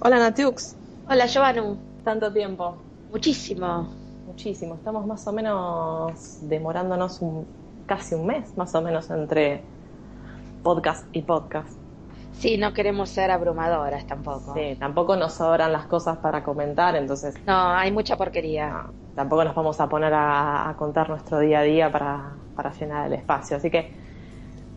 Hola 0.00 0.18
Natiux, 0.18 0.76
Hola, 1.08 1.26
Giovannu. 1.26 1.76
tanto 2.04 2.32
tiempo, 2.32 2.76
Muchísimo. 3.12 3.86
muchísimo. 4.26 4.74
Estamos 4.76 5.06
más 5.06 5.26
o 5.28 5.32
menos 5.32 6.38
demorándonos 6.48 7.20
un, 7.20 7.46
casi 7.86 8.14
un 8.14 8.26
mes, 8.26 8.56
más 8.56 8.74
o 8.74 8.80
menos, 8.80 9.10
entre 9.10 9.62
podcast 10.62 11.06
y 11.12 11.20
podcast. 11.22 11.68
Sí, 12.32 12.56
no 12.56 12.72
queremos 12.72 13.10
ser 13.10 13.30
abrumadoras 13.30 14.06
tampoco. 14.06 14.54
Sí, 14.54 14.74
tampoco 14.80 15.16
nos 15.16 15.34
sobran 15.34 15.70
las 15.72 15.86
cosas 15.86 16.16
para 16.18 16.42
comentar, 16.42 16.96
entonces 16.96 17.34
No, 17.46 17.68
hay 17.74 17.92
mucha 17.92 18.16
porquería. 18.16 18.70
no, 18.70 18.90
tampoco 19.14 19.44
nos 19.44 19.54
vamos 19.54 19.78
a 19.80 19.88
poner 19.88 20.12
a, 20.14 20.68
a 20.68 20.76
contar 20.76 21.08
nuestro 21.10 21.38
día 21.40 21.60
a 21.60 21.62
día 21.62 21.92
para, 21.92 22.32
para 22.56 22.72
llenar 22.72 23.06
el 23.06 23.12
espacio. 23.12 23.58
Así 23.58 23.70
que, 23.70 23.92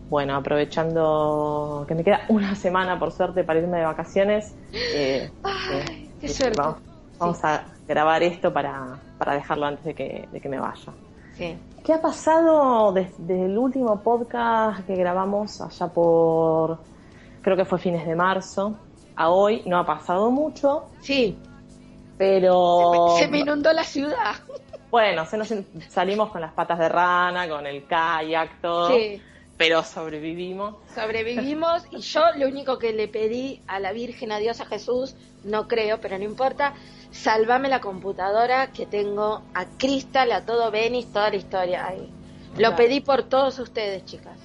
bueno, 0.08 0.36
aprovechando 0.36 1.84
que 1.86 1.94
me 1.94 2.02
queda 2.04 2.22
una 2.28 2.54
semana, 2.54 2.98
por 2.98 3.12
suerte, 3.12 3.44
para 3.44 3.58
irme 3.60 3.78
de 3.78 3.84
vacaciones, 3.84 4.54
eh, 4.72 5.30
Ay, 5.42 5.54
eh, 5.72 6.10
qué 6.20 6.28
suerte. 6.28 6.58
Vamos, 6.60 6.78
vamos 7.18 7.44
a 7.44 7.64
grabar 7.86 8.22
esto 8.22 8.52
para, 8.52 8.98
para 9.18 9.34
dejarlo 9.34 9.66
antes 9.66 9.84
de 9.84 9.94
que, 9.94 10.28
de 10.32 10.40
que 10.40 10.48
me 10.48 10.58
vaya. 10.58 10.92
Sí. 11.34 11.56
¿Qué 11.84 11.92
ha 11.94 12.00
pasado 12.00 12.92
desde 12.92 13.44
el 13.46 13.56
último 13.56 14.00
podcast 14.02 14.84
que 14.86 14.94
grabamos 14.96 15.60
allá 15.60 15.86
por, 15.88 16.78
creo 17.42 17.56
que 17.56 17.64
fue 17.64 17.78
fines 17.78 18.06
de 18.06 18.14
marzo, 18.16 18.76
a 19.14 19.30
hoy? 19.30 19.62
No 19.66 19.78
ha 19.78 19.86
pasado 19.86 20.30
mucho, 20.30 20.86
Sí, 21.00 21.38
pero 22.16 23.14
se 23.18 23.28
me 23.28 23.38
inundó 23.40 23.72
la 23.72 23.84
ciudad. 23.84 24.34
bueno, 24.90 25.24
se 25.26 25.36
nos 25.38 25.52
salimos 25.88 26.30
con 26.30 26.40
las 26.40 26.52
patas 26.52 26.78
de 26.78 26.88
rana, 26.88 27.48
con 27.48 27.66
el 27.66 27.86
kayak, 27.86 28.60
todo, 28.60 28.88
Sí, 28.88 29.22
pero 29.58 29.82
sobrevivimos. 29.82 30.76
sobrevivimos 30.94 31.82
y 31.90 31.98
yo 31.98 32.22
lo 32.36 32.46
único 32.48 32.78
que 32.78 32.92
le 32.92 33.08
pedí 33.08 33.60
a 33.66 33.80
la 33.80 33.92
Virgen, 33.92 34.32
a 34.32 34.38
Dios, 34.38 34.60
a 34.60 34.66
Jesús, 34.66 35.14
no 35.44 35.68
creo, 35.68 36.00
pero 36.00 36.16
no 36.16 36.24
importa, 36.24 36.74
salvame 37.10 37.68
la 37.68 37.80
computadora 37.80 38.68
que 38.72 38.86
tengo 38.86 39.42
a 39.54 39.66
Crystal, 39.66 40.30
a 40.32 40.46
todo 40.46 40.70
Benis, 40.70 41.12
toda 41.12 41.30
la 41.30 41.36
historia 41.36 41.86
ahí. 41.86 42.08
Lo 42.52 42.56
Claro. 42.58 42.76
pedí 42.76 43.00
por 43.00 43.24
todos 43.24 43.58
ustedes, 43.58 44.04
chicas. 44.04 44.38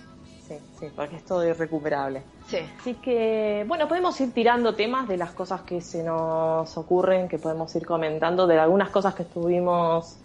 Sí, 0.48 0.56
sí, 0.80 0.88
porque 0.96 1.16
es 1.16 1.24
todo 1.26 1.48
irrecuperable. 1.48 2.22
Sí. 2.48 2.58
Así 2.80 2.96
que, 2.96 3.64
bueno, 3.68 3.88
podemos 3.88 4.20
ir 4.20 4.34
tirando 4.34 4.76
temas 4.76 5.08
de 5.08 5.16
las 5.18 5.32
cosas 5.32 5.62
que 5.62 5.80
se 5.80 6.04
nos 6.04 6.76
ocurren, 6.78 7.30
que 7.30 7.40
podemos 7.40 7.74
ir 7.76 7.86
comentando, 7.86 8.46
de 8.46 8.60
algunas 8.60 8.90
cosas 8.90 9.16
que 9.16 9.24
estuvimos 9.24 10.18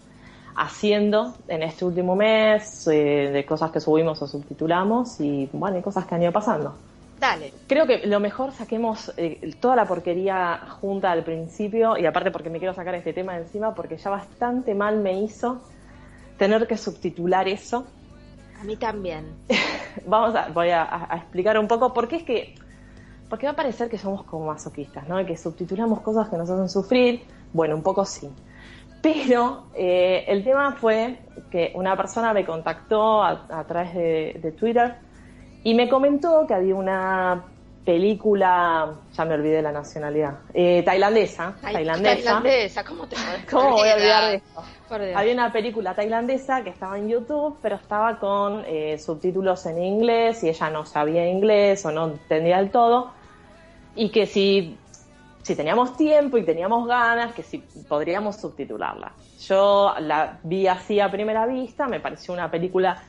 haciendo 0.59 1.35
en 1.47 1.63
este 1.63 1.85
último 1.85 2.17
mes, 2.17 2.85
eh, 2.87 3.29
de 3.31 3.45
cosas 3.45 3.71
que 3.71 3.79
subimos 3.79 4.21
o 4.21 4.27
subtitulamos 4.27 5.21
y, 5.21 5.49
bueno, 5.53 5.77
y 5.77 5.81
cosas 5.81 6.05
que 6.05 6.15
han 6.15 6.21
ido 6.21 6.33
pasando. 6.33 6.75
Dale. 7.17 7.53
Creo 7.65 7.87
que 7.87 8.05
lo 8.05 8.19
mejor 8.19 8.51
saquemos 8.51 9.13
eh, 9.15 9.55
toda 9.61 9.77
la 9.77 9.85
porquería 9.85 10.59
junta 10.81 11.11
al 11.11 11.23
principio 11.23 11.97
y 11.97 12.05
aparte 12.05 12.31
porque 12.31 12.49
me 12.49 12.59
quiero 12.59 12.73
sacar 12.73 12.93
este 12.95 13.13
tema 13.13 13.33
de 13.35 13.43
encima 13.43 13.73
porque 13.73 13.97
ya 13.97 14.09
bastante 14.09 14.75
mal 14.75 14.97
me 14.97 15.21
hizo 15.21 15.61
tener 16.37 16.67
que 16.67 16.77
subtitular 16.77 17.47
eso 17.47 17.85
A 18.59 18.65
mí 18.65 18.75
también. 18.75 19.27
vamos 20.05 20.35
a, 20.35 20.49
voy 20.49 20.71
a, 20.71 20.83
a 21.09 21.17
explicar 21.17 21.57
un 21.57 21.69
poco 21.69 21.93
por 21.93 22.09
qué 22.09 22.17
es 22.17 22.23
que, 22.23 22.55
porque 23.29 23.45
va 23.45 23.53
a 23.53 23.55
parecer 23.55 23.89
que 23.89 23.97
somos 23.97 24.23
como 24.23 24.47
masoquistas, 24.47 25.07
¿no? 25.07 25.25
Que 25.25 25.37
subtitulamos 25.37 26.01
cosas 26.01 26.27
que 26.27 26.35
nos 26.35 26.49
hacen 26.49 26.67
sufrir, 26.67 27.23
bueno, 27.53 27.75
un 27.75 27.83
poco 27.83 28.03
sí. 28.03 28.29
Pero 29.01 29.67
eh, 29.75 30.25
el 30.27 30.43
tema 30.43 30.73
fue 30.73 31.19
que 31.51 31.71
una 31.75 31.95
persona 31.95 32.33
me 32.33 32.45
contactó 32.45 33.23
a, 33.23 33.45
a 33.49 33.63
través 33.65 33.93
de, 33.93 34.39
de 34.41 34.51
Twitter 34.51 34.95
y 35.63 35.73
me 35.73 35.87
comentó 35.87 36.45
que 36.47 36.53
había 36.53 36.75
una 36.75 37.43
película, 37.89 38.93
ya 39.17 39.25
me 39.25 39.33
olvidé 39.33 39.61
la 39.61 39.71
nacionalidad, 39.71 40.39
eh, 40.53 40.83
tailandesa, 40.85 41.55
Ay, 41.63 41.73
tailandesa. 41.73 42.15
tailandesa, 42.15 42.83
¿cómo 42.83 43.07
te 43.07 43.15
¿Cómo 43.49 43.71
voy 43.71 43.89
a 43.89 43.95
olvidar 43.95 44.29
de 44.29 44.35
esto? 44.35 44.63
Había 45.15 45.33
una 45.33 45.51
película 45.51 45.95
tailandesa 45.95 46.63
que 46.63 46.69
estaba 46.69 46.97
en 46.97 47.09
YouTube, 47.09 47.57
pero 47.61 47.77
estaba 47.77 48.19
con 48.19 48.63
eh, 48.67 48.99
subtítulos 48.99 49.65
en 49.65 49.81
inglés 49.81 50.43
y 50.43 50.49
ella 50.49 50.69
no 50.69 50.85
sabía 50.85 51.27
inglés 51.27 51.85
o 51.85 51.91
no 51.91 52.07
entendía 52.07 52.57
del 52.57 52.69
todo. 52.69 53.11
Y 53.95 54.09
que 54.09 54.25
si, 54.27 54.77
si 55.43 55.55
teníamos 55.55 55.95
tiempo 55.97 56.37
y 56.37 56.43
teníamos 56.43 56.87
ganas, 56.87 57.33
que 57.33 57.43
si 57.43 57.59
podríamos 57.87 58.35
subtitularla. 58.37 59.13
Yo 59.47 59.93
la 59.99 60.39
vi 60.43 60.67
así 60.67 60.99
a 60.99 61.09
primera 61.09 61.45
vista, 61.45 61.87
me 61.87 61.99
pareció 61.99 62.33
una 62.33 62.51
película 62.51 63.01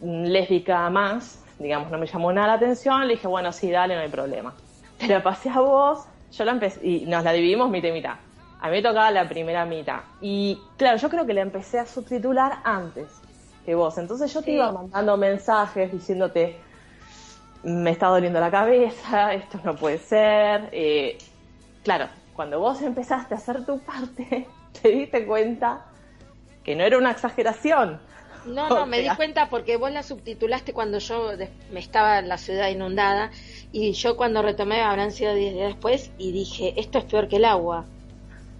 mm, 0.00 0.24
lésbica 0.24 0.88
más, 0.90 1.44
digamos, 1.58 1.90
no 1.90 1.98
me 1.98 2.06
llamó 2.06 2.32
nada 2.32 2.48
la 2.48 2.52
atención. 2.54 3.06
Le 3.06 3.14
dije, 3.14 3.28
bueno, 3.28 3.52
sí, 3.52 3.70
dale, 3.70 3.94
no 3.94 4.00
hay 4.00 4.08
problema. 4.08 4.54
Te 4.98 5.06
la 5.06 5.22
pasé 5.22 5.50
a 5.50 5.60
vos, 5.60 6.04
yo 6.32 6.44
la 6.44 6.52
empecé, 6.52 6.86
y 6.86 7.06
nos 7.06 7.22
la 7.24 7.32
dividimos 7.32 7.70
mitad 7.70 7.88
y 7.88 7.92
mitad. 7.92 8.14
A 8.62 8.66
mí 8.68 8.76
me 8.76 8.82
tocaba 8.82 9.10
la 9.10 9.28
primera 9.28 9.64
mitad. 9.64 10.00
Y 10.20 10.58
claro, 10.76 10.98
yo 10.98 11.08
creo 11.08 11.26
que 11.26 11.32
la 11.34 11.40
empecé 11.42 11.78
a 11.78 11.86
subtitular 11.86 12.58
antes 12.64 13.06
que 13.64 13.74
vos. 13.74 13.96
Entonces 13.98 14.32
yo 14.32 14.40
te 14.40 14.46
Sí. 14.46 14.52
iba 14.52 14.72
mandando 14.72 15.16
mensajes 15.16 15.92
diciéndote, 15.92 16.56
me 17.62 17.90
está 17.90 18.06
doliendo 18.08 18.40
la 18.40 18.50
cabeza, 18.50 19.32
esto 19.34 19.60
no 19.64 19.76
puede 19.76 19.98
ser. 19.98 20.68
Eh, 20.72 21.16
claro, 21.82 22.08
cuando 22.34 22.58
vos 22.58 22.80
empezaste 22.82 23.34
a 23.34 23.38
hacer 23.38 23.64
tu 23.64 23.78
parte, 23.80 24.46
te 24.82 24.88
diste 24.88 25.26
cuenta 25.26 25.86
que 26.64 26.76
no 26.76 26.84
era 26.84 26.98
una 26.98 27.10
exageración. 27.10 28.00
No, 28.46 28.68
no, 28.70 28.86
me 28.86 29.00
di 29.00 29.08
cuenta 29.16 29.48
porque 29.50 29.76
vos 29.76 29.90
la 29.90 30.02
subtitulaste 30.02 30.72
cuando 30.72 30.98
yo 30.98 31.32
me 31.72 31.80
estaba 31.80 32.18
en 32.18 32.28
la 32.28 32.38
ciudad 32.38 32.68
inundada 32.68 33.30
y 33.72 33.92
yo 33.92 34.16
cuando 34.16 34.42
retomé 34.42 34.80
habrán 34.80 35.12
sido 35.12 35.34
10 35.34 35.54
días 35.54 35.68
después 35.68 36.10
y 36.18 36.32
dije, 36.32 36.74
esto 36.76 36.98
es 36.98 37.04
peor 37.04 37.28
que 37.28 37.36
el 37.36 37.44
agua. 37.44 37.84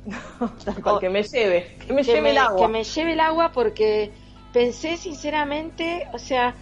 Cual, 0.83 0.99
que 0.99 1.11
me 1.11 1.23
lleve, 1.23 1.77
que 1.87 1.93
me 1.93 2.03
que, 2.03 2.09
lleve 2.09 2.23
me, 2.23 2.31
el 2.31 2.39
agua. 2.39 2.67
que 2.67 2.73
me 2.73 2.85
lleve 2.85 3.13
el 3.13 3.21
agua 3.21 3.53
porque 3.53 4.11
pensé 4.53 4.97
sinceramente, 4.97 6.09
o 6.13 6.19
sea, 6.19 6.55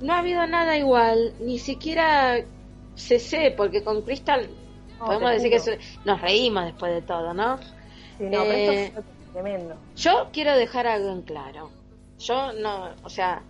no 0.00 0.12
ha 0.12 0.18
habido 0.18 0.46
nada 0.46 0.76
igual, 0.76 1.34
ni 1.40 1.58
siquiera 1.58 2.40
CC, 2.94 3.52
porque 3.56 3.82
con 3.82 4.02
Crystal 4.02 4.48
No, 4.48 4.63
podemos 5.04 5.30
decir 5.30 5.50
que 5.50 5.78
nos 6.04 6.20
reímos 6.20 6.64
después 6.64 6.92
de 6.92 7.02
todo, 7.02 7.34
¿no? 7.34 7.58
Sí, 8.18 8.24
no, 8.24 8.42
pero 8.42 8.52
Eh, 8.52 8.84
esto 8.86 9.02
fue 9.02 9.32
tremendo. 9.32 9.76
Yo 9.96 10.28
quiero 10.32 10.56
dejar 10.56 10.86
algo 10.86 11.10
en 11.10 11.22
claro. 11.22 11.70
Yo 12.18 12.52
no, 12.52 12.90
o 13.02 13.10
sea, 13.10 13.42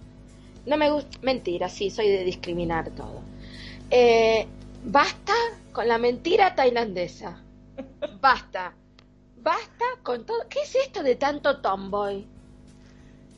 no 0.67 0.77
me 0.77 0.91
gusta, 0.91 1.19
mentira, 1.23 1.69
sí, 1.69 1.91
soy 1.91 2.09
de 2.09 2.25
discriminar 2.25 2.91
todo. 2.91 3.23
Eh, 3.91 4.47
basta 4.85 5.35
con 5.73 5.89
la 5.89 5.99
mentira 5.99 6.55
tailandesa. 6.55 7.43
Basta. 8.21 8.73
Basta 9.37 9.85
con 10.03 10.25
todo. 10.25 10.39
¿Qué 10.49 10.61
es 10.61 10.75
esto 10.77 11.03
de 11.03 11.17
tanto 11.17 11.61
tomboy? 11.61 12.27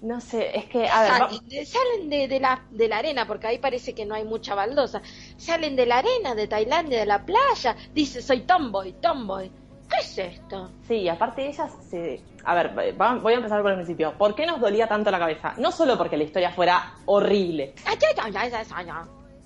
No 0.02 0.20
sé, 0.20 0.56
es 0.56 0.66
que, 0.66 0.86
a 0.88 1.02
ver, 1.02 1.40
de- 1.44 1.64
salen 1.66 2.10
de, 2.10 2.28
de 2.28 2.38
la, 2.38 2.62
de 2.70 2.86
la 2.88 2.98
arena, 2.98 3.26
porque 3.26 3.46
ahí 3.46 3.58
parece 3.58 3.94
que 3.94 4.04
no 4.04 4.14
hay 4.14 4.24
mucha 4.24 4.54
baldosa. 4.54 5.00
Salen 5.36 5.74
de 5.74 5.86
la 5.86 5.98
arena, 5.98 6.34
de 6.34 6.46
Tailandia, 6.46 7.00
de 7.00 7.06
la 7.06 7.24
playa. 7.24 7.76
Dice, 7.94 8.20
soy 8.22 8.40
tomboy, 8.42 8.92
tomboy. 9.00 9.50
¿Qué 9.88 9.96
es 10.00 10.18
esto? 10.18 10.70
Sí, 10.86 11.08
aparte 11.08 11.46
ellas 11.48 11.72
se... 11.88 12.20
A 12.44 12.54
ver, 12.54 12.76
va- 13.00 13.14
voy 13.14 13.32
a 13.32 13.36
empezar 13.36 13.62
por 13.62 13.70
el 13.70 13.76
principio. 13.78 14.12
¿Por 14.18 14.34
qué 14.34 14.44
nos 14.46 14.60
dolía 14.60 14.86
tanto 14.86 15.10
la 15.10 15.18
cabeza? 15.18 15.54
No 15.58 15.72
solo 15.72 15.96
porque 15.96 16.16
la 16.16 16.24
historia 16.24 16.50
fuera 16.50 16.92
horrible, 17.06 17.74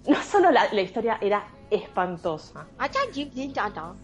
no 0.09 0.23
solo 0.23 0.51
la, 0.51 0.73
la 0.73 0.81
historia 0.81 1.19
era 1.21 1.47
espantosa, 1.71 2.67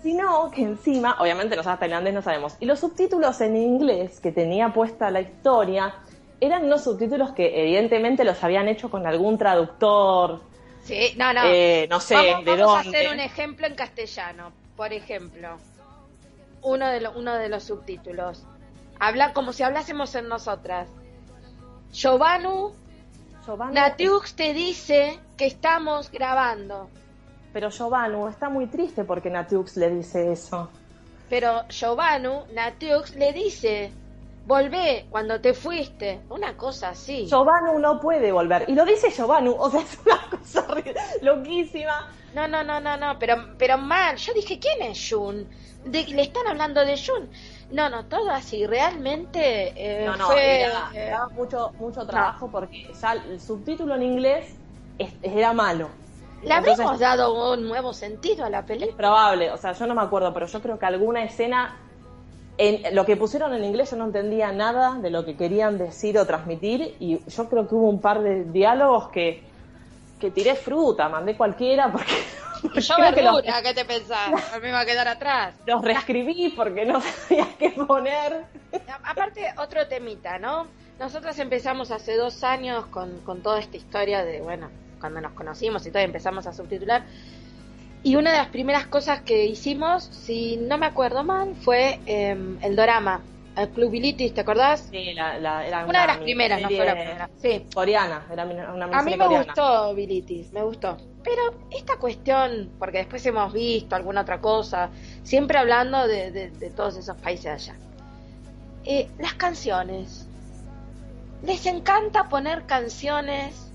sino 0.02 0.50
que 0.50 0.62
encima, 0.62 1.16
obviamente 1.18 1.56
nosotros 1.56 1.80
tailandés 1.80 2.14
no 2.14 2.22
sabemos, 2.22 2.56
y 2.60 2.66
los 2.66 2.78
subtítulos 2.78 3.40
en 3.40 3.56
inglés 3.56 4.20
que 4.20 4.30
tenía 4.30 4.72
puesta 4.72 5.10
la 5.10 5.20
historia 5.20 5.94
eran 6.40 6.64
unos 6.64 6.84
subtítulos 6.84 7.32
que 7.32 7.60
evidentemente 7.62 8.24
los 8.24 8.42
habían 8.44 8.68
hecho 8.68 8.90
con 8.90 9.06
algún 9.06 9.38
traductor, 9.38 10.40
Sí, 10.82 11.14
no, 11.16 11.32
no. 11.32 11.40
eh, 11.46 11.86
no 11.90 11.98
sé, 12.00 12.14
vamos 12.14 12.44
de 12.44 12.56
vamos 12.56 12.76
a 12.76 12.80
hacer 12.80 13.08
un 13.12 13.20
ejemplo 13.20 13.66
en 13.66 13.74
castellano. 13.74 14.52
Por 14.76 14.92
ejemplo, 14.92 15.56
uno 16.62 16.86
de, 16.88 17.00
lo- 17.00 17.12
uno 17.12 17.34
de 17.34 17.48
los 17.48 17.64
subtítulos. 17.64 18.44
Habla 19.00 19.32
como 19.32 19.52
si 19.52 19.62
hablásemos 19.62 20.14
en 20.14 20.28
nosotras. 20.28 20.88
Giovannu 21.92 22.72
Giovanna- 23.44 23.88
Natiux 23.88 24.34
te 24.34 24.52
dice 24.52 25.18
que 25.36 25.46
estamos 25.46 26.10
grabando. 26.10 26.88
pero 27.52 27.70
Giovanni 27.70 28.28
está 28.28 28.48
muy 28.50 28.66
triste 28.66 29.04
porque 29.04 29.30
Natiux 29.30 29.76
le 29.78 29.88
dice 29.90 30.30
eso. 30.32 30.68
Pero 31.30 31.66
Giovanni, 31.68 32.28
Natiux 32.52 33.14
le 33.16 33.32
dice, 33.32 33.90
volvé 34.46 35.06
cuando 35.10 35.40
te 35.40 35.52
fuiste. 35.52 36.20
Una 36.30 36.56
cosa 36.56 36.90
así. 36.90 37.26
Giovanni 37.26 37.80
no 37.80 38.00
puede 38.00 38.32
volver. 38.32 38.64
Y 38.68 38.74
lo 38.74 38.84
dice 38.84 39.10
Giovanni, 39.10 39.54
o 39.56 39.70
sea, 39.70 39.80
es 39.82 39.98
una 40.04 40.30
cosa 40.30 40.66
loquísima. 41.22 42.08
No, 42.34 42.46
no, 42.48 42.62
no, 42.62 42.80
no, 42.80 42.96
no, 42.96 43.18
pero, 43.18 43.36
pero 43.58 43.76
mal. 43.76 44.16
Yo 44.16 44.32
dije, 44.32 44.58
¿quién 44.58 44.82
es 44.82 45.08
Jun? 45.10 45.46
le 45.86 46.22
están 46.22 46.46
hablando 46.48 46.84
de 46.84 46.96
Jun. 46.96 47.30
No, 47.70 47.88
no, 47.88 48.06
todo 48.06 48.30
así. 48.30 48.66
Realmente 48.66 49.72
eh, 49.76 50.06
no, 50.06 50.16
no, 50.16 50.26
fue, 50.26 50.62
era, 50.62 50.90
eh, 50.94 51.14
mucho, 51.32 51.72
mucho 51.78 52.06
trabajo 52.06 52.48
porque 52.50 52.92
ya 53.00 53.12
el 53.12 53.40
subtítulo 53.40 53.94
en 53.94 54.02
inglés 54.02 54.56
era 55.22 55.52
malo. 55.52 55.88
¿Le 56.42 56.52
habríamos 56.52 56.98
dado 56.98 57.52
un 57.54 57.66
nuevo 57.66 57.92
sentido 57.92 58.44
a 58.44 58.50
la 58.50 58.66
película? 58.66 58.96
probable, 58.96 59.50
o 59.50 59.56
sea, 59.56 59.72
yo 59.72 59.86
no 59.86 59.94
me 59.94 60.02
acuerdo, 60.02 60.32
pero 60.32 60.46
yo 60.46 60.60
creo 60.60 60.78
que 60.78 60.86
alguna 60.86 61.24
escena 61.24 61.76
en 62.58 62.94
lo 62.94 63.04
que 63.04 63.16
pusieron 63.16 63.52
en 63.54 63.64
inglés 63.64 63.90
yo 63.90 63.96
no 63.96 64.06
entendía 64.06 64.52
nada 64.52 64.94
de 64.94 65.10
lo 65.10 65.24
que 65.24 65.36
querían 65.36 65.78
decir 65.78 66.18
o 66.18 66.26
transmitir 66.26 66.96
y 66.98 67.20
yo 67.28 67.48
creo 67.48 67.68
que 67.68 67.74
hubo 67.74 67.88
un 67.88 68.00
par 68.00 68.22
de 68.22 68.44
diálogos 68.44 69.08
que, 69.08 69.42
que 70.18 70.30
tiré 70.30 70.54
fruta, 70.54 71.08
mandé 71.08 71.36
cualquiera 71.36 71.90
porque... 71.90 72.12
Yo 72.74 72.94
verdura, 72.98 73.62
¿qué 73.62 73.74
te 73.74 73.84
pensás? 73.84 74.30
Me 74.62 74.70
iba 74.70 74.80
a 74.80 74.86
quedar 74.86 75.06
atrás. 75.06 75.54
Los 75.66 75.82
reescribí 75.82 76.48
porque 76.56 76.86
no 76.86 77.00
sabía 77.28 77.46
qué 77.58 77.70
poner. 77.70 78.46
Aparte, 79.04 79.52
otro 79.58 79.86
temita, 79.86 80.38
¿no? 80.38 80.66
Nosotros 80.98 81.38
empezamos 81.38 81.90
hace 81.90 82.16
dos 82.16 82.42
años 82.42 82.86
con, 82.86 83.20
con 83.20 83.42
toda 83.42 83.60
esta 83.60 83.76
historia 83.76 84.24
de, 84.24 84.40
bueno, 84.40 84.70
cuando 84.98 85.20
nos 85.20 85.32
conocimos 85.32 85.86
y 85.86 85.90
todo, 85.90 86.02
empezamos 86.02 86.46
a 86.46 86.54
subtitular. 86.54 87.04
Y 88.06 88.14
una 88.14 88.30
de 88.30 88.38
las 88.38 88.50
primeras 88.50 88.86
cosas 88.86 89.22
que 89.22 89.46
hicimos, 89.46 90.04
si 90.04 90.58
no 90.58 90.78
me 90.78 90.86
acuerdo 90.86 91.24
mal, 91.24 91.56
fue 91.56 91.98
em, 92.06 92.56
el 92.62 92.76
dorama, 92.76 93.20
el 93.56 93.68
Club 93.70 93.90
Bilitis, 93.90 94.32
¿te 94.32 94.42
acordás? 94.42 94.86
Sí, 94.92 95.12
la, 95.12 95.40
la, 95.40 95.66
era 95.66 95.84
una, 95.84 96.02
de 96.02 96.06
las 96.06 96.18
primeras, 96.18 96.62
no 96.62 96.68
fue 96.68 96.86
la 96.86 96.92
primera. 96.92 97.30
Sí. 97.42 97.66
Coreana, 97.74 98.24
era 98.32 98.44
una 98.44 98.84
A 98.96 99.02
mí 99.02 99.16
me 99.16 99.26
gustó 99.26 99.92
Bilitis, 99.92 100.52
me 100.52 100.62
gustó. 100.62 100.96
Pero 101.24 101.52
esta 101.72 101.96
cuestión, 101.96 102.70
porque 102.78 102.98
después 102.98 103.26
hemos 103.26 103.52
visto 103.52 103.96
alguna 103.96 104.20
otra 104.20 104.40
cosa, 104.40 104.88
siempre 105.24 105.58
hablando 105.58 106.06
de, 106.06 106.30
de, 106.30 106.70
todos 106.70 106.96
esos 106.96 107.16
países 107.16 107.46
allá. 107.46 107.74
Eh, 108.84 109.08
las 109.18 109.34
canciones. 109.34 110.28
Les 111.42 111.66
encanta 111.66 112.28
poner 112.28 112.66
canciones 112.66 113.65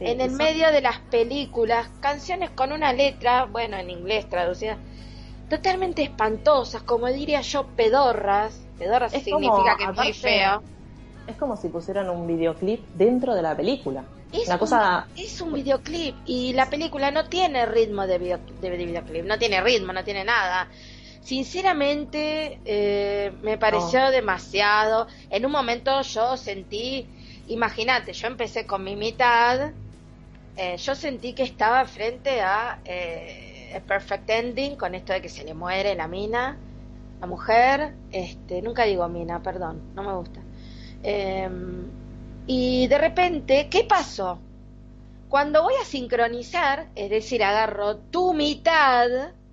en 0.00 0.20
el 0.20 0.30
medio 0.32 0.72
de 0.72 0.80
las 0.80 0.98
películas, 0.98 1.88
canciones 2.00 2.50
con 2.50 2.72
una 2.72 2.92
letra, 2.92 3.44
bueno, 3.44 3.76
en 3.76 3.90
inglés 3.90 4.28
traducida, 4.28 4.76
totalmente 5.48 6.02
espantosas, 6.02 6.82
como 6.82 7.06
diría 7.08 7.40
yo, 7.42 7.66
pedorras. 7.76 8.60
Pedorras 8.78 9.12
significa 9.12 9.76
que 9.78 9.84
es 9.84 9.94
muy 9.94 10.12
feo. 10.12 10.62
Es 11.26 11.36
como 11.36 11.56
si 11.56 11.68
pusieran 11.68 12.10
un 12.10 12.26
videoclip 12.26 12.80
dentro 12.94 13.34
de 13.34 13.42
la 13.42 13.56
película. 13.56 14.04
Es, 14.32 14.48
una 14.48 14.58
cosa... 14.58 15.06
es 15.16 15.40
un 15.40 15.52
videoclip 15.52 16.16
y 16.26 16.52
la 16.54 16.68
película 16.68 17.10
no 17.12 17.26
tiene 17.26 17.66
ritmo 17.66 18.06
de, 18.06 18.18
videoclip, 18.18 19.24
no 19.24 19.38
tiene 19.38 19.60
ritmo, 19.60 19.92
no 19.92 20.02
tiene 20.02 20.24
nada. 20.24 20.68
Sinceramente, 21.22 22.58
eh, 22.64 23.32
me 23.42 23.56
pareció 23.56 24.10
demasiado. 24.10 25.06
En 25.30 25.46
un 25.46 25.52
momento 25.52 26.02
yo 26.02 26.36
sentí, 26.36 27.06
imagínate, 27.46 28.12
yo 28.12 28.26
empecé 28.26 28.66
con 28.66 28.82
mi 28.84 28.96
mitad 28.96 29.70
eh, 30.56 30.76
yo 30.76 30.94
sentí 30.94 31.32
que 31.32 31.42
estaba 31.42 31.84
frente 31.84 32.40
a 32.40 32.80
eh, 32.84 33.82
Perfect 33.86 34.30
Ending 34.30 34.76
con 34.76 34.94
esto 34.94 35.12
de 35.12 35.20
que 35.20 35.28
se 35.28 35.44
le 35.44 35.54
muere 35.54 35.94
la 35.94 36.06
mina, 36.06 36.56
la 37.20 37.26
mujer, 37.26 37.94
este, 38.12 38.62
nunca 38.62 38.84
digo 38.84 39.08
mina, 39.08 39.42
perdón, 39.42 39.80
no 39.94 40.02
me 40.02 40.14
gusta. 40.14 40.40
Em, 41.02 41.90
y 42.46 42.86
de 42.86 42.98
repente, 42.98 43.68
¿qué 43.70 43.84
pasó? 43.84 44.38
Cuando 45.28 45.62
voy 45.62 45.74
a 45.80 45.84
sincronizar, 45.84 46.88
es 46.94 47.10
decir, 47.10 47.42
agarro 47.42 47.96
tu 47.96 48.34
mitad, 48.34 49.08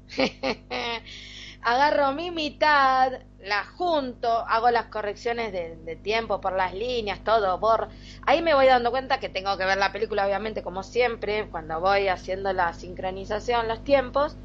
agarro 1.62 2.12
mi 2.14 2.30
mitad, 2.32 3.14
la 3.44 3.64
junto, 3.64 4.30
hago 4.30 4.70
las 4.72 4.86
correcciones 4.86 5.52
de, 5.52 5.96
tiempo 5.96 6.42
por 6.42 6.54
las 6.54 6.74
líneas, 6.74 7.20
todo, 7.24 7.60
por 7.60 7.90
ahí 8.26 8.42
me 8.42 8.54
voy 8.54 8.68
dando 8.68 8.92
cuenta 8.92 9.20
que 9.20 9.30
tengo 9.30 9.58
que 9.58 9.66
ver 9.66 9.78
la 9.78 9.92
película, 9.92 10.26
obviamente, 10.26 10.64
como 10.64 10.84
siempre, 10.84 11.48
cuando 11.50 11.80
voy 11.80 12.08
haciendo 12.08 12.54
la 12.54 12.74
sincronización, 12.74 13.68
los 13.68 13.84
tiempos, 13.84 14.36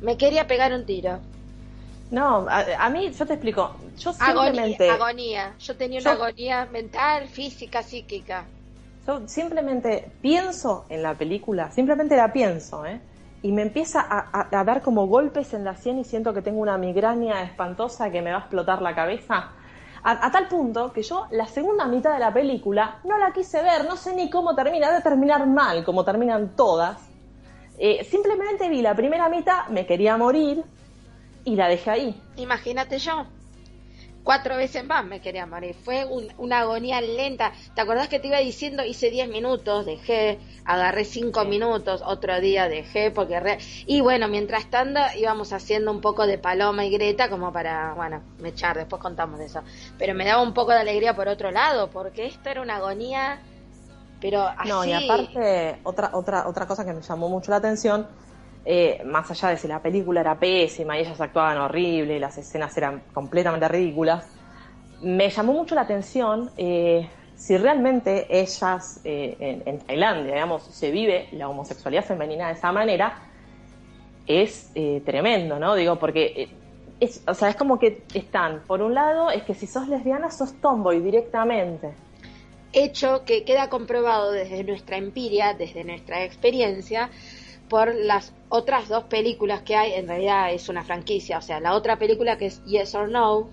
me 0.00 0.16
quería 0.16 0.46
pegar 0.46 0.72
un 0.72 0.86
tiro. 0.86 1.18
No, 2.10 2.46
a, 2.48 2.88
mí, 2.88 3.12
yo 3.12 3.26
te 3.26 3.34
explico, 3.34 3.76
yo 3.98 4.12
simplemente... 4.12 4.88
Agonía, 4.88 5.54
yo 5.58 5.76
tenía 5.76 6.00
una 6.00 6.12
agonía 6.12 6.66
mental, 6.72 7.28
física, 7.28 7.82
psíquica. 7.82 8.44
Yo 9.06 9.28
simplemente 9.28 10.10
pienso 10.22 10.86
en 10.88 11.02
la 11.02 11.14
película, 11.14 11.70
simplemente 11.70 12.16
la 12.16 12.32
pienso, 12.32 12.86
¿eh? 12.86 13.00
Y 13.42 13.52
me 13.52 13.62
empieza 13.62 14.04
a, 14.08 14.64
dar 14.64 14.82
como 14.82 15.06
golpes 15.06 15.54
en 15.54 15.64
la 15.64 15.76
sien 15.76 15.98
y 15.98 16.04
siento 16.04 16.34
que 16.34 16.42
tengo 16.42 16.60
una 16.60 16.76
migraña 16.76 17.42
espantosa 17.42 18.10
que 18.10 18.20
me 18.20 18.30
va 18.30 18.38
a 18.38 18.40
explotar 18.40 18.82
la 18.82 18.94
cabeza. 18.94 19.52
A, 20.02 20.30
tal 20.30 20.48
punto 20.48 20.92
que 20.92 21.02
yo 21.02 21.26
la 21.30 21.46
segunda 21.46 21.86
mitad 21.86 22.12
de 22.12 22.20
la 22.20 22.32
película 22.32 23.00
no 23.04 23.18
la 23.18 23.32
quise 23.32 23.62
ver, 23.62 23.84
no 23.84 23.96
sé 23.96 24.14
ni 24.14 24.30
cómo 24.30 24.54
termina, 24.54 24.90
de 24.90 25.02
terminar 25.02 25.46
mal, 25.46 25.84
como 25.84 26.04
terminan 26.04 26.56
todas. 26.56 27.08
Eh, 27.78 28.04
simplemente 28.04 28.68
vi 28.68 28.82
la 28.82 28.94
primera 28.94 29.28
mitad, 29.28 29.66
me 29.68 29.86
quería 29.86 30.16
morir 30.16 30.64
y 31.44 31.56
la 31.56 31.68
dejé 31.68 31.90
ahí. 31.90 32.22
Imagínate 32.36 32.98
yo 32.98 33.26
cuatro 34.22 34.56
veces 34.56 34.84
más 34.84 35.04
me 35.04 35.20
quería 35.20 35.46
morir. 35.46 35.74
Fue 35.74 36.04
una 36.36 36.60
agonía 36.60 37.00
lenta. 37.00 37.52
¿Te 37.74 37.80
acordás 37.80 38.08
que 38.08 38.18
te 38.18 38.28
iba 38.28 38.38
diciendo? 38.38 38.84
Hice 38.84 39.10
diez 39.10 39.28
minutos, 39.28 39.86
dejé, 39.86 40.38
agarré 40.64 41.04
cinco 41.04 41.44
minutos, 41.44 42.02
otro 42.04 42.40
día 42.40 42.68
dejé, 42.68 43.10
porque... 43.10 43.58
Y 43.86 44.00
bueno, 44.00 44.28
mientras 44.28 44.70
tanto 44.70 45.00
íbamos 45.16 45.52
haciendo 45.52 45.90
un 45.90 46.00
poco 46.00 46.26
de 46.26 46.38
paloma 46.38 46.84
y 46.84 46.90
greta 46.90 47.30
como 47.30 47.52
para, 47.52 47.94
bueno, 47.94 48.22
me 48.38 48.50
echar, 48.50 48.76
después 48.76 49.00
contamos 49.00 49.38
de 49.38 49.46
eso. 49.46 49.62
Pero 49.98 50.14
me 50.14 50.24
daba 50.24 50.42
un 50.42 50.54
poco 50.54 50.72
de 50.72 50.80
alegría 50.80 51.14
por 51.14 51.28
otro 51.28 51.50
lado, 51.50 51.90
porque 51.90 52.26
esto 52.26 52.50
era 52.50 52.60
una 52.60 52.76
agonía, 52.76 53.40
pero 54.20 54.42
así... 54.42 54.68
No, 54.68 54.84
y 54.84 54.92
aparte, 54.92 55.78
otra, 55.84 56.10
otra, 56.12 56.48
otra 56.48 56.66
cosa 56.66 56.84
que 56.84 56.92
me 56.92 57.00
llamó 57.00 57.28
mucho 57.28 57.50
la 57.50 57.58
atención 57.58 58.06
eh, 58.70 59.02
más 59.02 59.30
allá 59.30 59.48
de 59.48 59.56
si 59.56 59.66
la 59.66 59.80
película 59.80 60.20
era 60.20 60.38
pésima 60.38 60.98
y 60.98 61.00
ellas 61.00 61.18
actuaban 61.18 61.56
horrible 61.56 62.20
las 62.20 62.36
escenas 62.36 62.76
eran 62.76 63.02
completamente 63.14 63.66
ridículas, 63.66 64.26
me 65.00 65.30
llamó 65.30 65.54
mucho 65.54 65.74
la 65.74 65.80
atención 65.80 66.50
eh, 66.58 67.08
si 67.34 67.56
realmente 67.56 68.26
ellas 68.28 69.00
eh, 69.04 69.62
en, 69.64 69.78
Tailandia, 69.78 70.34
digamos, 70.34 70.64
se 70.64 70.90
vive 70.90 71.28
la 71.32 71.48
homosexualidad 71.48 72.04
femenina 72.04 72.48
de 72.48 72.52
esa 72.52 72.70
manera, 72.70 73.22
es 74.26 74.70
tremendo, 75.06 75.58
¿no? 75.58 75.74
Digo, 75.74 75.96
porque 75.96 76.50
es, 77.00 77.22
o 77.26 77.32
sea, 77.32 77.48
es 77.48 77.56
como 77.56 77.78
que 77.78 78.02
están, 78.12 78.60
por 78.66 78.82
un 78.82 78.92
lado, 78.92 79.30
es 79.30 79.44
que 79.44 79.54
si 79.54 79.66
sos 79.66 79.88
lesbiana 79.88 80.30
sos 80.30 80.52
tomboy 80.60 81.00
directamente. 81.00 81.94
Hecho 82.74 83.24
que 83.24 83.44
queda 83.44 83.70
comprobado 83.70 84.30
desde 84.30 84.62
nuestra 84.62 84.98
empiria, 84.98 85.54
desde 85.54 85.84
nuestra 85.84 86.22
experiencia, 86.22 87.08
por 87.70 87.94
las 87.94 88.34
otras 88.48 88.88
dos 88.88 89.04
películas 89.04 89.62
que 89.62 89.76
hay, 89.76 89.92
en 89.94 90.08
realidad 90.08 90.52
es 90.52 90.68
una 90.68 90.84
franquicia, 90.84 91.38
o 91.38 91.42
sea, 91.42 91.60
la 91.60 91.74
otra 91.74 91.98
película 91.98 92.38
que 92.38 92.46
es 92.46 92.64
Yes 92.64 92.94
or 92.94 93.08
No, 93.10 93.48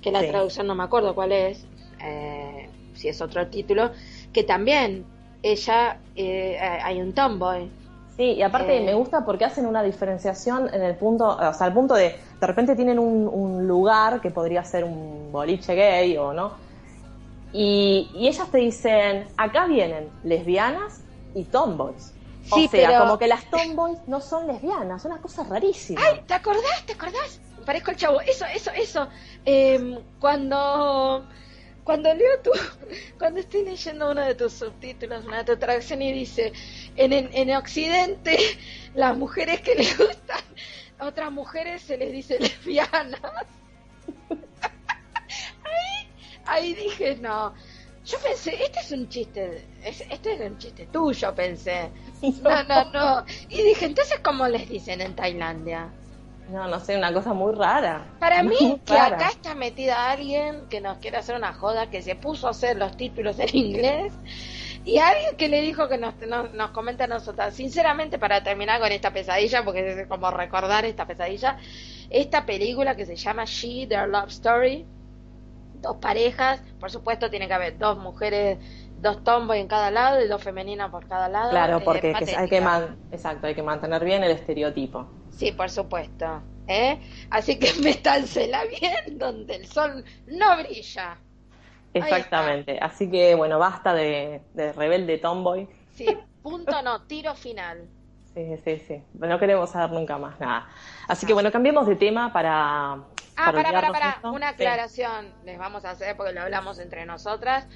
que 0.00 0.12
la 0.12 0.26
traducción 0.26 0.66
no 0.66 0.74
me 0.74 0.84
acuerdo 0.84 1.14
cuál 1.14 1.32
es, 1.32 1.64
eh, 2.00 2.68
si 2.94 3.08
es 3.08 3.20
otro 3.20 3.46
título, 3.48 3.90
que 4.32 4.44
también 4.44 5.04
ella 5.42 5.98
eh, 6.16 6.58
hay 6.58 7.00
un 7.00 7.12
tomboy. 7.12 7.68
Sí, 8.16 8.32
y 8.32 8.42
aparte 8.42 8.78
eh, 8.78 8.84
me 8.84 8.94
gusta 8.94 9.24
porque 9.24 9.44
hacen 9.44 9.66
una 9.66 9.82
diferenciación 9.82 10.72
en 10.72 10.82
el 10.82 10.96
punto, 10.96 11.36
o 11.36 11.54
sea, 11.54 11.66
al 11.66 11.72
punto 11.72 11.94
de, 11.94 12.16
de 12.40 12.46
repente 12.46 12.74
tienen 12.74 12.98
un, 12.98 13.28
un 13.28 13.66
lugar 13.66 14.20
que 14.20 14.30
podría 14.30 14.64
ser 14.64 14.84
un 14.84 15.30
boliche 15.30 15.74
gay 15.74 16.16
o 16.16 16.32
no, 16.32 16.52
y, 17.52 18.10
y 18.14 18.28
ellas 18.28 18.50
te 18.50 18.58
dicen, 18.58 19.26
acá 19.36 19.66
vienen 19.66 20.08
lesbianas 20.22 21.00
y 21.34 21.44
tomboys. 21.44 22.12
Sí, 22.54 22.66
o 22.66 22.68
sea, 22.68 23.00
como 23.00 23.18
que 23.18 23.26
las 23.26 23.48
tomboys 23.50 23.98
no 24.06 24.20
son 24.20 24.46
lesbianas, 24.46 25.02
son 25.02 25.12
una 25.12 25.20
cosa 25.20 25.44
rarísima. 25.44 26.00
Ay, 26.04 26.22
¿te 26.26 26.34
acordás? 26.34 26.86
¿Te 26.86 26.92
acordás? 26.92 27.40
Parezco 27.66 27.90
el 27.90 27.96
chavo. 27.96 28.20
Eso, 28.20 28.44
eso, 28.46 28.70
eso. 28.70 29.08
Em, 29.44 29.98
cuando 30.20 31.26
cuando 31.88 32.12
leo 32.12 32.38
tu, 32.42 32.50
cuando 33.18 33.40
estoy 33.40 33.64
leyendo 33.64 34.10
uno 34.10 34.20
de 34.20 34.34
tus 34.34 34.52
subtítulos, 34.52 35.24
una 35.24 35.38
de 35.38 35.44
tu 35.44 35.58
traducción 35.58 36.02
y 36.02 36.12
dice, 36.12 36.52
en, 36.96 37.14
en, 37.14 37.30
en 37.32 37.56
Occidente, 37.56 38.38
las 38.94 39.16
mujeres 39.16 39.62
que 39.62 39.74
les 39.74 39.96
gustan 39.96 40.42
a 40.98 41.06
otras 41.06 41.32
mujeres 41.32 41.80
se 41.80 41.96
les 41.96 42.12
dice 42.12 42.38
lesbianas. 42.40 43.20
ahí, 45.64 46.08
ahí 46.44 46.74
dije, 46.74 47.16
no, 47.16 47.54
Yo 48.08 48.18
pensé, 48.20 48.54
este 48.64 48.80
es 48.80 48.90
un 48.92 49.06
chiste, 49.10 49.66
este 49.84 50.32
es 50.32 50.40
un 50.40 50.56
chiste 50.56 50.86
tuyo, 50.86 51.34
pensé. 51.34 51.90
No, 52.42 52.64
no, 52.64 52.90
no. 52.90 53.24
Y 53.50 53.62
dije, 53.62 53.84
entonces, 53.84 54.18
¿cómo 54.20 54.48
les 54.48 54.68
dicen 54.68 55.00
en 55.02 55.14
Tailandia? 55.14 55.88
No, 56.50 56.66
no 56.66 56.80
sé, 56.80 56.96
una 56.96 57.12
cosa 57.12 57.34
muy 57.34 57.54
rara. 57.54 58.06
Para 58.18 58.42
mí, 58.42 58.80
que 58.86 58.94
acá 58.94 59.28
está 59.28 59.54
metida 59.54 60.10
alguien 60.10 60.62
que 60.70 60.80
nos 60.80 60.98
quiere 60.98 61.18
hacer 61.18 61.36
una 61.36 61.52
joda, 61.52 61.90
que 61.90 62.00
se 62.00 62.14
puso 62.14 62.46
a 62.46 62.50
hacer 62.50 62.78
los 62.78 62.96
títulos 62.96 63.38
en 63.38 63.54
inglés, 63.54 64.14
y 64.86 64.98
alguien 64.98 65.36
que 65.36 65.48
le 65.48 65.60
dijo 65.60 65.86
que 65.88 65.98
nos, 65.98 66.14
nos, 66.54 66.70
comenta 66.70 67.04
a 67.04 67.08
nosotras. 67.08 67.54
Sinceramente, 67.54 68.18
para 68.18 68.42
terminar 68.42 68.80
con 68.80 68.90
esta 68.90 69.12
pesadilla, 69.12 69.62
porque 69.64 70.00
es 70.00 70.06
como 70.06 70.30
recordar 70.30 70.86
esta 70.86 71.06
pesadilla, 71.06 71.58
esta 72.08 72.46
película 72.46 72.96
que 72.96 73.04
se 73.04 73.16
llama 73.16 73.44
She, 73.44 73.86
Their 73.86 74.08
Love 74.08 74.30
Story, 74.30 74.86
dos 75.80 75.96
parejas, 75.96 76.62
por 76.80 76.90
supuesto 76.90 77.30
tiene 77.30 77.48
que 77.48 77.54
haber 77.54 77.78
dos 77.78 77.98
mujeres 77.98 78.58
dos 79.00 79.22
tomboy 79.22 79.60
en 79.60 79.68
cada 79.68 79.90
lado 79.90 80.22
y 80.22 80.28
dos 80.28 80.42
femeninas 80.42 80.90
por 80.90 81.06
cada 81.06 81.28
lado. 81.28 81.50
Claro, 81.50 81.80
porque 81.80 82.14
hay 82.14 82.48
que 82.48 82.62
exacto, 83.12 83.46
hay 83.46 83.54
que 83.54 83.62
mantener 83.62 84.04
bien 84.04 84.24
el 84.24 84.32
estereotipo. 84.32 85.06
Sí, 85.30 85.52
por 85.52 85.70
supuesto. 85.70 86.42
¿eh? 86.66 86.98
Así 87.30 87.58
que 87.58 87.72
métansela 87.82 88.64
bien 88.64 89.18
donde 89.18 89.56
el 89.56 89.66
sol 89.66 90.04
no 90.26 90.56
brilla. 90.58 91.16
Exactamente. 91.94 92.78
Así 92.80 93.10
que, 93.10 93.34
bueno, 93.34 93.58
basta 93.58 93.94
de, 93.94 94.42
rebelde 94.76 95.18
tomboy. 95.18 95.68
Sí, 95.94 96.06
punto 96.42 96.82
no, 96.82 97.02
tiro 97.02 97.34
final. 97.34 97.88
Sí, 98.34 98.56
sí, 98.64 98.78
sí. 98.78 99.02
No 99.14 99.38
queremos 99.38 99.70
saber 99.70 99.90
nunca 99.90 100.18
más 100.18 100.38
nada. 100.38 100.68
Así 101.08 101.26
que, 101.26 101.32
bueno, 101.32 101.50
cambiemos 101.50 101.86
de 101.86 101.96
tema 101.96 102.32
para. 102.32 102.98
Ah, 103.38 103.52
para, 103.52 103.72
para, 103.72 103.92
para. 103.92 104.30
Una 104.30 104.48
aclaración 104.50 105.32
les 105.44 105.58
vamos 105.58 105.84
a 105.84 105.90
hacer 105.90 106.16
porque 106.16 106.32
lo 106.32 106.42
hablamos 106.42 106.78
entre 106.78 107.06
nosotras 107.06 107.68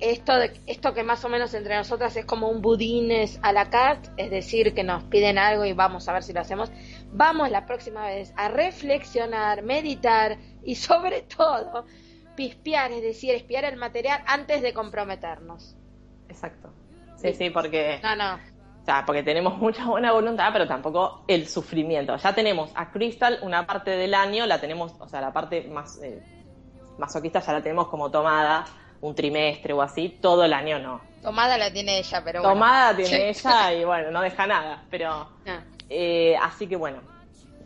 esto, 0.00 0.32
esto 0.66 0.94
que 0.94 1.02
más 1.02 1.24
o 1.24 1.28
menos 1.28 1.52
entre 1.54 1.76
nosotras 1.76 2.16
es 2.16 2.24
como 2.24 2.48
un 2.48 2.62
budines 2.62 3.38
a 3.42 3.52
la 3.52 3.68
carte, 3.68 4.10
es 4.16 4.30
decir, 4.30 4.74
que 4.74 4.82
nos 4.82 5.04
piden 5.04 5.38
algo 5.38 5.64
y 5.64 5.72
vamos 5.74 6.08
a 6.08 6.14
ver 6.14 6.22
si 6.22 6.32
lo 6.32 6.40
hacemos. 6.40 6.72
Vamos 7.12 7.50
la 7.50 7.66
próxima 7.66 8.06
vez 8.06 8.32
a 8.36 8.48
reflexionar, 8.48 9.62
meditar 9.62 10.38
y 10.64 10.74
sobre 10.76 11.22
todo 11.36 11.84
pispear, 12.34 12.90
es 12.92 13.02
decir, 13.02 13.34
espiar 13.34 13.64
el 13.64 13.76
material 13.76 14.22
antes 14.26 14.62
de 14.62 14.72
comprometernos. 14.72 15.76
Exacto. 16.28 16.72
Sí, 17.16 17.34
sí, 17.34 17.50
porque... 17.50 18.00
No, 18.02 18.16
no. 18.16 18.38
Sea, 18.90 19.04
porque 19.06 19.22
tenemos 19.22 19.56
mucha 19.58 19.84
buena 19.86 20.12
voluntad, 20.12 20.50
pero 20.52 20.66
tampoco 20.66 21.22
el 21.28 21.46
sufrimiento. 21.46 22.16
Ya 22.16 22.34
tenemos 22.34 22.70
a 22.74 22.90
Crystal 22.90 23.38
una 23.42 23.64
parte 23.64 23.92
del 23.92 24.14
año, 24.14 24.46
la 24.46 24.60
tenemos, 24.60 24.94
o 24.98 25.08
sea, 25.08 25.20
la 25.20 25.32
parte 25.32 25.68
más 25.68 26.00
eh, 26.02 26.20
masoquista 26.98 27.40
ya 27.40 27.52
la 27.52 27.62
tenemos 27.62 27.86
como 27.86 28.10
tomada 28.10 28.64
un 29.00 29.14
trimestre 29.14 29.72
o 29.72 29.80
así, 29.80 30.18
todo 30.20 30.44
el 30.44 30.52
año 30.52 30.80
no. 30.80 31.00
Tomada 31.22 31.56
la 31.56 31.72
tiene 31.72 31.98
ella, 31.98 32.22
pero 32.24 32.40
bueno. 32.40 32.54
Tomada 32.54 32.96
tiene 32.96 33.28
ella 33.28 33.72
y 33.74 33.84
bueno, 33.84 34.10
no 34.10 34.22
deja 34.22 34.46
nada, 34.46 34.84
pero... 34.90 35.28
Ah. 35.46 35.60
Eh, 35.88 36.36
así 36.40 36.66
que 36.66 36.76
bueno, 36.76 37.00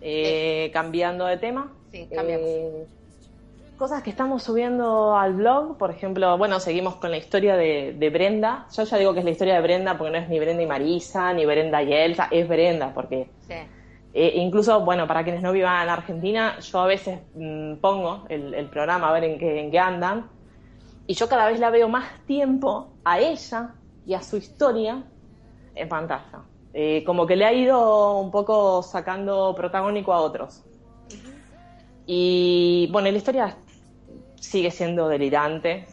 eh, 0.01 0.71
cambiando 0.73 1.27
de 1.27 1.37
tema. 1.37 1.73
Sí, 1.91 2.09
cambiamos. 2.15 2.49
Eh, 3.75 3.77
cosas 3.77 4.03
que 4.03 4.11
estamos 4.11 4.43
subiendo 4.43 5.17
al 5.17 5.35
blog, 5.35 5.77
por 5.77 5.91
ejemplo, 5.91 6.37
bueno, 6.39 6.61
seguimos 6.61 6.97
con 6.97 7.11
la 7.11 7.17
historia 7.17 7.57
de, 7.57 8.11
Brenda. 8.13 8.67
Yo 8.75 8.85
ya 8.85 8.97
digo 8.99 9.13
que 9.13 9.21
es 9.21 9.25
la 9.25 9.31
historia 9.31 9.55
de 9.55 9.61
Brenda 9.61 9.99
porque 9.99 10.13
no 10.13 10.19
es 10.19 10.29
ni 10.29 10.39
Brenda 10.39 10.63
y 10.63 10.67
Marisa, 10.67 11.33
ni 11.33 11.45
Brenda 11.45 11.83
y 11.83 11.93
Elsa, 11.93 12.29
es 12.31 12.49
Brenda 12.49 12.93
porque... 12.95 13.29
Sí. 13.41 13.55
incluso, 14.15 14.81
bueno, 14.81 15.07
para 15.07 15.25
quienes 15.25 15.43
no 15.43 15.53
vivan 15.53 15.83
en 15.83 15.89
Argentina, 15.89 16.59
yo 16.61 16.81
a 16.81 16.87
veces 16.87 17.19
mm, 17.35 17.75
pongo 17.77 18.25
el, 18.29 18.55
el, 18.55 18.67
programa 18.69 19.09
a 19.09 19.13
ver 19.13 19.25
en 19.25 19.39
qué, 19.39 19.61
en 19.61 19.71
qué 19.71 19.79
andan 19.79 20.31
y 21.07 21.15
yo 21.15 21.29
cada 21.29 21.49
vez 21.49 21.59
la 21.59 21.71
veo 21.71 21.89
más 21.89 22.05
tiempo 22.27 22.93
a 23.05 23.19
ella 23.19 23.75
y 24.07 24.15
a 24.15 24.23
su 24.23 24.37
historia 24.37 25.03
en 25.75 25.89
pantalla. 25.89 26.43
Eh, 26.73 27.03
como 27.05 27.27
que 27.27 27.37
le 27.37 27.45
ha 27.45 27.53
ido 27.53 28.19
un 28.19 28.31
poco 28.31 28.83
sacando 28.83 29.55
protagónico 29.55 30.13
a 30.13 30.21
otros. 30.21 30.65
Y 32.07 32.89
bueno, 32.93 33.11
la 33.11 33.17
historia 33.17 33.57
sigue 34.45 34.71
siendo 34.71 35.09
delirante. 35.09 35.87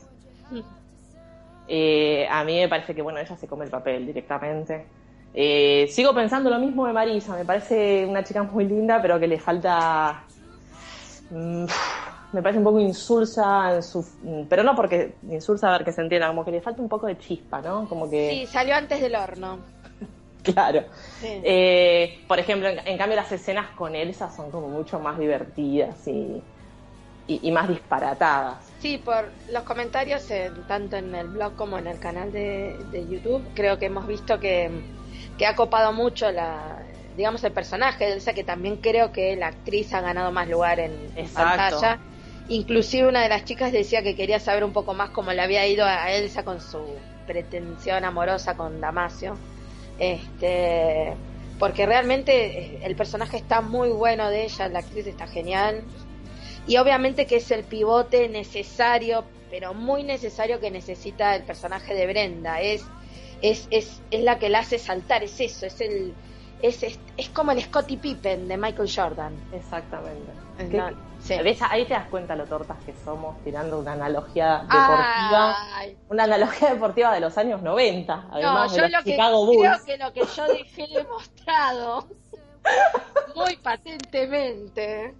Eh, 1.67 2.27
a 2.29 2.43
mí 2.43 2.57
me 2.57 2.67
parece 2.67 2.93
que 2.93 3.01
bueno, 3.01 3.19
ella 3.19 3.37
se 3.37 3.47
come 3.47 3.65
el 3.65 3.71
papel 3.71 4.05
directamente. 4.05 4.85
Eh, 5.33 5.87
sigo 5.89 6.13
pensando 6.13 6.49
lo 6.49 6.59
mismo 6.59 6.85
de 6.85 6.93
Marisa, 6.93 7.35
me 7.35 7.45
parece 7.45 8.05
una 8.05 8.23
chica 8.23 8.43
muy 8.43 8.65
linda, 8.65 9.01
pero 9.01 9.17
que 9.17 9.27
le 9.27 9.39
falta 9.39 10.23
mm, 11.29 11.65
me 12.33 12.41
parece 12.41 12.57
un 12.57 12.65
poco 12.65 12.79
insulsa, 12.79 13.75
en 13.75 13.83
su, 13.83 14.05
pero 14.49 14.63
no 14.63 14.75
porque 14.75 15.13
insulsa 15.29 15.69
a 15.69 15.77
ver 15.77 15.85
que 15.85 15.93
se 15.93 16.01
entienda, 16.01 16.27
como 16.27 16.43
que 16.43 16.51
le 16.51 16.61
falta 16.61 16.81
un 16.81 16.89
poco 16.89 17.07
de 17.07 17.17
chispa, 17.17 17.61
¿no? 17.61 17.87
Como 17.87 18.09
que... 18.09 18.29
Sí, 18.31 18.45
salió 18.47 18.75
antes 18.75 18.99
del 18.99 19.15
horno. 19.15 19.59
claro. 20.43 20.83
Eh, 21.23 22.19
por 22.27 22.39
ejemplo, 22.39 22.67
en, 22.67 22.97
cambio 22.97 23.15
las 23.15 23.31
escenas 23.31 23.69
con 23.71 23.95
Elsa 23.95 24.29
son 24.29 24.51
como 24.51 24.67
mucho 24.67 24.99
más 24.99 25.17
divertidas 25.17 26.07
y, 26.07 26.41
y, 27.41 27.51
más 27.51 27.67
disparatadas. 27.69 28.57
Sí, 28.79 28.97
por 28.97 29.31
los 29.51 29.63
comentarios, 29.63 30.27
tanto 30.67 30.97
en 30.97 31.13
el 31.15 31.27
blog 31.27 31.55
como 31.55 31.77
en 31.77 31.87
el 31.87 31.99
canal 31.99 32.31
de, 32.31 32.77
YouTube, 33.09 33.43
creo 33.53 33.77
que 33.77 33.85
hemos 33.85 34.07
visto 34.07 34.39
que, 34.39 34.69
que 35.37 35.45
ha 35.45 35.55
copado 35.55 35.93
mucho 35.93 36.31
la, 36.31 36.79
digamos, 37.15 37.43
el 37.43 37.51
personaje 37.51 38.05
de 38.05 38.13
Elsa, 38.13 38.33
que 38.33 38.43
también 38.43 38.77
creo 38.77 39.11
que 39.11 39.35
la 39.35 39.47
actriz 39.47 39.93
ha 39.93 40.01
ganado 40.01 40.31
más 40.31 40.47
lugar 40.47 40.79
en, 40.79 41.11
en 41.15 41.27
pantalla. 41.29 41.99
Inclusive 42.47 43.07
una 43.07 43.21
de 43.21 43.29
las 43.29 43.45
chicas 43.45 43.71
decía 43.71 44.01
que 44.01 44.15
quería 44.15 44.39
saber 44.39 44.63
un 44.63 44.73
poco 44.73 44.93
más 44.93 45.11
cómo 45.11 45.31
le 45.31 45.41
había 45.41 45.65
ido 45.67 45.85
a 45.85 46.11
Elsa 46.11 46.43
con 46.43 46.59
su 46.59 46.79
pretensión 47.27 48.03
amorosa 48.03 48.55
con 48.55 48.81
Damasio. 48.81 49.37
Este, 49.99 51.13
porque 51.59 51.85
realmente 51.85 52.59
eh, 52.59 52.79
el 52.83 52.95
personaje 52.95 53.37
está 53.37 53.61
muy 53.61 53.89
bueno 53.89 54.29
de 54.29 54.45
ella, 54.45 54.67
la 54.67 54.79
actriz 54.79 55.05
está 55.07 55.27
genial. 55.27 55.83
Y 56.67 56.77
obviamente 56.77 57.25
que 57.25 57.37
es 57.37 57.51
el 57.51 57.63
pivote 57.63 58.29
necesario, 58.29 59.23
pero 59.49 59.73
muy 59.73 60.03
necesario 60.03 60.59
que 60.59 60.71
necesita 60.71 61.35
el 61.35 61.43
personaje 61.43 61.93
de 61.93 62.07
Brenda. 62.07 62.61
Es, 62.61 62.83
es, 63.41 63.67
es, 63.71 64.01
es 64.11 64.23
la 64.23 64.39
que 64.39 64.49
la 64.49 64.59
hace 64.59 64.77
saltar, 64.79 65.23
es 65.23 65.39
eso, 65.39 65.65
es 65.65 65.81
el, 65.81 66.13
es, 66.61 66.83
es, 66.83 67.29
como 67.29 67.51
el 67.51 67.61
Scottie 67.61 67.97
Pippen 67.97 68.47
de 68.47 68.57
Michael 68.57 68.89
Jordan. 68.93 69.33
Exactamente. 69.51 70.31
Ahí 71.69 71.85
te 71.85 71.93
das 71.93 72.07
cuenta 72.09 72.35
lo 72.35 72.45
tortas 72.45 72.77
que 72.85 72.93
somos 73.03 73.41
tirando 73.43 73.79
una 73.79 73.93
analogía 73.93 74.59
deportiva. 74.59 75.55
Una 76.09 76.23
analogía 76.23 76.73
deportiva 76.73 77.13
de 77.13 77.19
los 77.19 77.37
años 77.37 77.61
90, 77.61 78.27
además 78.31 78.73
de 78.73 78.89
los 78.89 79.03
Chicago 79.03 79.45
Bulls. 79.45 79.81
Creo 79.83 79.85
que 79.85 80.03
lo 80.03 80.13
que 80.13 80.21
yo 80.35 80.47
dejé 80.47 80.87
demostrado 80.93 82.07
muy 83.35 83.55
patentemente, 83.57 85.15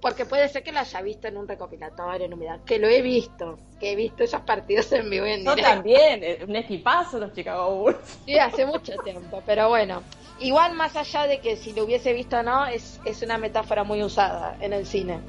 porque 0.00 0.26
puede 0.26 0.48
ser 0.48 0.62
que 0.62 0.72
lo 0.72 0.80
haya 0.80 1.02
visto 1.02 1.28
en 1.28 1.36
un 1.36 1.48
recopilatorio, 1.48 2.26
en 2.26 2.34
un 2.34 2.64
que 2.64 2.78
lo 2.78 2.88
he 2.88 3.02
visto, 3.02 3.58
que 3.80 3.92
he 3.92 3.96
visto 3.96 4.24
esos 4.24 4.42
partidos 4.42 4.92
en 4.92 5.08
vivo 5.08 5.26
en 5.26 5.44
Yo 5.44 5.56
también, 5.56 6.22
eh, 6.22 6.44
un 6.46 6.54
equipazo 6.56 7.18
los 7.18 7.32
Chicago 7.32 7.74
Bulls. 7.76 8.18
Sí, 8.24 8.38
hace 8.38 8.66
mucho 8.66 8.92
tiempo, 9.04 9.42
pero 9.46 9.68
bueno. 9.68 10.02
Igual 10.38 10.74
más 10.74 10.94
allá 10.96 11.26
de 11.26 11.40
que 11.40 11.56
si 11.56 11.72
lo 11.72 11.84
hubiese 11.84 12.12
visto 12.12 12.38
o 12.38 12.42
no, 12.42 12.66
es, 12.66 13.00
es 13.06 13.22
una 13.22 13.38
metáfora 13.38 13.84
muy 13.84 14.02
usada 14.02 14.56
en 14.60 14.74
el 14.74 14.86
cine. 14.86 15.20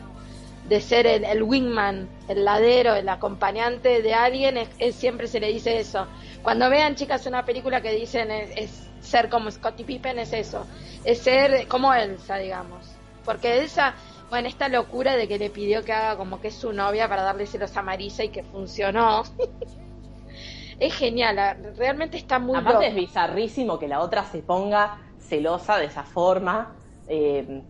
De 0.67 0.81
ser 0.81 1.07
el, 1.07 1.43
wingman, 1.43 2.09
el 2.27 2.43
ladero, 2.43 2.93
el 2.93 3.07
acompañante 3.07 4.01
de 4.01 4.13
alguien, 4.13 4.57
es, 4.57 4.95
siempre 4.95 5.27
se 5.27 5.39
le 5.39 5.47
dice 5.47 5.79
eso. 5.79 6.07
Cuando 6.43 6.69
vean 6.69 6.95
chicas 6.95 7.25
una 7.25 7.45
película 7.45 7.81
que 7.81 7.93
dicen 7.93 8.29
es, 8.31 8.89
ser 8.99 9.29
como 9.29 9.49
Scottie 9.49 9.85
Pippen, 9.85 10.19
es 10.19 10.33
eso. 10.33 10.67
Es 11.05 11.19
ser 11.19 11.69
como 11.69 11.93
Elsa, 11.93 12.37
digamos. 12.37 12.85
Porque 13.23 13.59
Elsa, 13.59 13.95
bueno, 14.29 14.47
esta 14.47 14.67
locura 14.67 15.15
de 15.15 15.27
que 15.27 15.37
le 15.37 15.49
pidió 15.49 15.83
que 15.83 15.93
haga 15.93 16.17
como 16.17 16.41
que 16.41 16.49
es 16.49 16.55
su 16.55 16.73
novia 16.73 17.07
para 17.07 17.23
darle 17.23 17.45
celos 17.45 17.75
a 17.77 17.81
Marisa 17.81 18.23
y 18.23 18.29
que 18.29 18.43
funcionó. 18.43 19.23
es 20.79 20.93
genial, 20.93 21.73
realmente 21.77 22.17
está 22.17 22.39
muy 22.39 22.57
Aparte 22.57 22.87
es 22.87 22.95
bizarrísimo 22.95 23.79
que 23.79 23.87
la 23.87 24.01
otra 24.01 24.25
se 24.25 24.39
ponga 24.39 24.99
celosa 25.19 25.77
de 25.77 25.85
esa 25.85 26.03
forma. 26.03 26.75
Eh, 27.07 27.61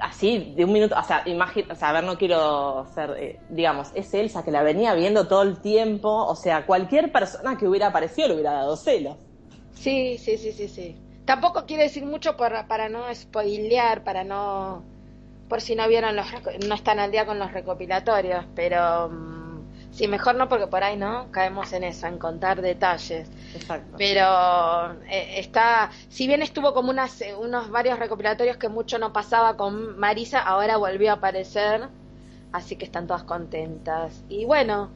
así, 0.00 0.52
de 0.56 0.64
un 0.64 0.72
minuto, 0.72 0.96
o 0.98 1.02
sea, 1.02 1.22
imagina, 1.26 1.72
o 1.72 1.76
sea, 1.76 1.90
a 1.90 1.92
ver, 1.92 2.04
no 2.04 2.18
quiero 2.18 2.86
ser, 2.94 3.14
eh, 3.18 3.40
digamos, 3.50 3.90
es 3.94 4.12
Elsa 4.14 4.44
que 4.44 4.50
la 4.50 4.62
venía 4.62 4.94
viendo 4.94 5.26
todo 5.28 5.42
el 5.42 5.60
tiempo, 5.60 6.08
o 6.08 6.34
sea, 6.34 6.66
cualquier 6.66 7.12
persona 7.12 7.56
que 7.56 7.66
hubiera 7.66 7.88
aparecido 7.88 8.28
le 8.28 8.34
hubiera 8.34 8.52
dado 8.52 8.76
celos. 8.76 9.16
Sí, 9.74 10.18
sí, 10.18 10.36
sí, 10.38 10.52
sí, 10.52 10.68
sí. 10.68 10.96
Tampoco 11.28 11.66
quiere 11.66 11.82
decir 11.82 12.06
mucho 12.06 12.38
para, 12.38 12.66
para 12.66 12.88
no 12.88 13.14
spoilear, 13.14 14.02
para 14.02 14.24
no, 14.24 14.82
por 15.46 15.60
si 15.60 15.74
no 15.74 15.86
vieron 15.86 16.16
los, 16.16 16.26
no 16.66 16.74
están 16.74 16.98
al 16.98 17.10
día 17.10 17.26
con 17.26 17.38
los 17.38 17.52
recopilatorios, 17.52 18.46
pero... 18.54 19.10
Mm, 19.10 19.38
Sí, 19.90 20.06
mejor 20.06 20.36
no 20.36 20.48
porque 20.48 20.68
por 20.68 20.84
ahí 20.84 20.96
no 20.96 21.26
caemos 21.32 21.72
en 21.72 21.82
eso, 21.82 22.06
en 22.06 22.18
contar 22.18 22.62
detalles. 22.62 23.28
Exacto. 23.54 23.96
Pero 23.98 24.92
eh, 25.10 25.40
está, 25.40 25.90
si 26.08 26.26
bien 26.26 26.40
estuvo 26.40 26.72
como 26.72 26.90
unas, 26.90 27.20
unos 27.38 27.68
varios 27.70 27.98
recopilatorios 27.98 28.58
que 28.58 28.68
mucho 28.68 28.98
no 28.98 29.12
pasaba 29.12 29.56
con 29.56 29.98
Marisa, 29.98 30.40
ahora 30.40 30.76
volvió 30.76 31.10
a 31.10 31.14
aparecer, 31.14 31.88
así 32.52 32.76
que 32.76 32.84
están 32.84 33.06
todas 33.06 33.24
contentas. 33.24 34.22
Y 34.28 34.44
bueno, 34.44 34.90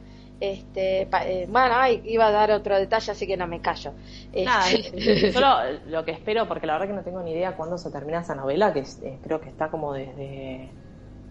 Este, 0.51 1.07
pa- 1.11 1.25
eh, 1.27 1.45
bueno, 1.49 1.75
ay, 1.77 2.01
iba 2.05 2.27
a 2.27 2.31
dar 2.31 2.51
otro 2.51 2.77
detalle, 2.77 3.11
así 3.13 3.25
que 3.27 3.37
no 3.37 3.47
me 3.47 3.61
callo. 3.61 3.95
Nada, 4.41 4.71
Este, 4.73 4.97
solo 5.29 5.47
lo 5.85 6.03
que 6.05 6.11
espero, 6.11 6.47
porque 6.47 6.67
la 6.67 6.73
verdad 6.73 6.87
que 6.87 6.93
no 6.93 7.03
tengo 7.03 7.21
ni 7.21 7.31
idea 7.31 7.55
cuándo 7.55 7.77
se 7.77 7.91
termina 7.91 8.19
esa 8.21 8.35
novela, 8.35 8.73
que 8.73 8.79
es- 8.81 9.01
eh, 9.03 9.19
creo 9.23 9.39
que 9.41 9.49
está 9.49 9.69
como 9.71 9.93
desde, 9.93 10.75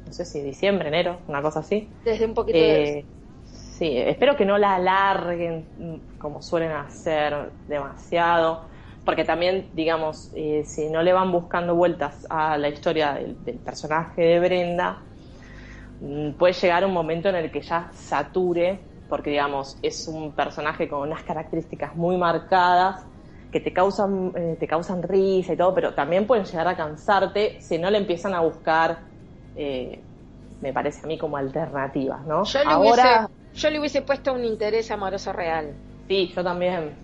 no 0.07 0.13
sé 0.13 0.25
si 0.25 0.43
diciembre, 0.43 0.89
enero, 0.89 1.23
una 1.29 1.43
cosa 1.43 1.61
así. 1.61 1.93
desde 2.05 2.27
un 2.27 2.35
poquito 2.35 2.65
de... 2.69 2.87
Eh, 2.87 3.07
sí, 3.45 3.99
espero 3.99 4.37
que 4.37 4.47
no 4.47 4.59
la 4.59 4.77
alarguen 4.77 5.71
mm, 5.77 5.97
como 6.19 6.43
suelen 6.43 6.73
hacer 6.73 7.53
demasiado, 7.67 8.69
porque 9.05 9.25
también, 9.25 9.71
digamos, 9.73 10.31
eh, 10.35 10.65
si 10.67 10.89
no 10.91 11.03
le 11.03 11.13
van 11.15 11.33
buscando 11.33 11.75
vueltas 11.77 12.27
a 12.31 12.59
la 12.59 12.69
historia 12.71 13.15
del, 13.15 13.43
del 13.45 13.61
personaje 13.61 14.23
de 14.23 14.41
Brenda, 14.41 15.05
mm, 16.01 16.33
puede 16.33 16.53
llegar 16.55 16.85
un 16.85 16.93
momento 16.93 17.29
en 17.29 17.37
el 17.37 17.51
que 17.51 17.61
ya 17.63 17.91
sature, 17.95 18.87
porque, 19.13 19.29
digamos, 19.29 19.77
es 19.83 20.09
un 20.09 20.33
personaje 20.33 20.89
con 20.89 21.01
unas 21.01 21.23
características 21.23 21.95
muy 21.95 22.17
marcadas 22.17 23.05
que 23.51 23.61
te 23.61 23.71
causan, 23.71 24.33
eh, 24.35 24.57
te 24.59 24.67
causan 24.67 25.03
risa 25.03 25.53
y 25.53 25.57
todo, 25.59 25.75
pero 25.75 25.93
también 25.93 26.27
pueden 26.27 26.47
llegar 26.47 26.67
a 26.67 26.75
cansarte 26.75 27.61
si 27.61 27.77
no 27.77 27.91
le 27.91 27.99
empiezan 27.99 28.33
a 28.33 28.41
buscar, 28.41 29.01
eh, 29.55 30.01
me 30.63 30.73
parece 30.73 31.03
a 31.05 31.07
mí, 31.07 31.19
como 31.19 31.37
alternativas, 31.37 32.27
¿no? 32.27 32.45
Yo 32.45 32.65
le, 32.65 32.73
Ahora, 32.73 33.29
hubiese, 33.51 33.61
yo 33.61 33.71
le 33.71 33.81
hubiese 33.81 34.01
puesto 34.01 34.33
un 34.33 34.47
interés 34.47 34.91
amoroso 34.91 35.31
real. 35.31 35.75
sí, 36.09 36.33
yo 36.35 36.43
también. 36.43 36.95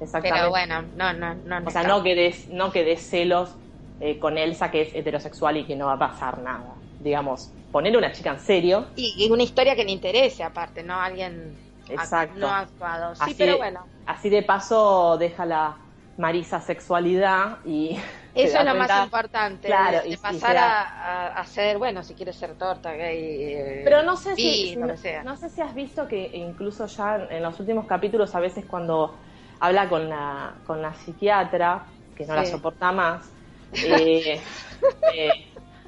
Exactamente. 0.00 0.36
Pero 0.36 0.50
bueno, 0.50 0.82
no, 0.96 1.12
no, 1.12 1.36
no. 1.36 1.58
o 1.64 1.70
sea, 1.70 1.82
está. 1.82 1.94
no 1.94 2.02
que 2.02 2.16
des, 2.16 2.48
no 2.48 2.72
que 2.72 2.82
des 2.82 3.00
celos 3.00 3.54
eh, 4.00 4.18
con 4.18 4.36
Elsa, 4.36 4.72
que 4.72 4.80
es 4.80 4.92
heterosexual 4.92 5.58
y 5.58 5.64
que 5.64 5.76
no 5.76 5.86
va 5.86 5.92
a 5.92 5.98
pasar 6.00 6.38
nada. 6.38 6.74
Digamos, 6.98 7.52
poner 7.74 7.96
una 7.96 8.12
chica 8.12 8.30
en 8.30 8.38
serio, 8.40 8.86
Y, 8.96 9.24
y 9.26 9.30
una 9.30 9.42
historia 9.42 9.74
que 9.76 9.84
le 9.84 9.92
interese, 9.92 10.42
aparte, 10.44 10.82
¿no? 10.82 10.94
Alguien 11.00 11.60
ac- 11.94 12.12
Exacto. 12.12 12.34
no 12.34 12.50
actuado. 12.50 13.14
Sí, 13.14 13.34
Así 13.34 13.34
pero 13.34 13.56
de- 13.58 13.58
bueno. 13.58 13.90
así 14.06 14.30
de 14.30 14.42
paso 14.42 15.16
deja 15.18 15.46
la 15.46 15.80
Marisa 16.16 16.60
sexualidad 16.60 17.60
y... 17.64 17.98
Eso 18.34 18.58
es 18.58 18.64
lo 18.64 18.74
más 18.74 18.96
importante. 18.96 19.68
Claro, 19.68 19.98
de, 20.06 20.06
y- 20.06 20.10
de 20.10 20.18
pasar 20.18 20.56
a, 20.58 20.82
a, 20.82 21.28
a 21.28 21.46
ser, 21.46 21.78
bueno, 21.78 22.02
si 22.02 22.14
quieres 22.14 22.36
ser 22.36 22.54
torta, 22.56 22.92
gay. 22.94 23.42
eh, 23.54 23.82
Pero 23.82 24.02
no 24.02 24.16
sé 24.16 24.36
si, 24.36 24.76
sea. 24.96 25.22
no 25.22 25.36
sé 25.36 25.48
si 25.50 25.60
has 25.60 25.74
visto 25.74 26.08
que 26.08 26.30
incluso 26.34 26.86
ya 26.86 27.16
en 27.30 27.42
los 27.42 27.58
últimos 27.60 27.86
capítulos 27.86 28.34
a 28.34 28.40
veces 28.40 28.66
cuando 28.66 29.20
habla 29.60 29.88
con 29.88 30.08
la 30.08 30.62
con 30.64 30.80
la 30.82 30.94
psiquiatra 30.94 31.86
que 32.14 32.26
no 32.26 32.34
la 32.34 32.44
soporta 32.44 32.92
más 32.92 33.34
eh, 33.80 34.40
eh, 35.06 35.32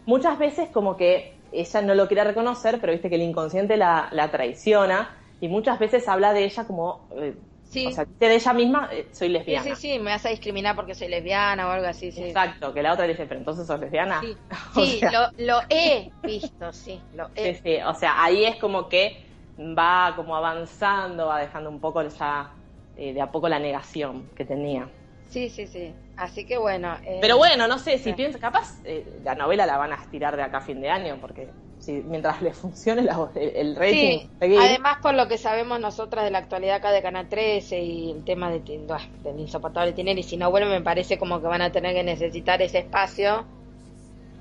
muchas 0.05 0.39
veces 0.39 0.71
como 0.73 0.97
que 0.97 1.36
ella 1.53 1.83
no 1.83 1.95
lo 1.95 2.07
quiere 2.09 2.25
reconocer 2.25 2.81
pero 2.81 2.93
viste 2.93 3.09
que 3.11 3.17
el 3.17 3.23
inconsciente 3.23 3.77
la, 3.77 4.09
la 4.13 4.31
traiciona 4.31 5.11
y 5.41 5.49
muchas 5.49 5.79
veces 5.79 6.09
habla 6.09 6.33
de 6.33 6.45
ella 6.45 6.67
como 6.67 7.09
eh, 7.17 7.37
Sí. 7.63 7.85
o 7.85 7.91
sea 7.91 8.07
de 8.19 8.35
ella 8.35 8.53
misma 8.53 8.89
eh, 8.93 9.11
soy 9.13 9.29
sí, 9.45 9.59
lesbiana 9.59 9.75
sí, 9.75 9.77
sí, 9.77 9.99
me 9.99 10.11
vas 10.13 10.27
a 10.27 10.31
discriminar 10.31 10.77
porque 10.77 10.95
soy 10.95 11.09
lesbiana 11.09 11.69
o 11.69 11.71
algo 11.71 11.87
así, 11.89 12.13
sí. 12.13 12.41
exacto 12.41 12.73
que 12.75 12.83
la 12.83 12.93
otra 12.95 13.07
le 13.07 13.13
dice 13.13 13.27
pero 13.27 13.39
entonces 13.41 13.67
sos 13.67 13.81
lesbiana 13.81 14.21
Sí, 14.21 14.43
sí, 14.69 15.01
sea, 15.01 15.11
lo, 15.11 15.29
lo 15.37 15.61
he 15.69 16.13
visto, 16.23 16.73
sí, 16.73 17.07
lo 17.13 17.31
he 17.35 17.43
Sí, 17.43 17.55
sí, 17.55 17.77
o 17.87 17.95
sea, 17.95 18.23
ahí 18.25 18.45
es 18.45 18.57
como 18.59 18.89
que 18.89 19.17
va 19.59 20.15
como 20.17 20.37
avanzando, 20.37 21.27
va 21.27 21.39
dejando 21.41 21.71
un 21.71 21.81
poco 21.81 22.03
ya 22.03 22.57
eh, 22.95 23.13
de 23.13 23.21
a 23.21 23.31
poco 23.31 23.49
la 23.49 23.59
negación 23.59 24.33
que 24.35 24.45
tenía. 24.45 24.91
Sí, 25.31 25.51
sí, 25.51 25.67
sí. 25.67 25.95
Así 26.17 26.45
que 26.47 26.59
bueno. 26.59 26.99
eh, 27.05 27.21
Pero 27.21 27.37
bueno, 27.39 27.67
no 27.67 27.79
sé, 27.79 27.99
si 27.99 28.13
sí. 28.13 28.15
piensas, 28.15 28.41
capaz 28.41 28.81
eh, 28.85 29.21
la 29.23 29.35
novela 29.35 29.67
la 29.67 29.79
van 29.79 29.93
a 29.93 29.97
estirar 29.97 30.37
de 30.37 30.43
acá 30.43 30.59
a 30.59 30.61
fin 30.61 30.81
de 30.81 30.91
año, 30.91 31.19
porque 31.21 31.55
si 31.79 31.93
mientras 32.03 32.43
le 32.43 32.53
funcione 32.55 33.03
la- 33.03 33.31
el, 33.35 33.57
el 33.57 33.77
rating, 33.77 34.19
Sí, 34.19 34.31
además 34.53 34.99
por 35.03 35.15
lo 35.15 35.29
que 35.29 35.39
sabemos 35.39 35.81
nosotras 35.81 36.25
de 36.25 36.31
la 36.31 36.39
actualidad 36.39 36.77
acá 36.77 36.91
de 36.91 37.03
Canal 37.03 37.29
13 37.29 37.81
y 37.81 38.11
el 38.11 38.25
tema 38.25 38.51
de, 38.51 38.85
bah, 38.87 39.01
del 39.23 39.39
insoportable 39.41 39.93
Tinelli, 39.93 40.23
si 40.23 40.37
no 40.37 40.51
vuelve 40.51 40.69
me 40.71 40.83
parece 40.83 41.19
como 41.19 41.41
que 41.41 41.47
van 41.47 41.63
a 41.63 41.73
tener 41.73 41.95
que 41.95 42.03
necesitar 42.03 42.61
ese 42.63 42.79
espacio 42.81 43.47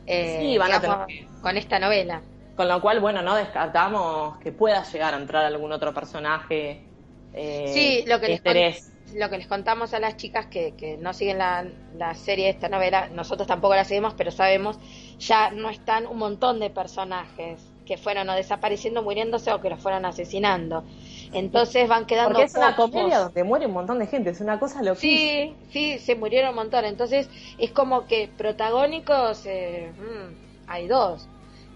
eh, 0.08 0.40
Sí, 0.40 0.58
van 0.58 0.74
a 0.74 0.82
tener 0.82 0.98
que- 1.08 1.30
con 1.42 1.58
esta 1.58 1.80
novela. 1.80 2.24
Con 2.56 2.68
lo 2.70 2.82
cual, 2.82 3.00
bueno, 3.02 3.22
no 3.22 3.36
descartamos 3.36 4.38
que 4.40 4.52
pueda 4.54 4.84
llegar 4.84 5.14
a 5.14 5.18
entrar 5.18 5.44
algún 5.46 5.72
otro 5.74 5.94
personaje. 5.94 6.90
Eh, 7.34 7.94
Sí, 7.94 8.04
lo 8.08 8.20
que, 8.20 8.40
les 8.46 8.95
lo 9.14 9.30
que 9.30 9.38
les 9.38 9.48
contamos 9.48 9.94
a 9.94 10.00
las 10.00 10.18
chicas 10.18 10.48
que, 10.48 10.74
que 10.74 10.98
no 10.98 11.14
siguen 11.14 11.38
la, 11.38 11.66
la 11.98 12.16
serie 12.16 12.46
de 12.46 12.52
esta 12.52 12.70
novela, 12.70 13.08
nosotros 13.10 13.48
tampoco 13.48 13.76
la 13.76 13.86
seguimos, 13.86 14.14
pero 14.14 14.32
sabemos, 14.32 14.78
ya 15.20 15.52
no 15.52 15.70
están 15.70 16.08
un 16.08 16.18
montón 16.18 16.60
de 16.60 16.70
personajes 16.70 17.62
que 17.86 17.98
fueron 17.98 18.28
o 18.30 18.34
desapareciendo, 18.34 19.04
muriéndose 19.04 19.52
o 19.54 19.62
que 19.62 19.70
los 19.70 19.80
fueron 19.80 20.06
asesinando. 20.06 20.84
Entonces 21.32 21.88
van 21.88 22.06
quedando 22.06 22.32
Porque 22.32 22.46
es 22.46 22.56
una 22.56 22.76
comedia 22.76 23.20
donde 23.20 23.44
muere 23.44 23.68
un 23.68 23.74
montón 23.74 24.00
de 24.00 24.08
gente, 24.08 24.32
es 24.32 24.42
una 24.42 24.60
cosa 24.60 24.82
loquísima. 24.82 25.00
Sí, 25.00 25.56
sí, 25.70 26.00
se 26.00 26.16
murieron 26.16 26.50
un 26.50 26.56
montón. 26.56 26.86
Entonces 26.86 27.30
es 27.58 27.72
como 27.72 28.08
que 28.08 28.30
protagónicos 28.38 29.46
eh, 29.46 29.92
mm, 29.98 30.70
hay 30.70 30.88
dos. 30.88 31.28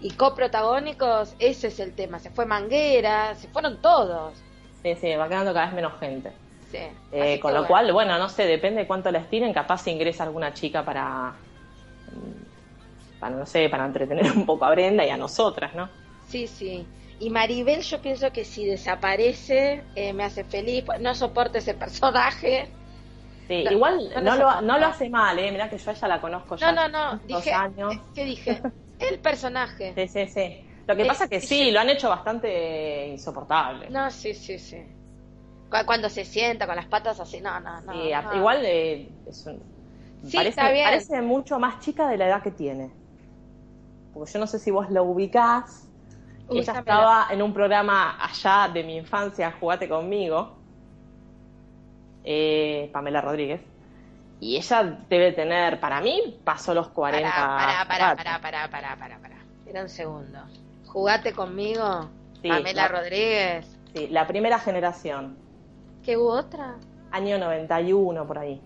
Y 0.02 0.10
coprotagónicos, 0.12 1.34
ese 1.38 1.68
es 1.68 1.78
el 1.78 1.94
tema. 1.94 2.18
Se 2.18 2.30
fue 2.30 2.46
Manguera, 2.46 3.34
se 3.34 3.48
fueron 3.48 3.80
todos. 3.80 4.34
Sí, 4.82 4.94
sí, 4.94 5.14
va 5.14 5.28
quedando 5.28 5.52
cada 5.52 5.66
vez 5.66 5.74
menos 5.74 5.92
gente. 6.00 6.32
Sí. 6.70 6.78
Eh, 7.12 7.40
con 7.40 7.54
lo 7.54 7.60
bueno. 7.60 7.68
cual, 7.68 7.92
bueno, 7.92 8.18
no 8.18 8.28
sé, 8.28 8.46
depende 8.46 8.82
de 8.82 8.86
cuánto 8.86 9.10
la 9.10 9.18
estiren, 9.18 9.52
capaz 9.52 9.78
se 9.82 9.90
ingresa 9.90 10.24
alguna 10.24 10.52
chica 10.54 10.84
para, 10.84 11.42
mm, 12.06 12.42
para, 13.18 13.36
no 13.36 13.46
sé, 13.46 13.68
para 13.68 13.86
entretener 13.86 14.32
un 14.32 14.46
poco 14.46 14.64
a 14.64 14.70
Brenda 14.70 15.04
y 15.04 15.10
a 15.10 15.16
nosotras, 15.16 15.74
¿no? 15.74 15.90
Sí, 16.28 16.46
sí. 16.46 16.86
Y 17.18 17.30
Maribel 17.30 17.82
yo 17.82 18.00
pienso 18.00 18.32
que 18.32 18.44
si 18.44 18.64
desaparece 18.64 19.84
eh, 19.94 20.12
me 20.12 20.24
hace 20.24 20.44
feliz. 20.44 20.84
pues, 20.86 21.00
No 21.00 21.14
soporto 21.14 21.58
ese 21.58 21.74
personaje. 21.84 22.68
Sí, 23.48 23.64
No, 23.64 23.72
igual 23.72 23.98
no 24.14 24.20
no, 24.22 24.36
lo 24.36 24.62
no 24.62 24.78
lo 24.78 24.86
hace 24.86 25.10
mal, 25.10 25.38
¿eh? 25.38 25.50
Mirá 25.50 25.68
que 25.68 25.76
yo 25.78 25.90
a 25.90 25.94
ella 25.94 26.08
la 26.08 26.20
conozco 26.20 26.56
ya 26.56 26.72
No, 26.72 26.88
no, 26.88 26.88
no. 26.88 27.18
Dije, 27.26 27.52
años. 27.52 27.94
eh, 27.94 28.00
¿Qué 28.14 28.24
dije? 28.24 28.62
El 28.98 29.18
personaje. 29.18 29.92
Sí, 29.96 30.08
sí, 30.08 30.26
sí. 30.28 30.64
Lo 30.86 30.96
que 30.96 31.04
pasa 31.04 31.28
que 31.28 31.40
sí, 31.40 31.46
sí. 31.48 31.70
lo 31.70 31.80
han 31.80 31.90
hecho 31.90 32.08
bastante 32.08 33.08
insoportable. 33.08 33.90
No, 33.90 34.10
sí, 34.10 34.34
sí, 34.34 34.58
sí. 34.58 34.82
Cu- 35.70 35.86
Cuando 35.86 36.08
se 36.08 36.24
sienta 36.24 36.66
con 36.66 36.76
las 36.76 36.86
patas 36.86 37.20
así, 37.20 37.40
no, 37.40 37.58
no, 37.60 37.80
no. 37.82 37.92
Sí, 37.92 38.12
a- 38.12 38.22
no. 38.22 38.34
Igual 38.36 38.64
eh, 38.64 39.08
es 39.26 39.46
un- 39.46 39.62
Sí, 40.26 40.36
parece, 40.36 40.48
está 40.60 40.70
bien. 40.70 40.84
parece 40.84 41.22
mucho 41.22 41.58
más 41.58 41.80
chica 41.80 42.08
de 42.08 42.18
la 42.18 42.26
edad 42.26 42.42
que 42.42 42.50
tiene. 42.50 42.90
Porque 44.12 44.30
yo 44.32 44.38
no 44.40 44.46
sé 44.46 44.58
si 44.58 44.70
vos 44.70 44.90
lo 44.90 45.04
ubicás. 45.04 45.86
Uy, 46.48 46.58
Ella 46.58 46.72
estaba 46.80 47.28
en 47.30 47.40
un 47.42 47.54
programa 47.54 48.18
allá 48.22 48.68
de 48.72 48.82
mi 48.82 48.96
infancia, 48.96 49.54
Jugate 49.60 49.88
conmigo. 49.88 50.56
Eh, 52.24 52.90
Pamela 52.92 53.20
Rodríguez. 53.20 53.60
Y 54.40 54.56
ella 54.56 54.98
debe 55.08 55.32
tener, 55.32 55.80
para 55.80 56.00
mí, 56.00 56.40
pasó 56.44 56.74
los 56.74 56.88
40. 56.88 57.30
Pará, 57.30 57.46
pará, 57.46 57.84
pará, 57.86 58.04
fácil. 58.08 58.16
pará, 58.24 58.40
pará, 58.40 58.68
pará, 58.70 58.96
pará, 58.96 59.18
pará. 59.18 59.36
Espera 59.60 59.82
un 59.82 59.88
segundo. 59.88 60.38
Jugate 60.86 61.32
conmigo, 61.32 62.08
Sí, 62.42 62.48
Pamela 62.48 62.82
la- 62.82 62.88
Rodríguez. 62.88 63.66
Sí, 63.94 64.08
la 64.08 64.26
primera 64.26 64.58
generación. 64.58 65.36
¿Qué 66.04 66.16
hubo 66.16 66.30
otra? 66.32 66.76
Año 67.10 67.38
91, 67.38 68.26
por 68.26 68.38
ahí. 68.38 68.60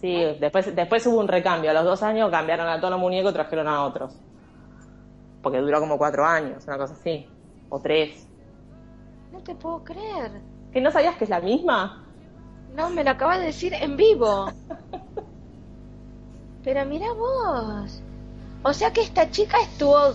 Sí, 0.00 0.16
después, 0.40 0.74
después 0.74 1.06
hubo 1.06 1.20
un 1.20 1.28
recambio. 1.28 1.70
A 1.70 1.74
los 1.74 1.84
dos 1.84 2.02
años 2.02 2.30
cambiaron 2.30 2.66
a 2.68 2.78
todos 2.78 2.92
los 2.92 3.00
muñecos 3.00 3.32
y 3.32 3.34
trajeron 3.34 3.68
a 3.68 3.84
otros. 3.84 4.14
Porque 5.42 5.58
duró 5.58 5.78
como 5.80 5.98
cuatro 5.98 6.24
años, 6.24 6.64
una 6.66 6.78
cosa 6.78 6.94
así. 6.94 7.28
O 7.68 7.78
tres. 7.80 8.26
No 9.30 9.40
te 9.40 9.54
puedo 9.54 9.84
creer. 9.84 10.40
¿Que 10.72 10.80
no 10.80 10.90
sabías 10.90 11.16
que 11.16 11.24
es 11.24 11.30
la 11.30 11.40
misma? 11.40 12.06
No, 12.74 12.88
me 12.90 13.04
lo 13.04 13.10
acabas 13.10 13.40
de 13.40 13.46
decir 13.46 13.74
en 13.74 13.96
vivo. 13.96 14.50
Pero 16.64 16.84
mira 16.86 17.12
vos. 17.12 18.02
O 18.62 18.72
sea 18.72 18.92
que 18.92 19.02
esta 19.02 19.30
chica 19.30 19.58
estuvo 19.60 20.14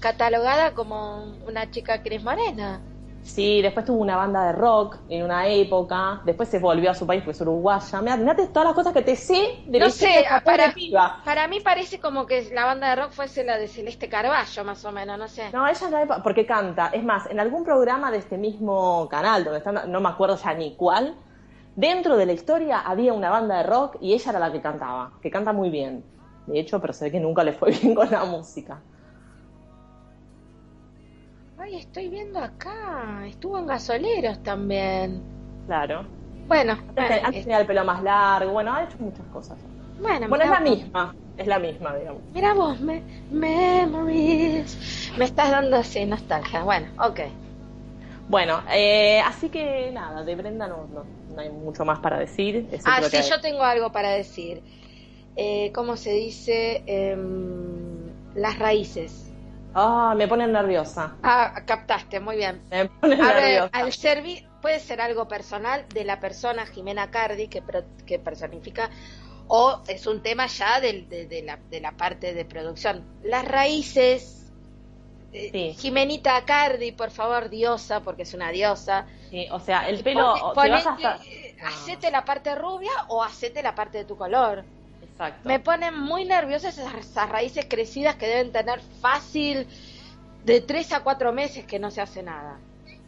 catalogada 0.00 0.74
como 0.74 1.24
una 1.46 1.70
chica 1.70 2.02
Cris 2.02 2.22
Morena. 2.22 2.80
Sí, 3.22 3.62
después 3.62 3.84
tuvo 3.86 4.00
una 4.00 4.16
banda 4.16 4.46
de 4.46 4.52
rock 4.52 4.98
en 5.08 5.24
una 5.24 5.46
época. 5.48 6.20
Después 6.24 6.48
se 6.48 6.58
volvió 6.58 6.90
a 6.90 6.94
su 6.94 7.06
país, 7.06 7.22
porque 7.22 7.32
es 7.32 7.40
uruguaya. 7.40 8.00
Mirate 8.02 8.48
todas 8.48 8.66
las 8.66 8.74
cosas 8.74 8.92
que 8.92 9.02
te 9.02 9.16
sé 9.16 9.62
de 9.66 9.78
No 9.78 9.84
la 9.84 9.90
sé, 9.90 10.06
de 10.06 10.24
pobre 10.40 10.40
para, 10.40 10.72
piba. 10.72 11.22
para 11.22 11.48
mí 11.48 11.60
parece 11.60 12.00
como 12.00 12.26
que 12.26 12.50
la 12.52 12.64
banda 12.66 12.90
de 12.90 12.96
rock 12.96 13.12
fuese 13.12 13.44
la 13.44 13.58
de 13.58 13.68
Celeste 13.68 14.08
Carballo, 14.08 14.64
más 14.64 14.84
o 14.84 14.92
menos, 14.92 15.18
no 15.18 15.28
sé. 15.28 15.50
No, 15.52 15.66
ella 15.66 16.02
es 16.02 16.08
porque 16.22 16.46
canta. 16.46 16.88
Es 16.88 17.02
más, 17.04 17.26
en 17.26 17.40
algún 17.40 17.64
programa 17.64 18.10
de 18.10 18.18
este 18.18 18.38
mismo 18.38 19.08
canal, 19.08 19.44
donde 19.44 19.58
está, 19.58 19.72
no 19.72 20.00
me 20.00 20.08
acuerdo 20.08 20.36
ya 20.36 20.54
ni 20.54 20.76
cuál, 20.76 21.16
dentro 21.74 22.16
de 22.16 22.26
la 22.26 22.32
historia 22.32 22.80
había 22.80 23.12
una 23.12 23.30
banda 23.30 23.58
de 23.58 23.62
rock 23.64 23.96
y 24.00 24.12
ella 24.14 24.30
era 24.30 24.38
la 24.40 24.52
que 24.52 24.60
cantaba, 24.60 25.18
que 25.20 25.30
canta 25.30 25.52
muy 25.52 25.70
bien. 25.70 26.04
De 26.46 26.58
hecho, 26.60 26.80
pero 26.80 26.92
se 26.92 27.04
ve 27.06 27.12
que 27.12 27.20
nunca 27.20 27.44
le 27.44 27.52
fue 27.52 27.70
bien 27.80 27.94
con 27.94 28.10
la 28.10 28.24
música. 28.24 28.84
Ay, 31.62 31.76
estoy 31.76 32.08
viendo 32.08 32.38
acá. 32.38 33.26
Estuvo 33.26 33.58
en 33.58 33.66
gasoleros 33.66 34.42
también. 34.42 35.22
Claro. 35.66 36.06
Bueno, 36.48 36.72
Antes, 36.72 36.94
bueno, 36.96 37.14
antes 37.26 37.40
eh, 37.40 37.42
tenía 37.44 37.60
el 37.60 37.66
pelo 37.66 37.84
más 37.84 38.02
largo, 38.02 38.52
bueno, 38.52 38.74
ha 38.74 38.82
hecho 38.82 38.96
muchas 38.98 39.26
cosas. 39.26 39.58
bueno, 40.00 40.28
Bueno, 40.28 40.44
es 40.44 40.50
la 40.50 40.60
vos. 40.60 40.70
misma, 40.70 41.14
es 41.36 41.46
la 41.46 41.58
misma, 41.58 41.96
digamos. 41.96 42.22
Mira 42.34 42.54
vos, 42.54 42.80
me, 42.80 43.02
memories. 43.30 45.12
Me 45.16 45.26
estás 45.26 45.50
dando 45.50 45.76
así 45.76 46.04
nostalgia. 46.06 46.64
Bueno, 46.64 46.88
ok. 46.98 47.20
Bueno, 48.28 48.62
eh, 48.72 49.20
así 49.20 49.48
que 49.48 49.90
nada, 49.92 50.24
de 50.24 50.34
Brenda 50.34 50.66
no, 50.66 50.86
no, 50.88 51.04
no 51.34 51.40
hay 51.40 51.50
mucho 51.50 51.84
más 51.84 51.98
para 52.00 52.18
decir. 52.18 52.68
Ah, 52.84 53.00
sí, 53.02 53.18
que- 53.18 53.22
yo 53.22 53.40
tengo 53.40 53.62
algo 53.62 53.92
para 53.92 54.10
decir. 54.10 54.62
Eh, 55.36 55.70
¿Cómo 55.72 55.96
se 55.96 56.12
dice? 56.12 56.82
Em, 56.86 58.10
las 58.34 58.58
raíces. 58.58 59.29
Ah, 59.74 60.14
me 60.16 60.26
pone 60.26 60.46
nerviosa. 60.46 61.16
Ah, 61.22 61.62
captaste, 61.66 62.18
muy 62.20 62.36
bien. 62.36 62.60
Me 62.70 62.88
pone 62.88 63.16
nerviosa. 63.16 63.70
al 63.72 63.92
servir 63.92 64.46
puede 64.60 64.80
ser 64.80 65.00
algo 65.00 65.26
personal 65.28 65.86
de 65.88 66.04
la 66.04 66.18
persona 66.20 66.66
Jimena 66.66 67.10
Cardi 67.10 67.48
que, 67.48 67.62
pro- 67.62 67.84
que 68.04 68.18
personifica 68.18 68.90
o 69.46 69.80
es 69.88 70.06
un 70.06 70.22
tema 70.22 70.46
ya 70.46 70.80
de, 70.80 71.02
de 71.28 71.42
la, 71.42 71.56
de 71.70 71.80
la 71.80 71.92
parte 71.92 72.34
de 72.34 72.44
producción. 72.44 73.04
Las 73.22 73.44
raíces, 73.44 74.52
eh, 75.32 75.50
Sí. 75.52 75.74
Jimenita 75.78 76.44
Cardi, 76.44 76.92
por 76.92 77.10
favor, 77.10 77.48
diosa, 77.48 78.00
porque 78.00 78.22
es 78.22 78.34
una 78.34 78.50
diosa. 78.50 79.06
Sí, 79.30 79.46
o 79.52 79.60
sea, 79.60 79.88
el 79.88 80.02
pelo. 80.02 80.34
Pone- 80.34 80.42
o- 80.42 80.54
ponete, 80.54 80.88
hasta... 80.88 81.16
eh, 81.24 81.56
hacete 81.64 82.10
la 82.10 82.24
parte 82.24 82.54
rubia 82.56 82.90
o 83.08 83.22
hacete 83.22 83.62
la 83.62 83.74
parte 83.74 83.98
de 83.98 84.04
tu 84.04 84.16
color. 84.16 84.64
Exacto. 85.20 85.48
Me 85.48 85.60
ponen 85.60 85.98
muy 85.98 86.24
nerviosas 86.24 86.78
esas, 86.78 86.94
esas 86.94 87.28
raíces 87.28 87.66
crecidas 87.68 88.16
que 88.16 88.26
deben 88.26 88.52
tener 88.52 88.80
fácil 89.00 89.66
de 90.44 90.60
tres 90.62 90.92
a 90.92 91.00
cuatro 91.00 91.32
meses 91.32 91.66
que 91.66 91.78
no 91.78 91.90
se 91.90 92.00
hace 92.00 92.22
nada. 92.22 92.58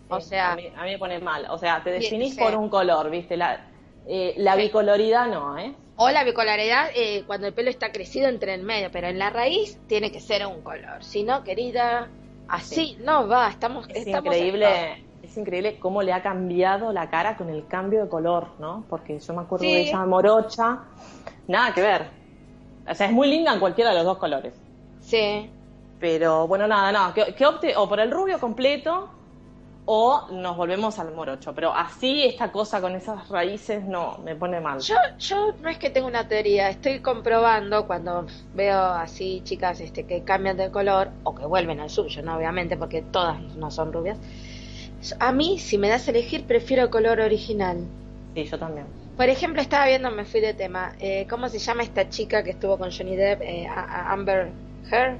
O 0.08 0.20
sea, 0.20 0.52
a 0.52 0.56
mí, 0.56 0.70
a 0.76 0.84
mí 0.84 0.90
me 0.90 0.98
pone 0.98 1.18
mal. 1.20 1.46
O 1.50 1.56
sea, 1.56 1.82
te 1.82 1.90
definís 1.90 2.36
por 2.36 2.54
un 2.54 2.68
color, 2.68 3.10
¿viste? 3.10 3.36
La, 3.38 3.64
eh, 4.06 4.34
la 4.36 4.56
bicoloridad 4.56 5.26
no, 5.26 5.58
¿eh? 5.58 5.74
o 5.96 6.10
la 6.10 6.24
bipolaridad 6.24 6.88
eh, 6.94 7.22
cuando 7.26 7.46
el 7.46 7.54
pelo 7.54 7.70
está 7.70 7.92
crecido 7.92 8.28
entre 8.28 8.54
en 8.54 8.64
medio, 8.64 8.90
pero 8.90 9.06
en 9.08 9.18
la 9.18 9.30
raíz 9.30 9.78
tiene 9.86 10.10
que 10.10 10.20
ser 10.20 10.46
un 10.46 10.60
color. 10.62 11.02
Si 11.04 11.22
no, 11.22 11.44
querida, 11.44 12.08
así 12.48 12.98
no 13.00 13.28
va. 13.28 13.48
Estamos, 13.48 13.88
Es 13.88 14.06
estamos 14.06 14.34
increíble, 14.34 15.04
es 15.22 15.36
increíble 15.36 15.78
cómo 15.78 16.02
le 16.02 16.12
ha 16.12 16.22
cambiado 16.22 16.92
la 16.92 17.08
cara 17.08 17.36
con 17.36 17.48
el 17.50 17.66
cambio 17.68 18.02
de 18.02 18.08
color, 18.08 18.48
¿no? 18.58 18.84
Porque 18.88 19.18
yo 19.18 19.32
me 19.34 19.42
acuerdo 19.42 19.64
Sí. 19.64 19.72
de 19.72 19.80
ella 19.82 20.04
morocha, 20.04 20.80
nada 21.48 21.72
que 21.74 21.82
ver. 21.82 22.06
O 22.88 22.94
sea, 22.94 23.06
es 23.06 23.12
muy 23.12 23.28
linda 23.28 23.52
en 23.52 23.60
cualquiera 23.60 23.90
de 23.90 23.96
los 23.96 24.04
dos 24.04 24.18
colores. 24.18 24.54
Sí. 25.00 25.50
Pero 26.00 26.46
bueno, 26.48 26.66
nada, 26.66 26.92
no, 26.92 27.14
que, 27.14 27.34
que 27.34 27.46
opte 27.46 27.76
o 27.76 27.88
por 27.88 28.00
el 28.00 28.10
rubio 28.10 28.38
completo 28.40 29.08
o 29.84 30.28
nos 30.30 30.56
volvemos 30.56 30.98
al 30.98 31.12
morocho. 31.12 31.54
Pero 31.54 31.74
así 31.74 32.24
esta 32.24 32.52
cosa 32.52 32.80
con 32.80 32.94
esas 32.94 33.28
raíces 33.28 33.84
no, 33.84 34.18
me 34.18 34.36
pone 34.36 34.60
mal. 34.60 34.80
Yo, 34.80 34.94
yo 35.18 35.52
no 35.60 35.68
es 35.68 35.78
que 35.78 35.90
tenga 35.90 36.06
una 36.06 36.28
teoría, 36.28 36.70
estoy 36.70 37.00
comprobando 37.00 37.86
cuando 37.86 38.26
veo 38.54 38.80
así 38.80 39.42
chicas 39.44 39.80
este, 39.80 40.04
que 40.04 40.22
cambian 40.22 40.56
de 40.56 40.70
color 40.70 41.10
o 41.24 41.34
que 41.34 41.46
vuelven 41.46 41.80
al 41.80 41.90
suyo, 41.90 42.22
¿no? 42.22 42.36
Obviamente, 42.36 42.76
porque 42.76 43.02
todas 43.02 43.40
no 43.56 43.70
son 43.70 43.92
rubias. 43.92 44.18
A 45.18 45.32
mí, 45.32 45.58
si 45.58 45.78
me 45.78 45.88
das 45.88 46.06
a 46.06 46.12
elegir, 46.12 46.44
prefiero 46.46 46.84
el 46.84 46.90
color 46.90 47.20
original. 47.20 47.78
Sí, 48.34 48.44
yo 48.44 48.58
también. 48.58 49.01
Por 49.16 49.28
ejemplo, 49.28 49.60
estaba 49.60 49.86
viendo, 49.86 50.10
me 50.10 50.24
fui 50.24 50.40
de 50.40 50.54
tema, 50.54 50.94
eh, 50.98 51.26
¿cómo 51.28 51.48
se 51.48 51.58
llama 51.58 51.82
esta 51.82 52.08
chica 52.08 52.42
que 52.42 52.50
estuvo 52.50 52.78
con 52.78 52.90
Johnny 52.90 53.14
Depp? 53.14 53.42
Eh, 53.42 53.66
a- 53.66 53.80
a- 53.80 54.12
Amber 54.12 54.48
Heard, 54.90 55.16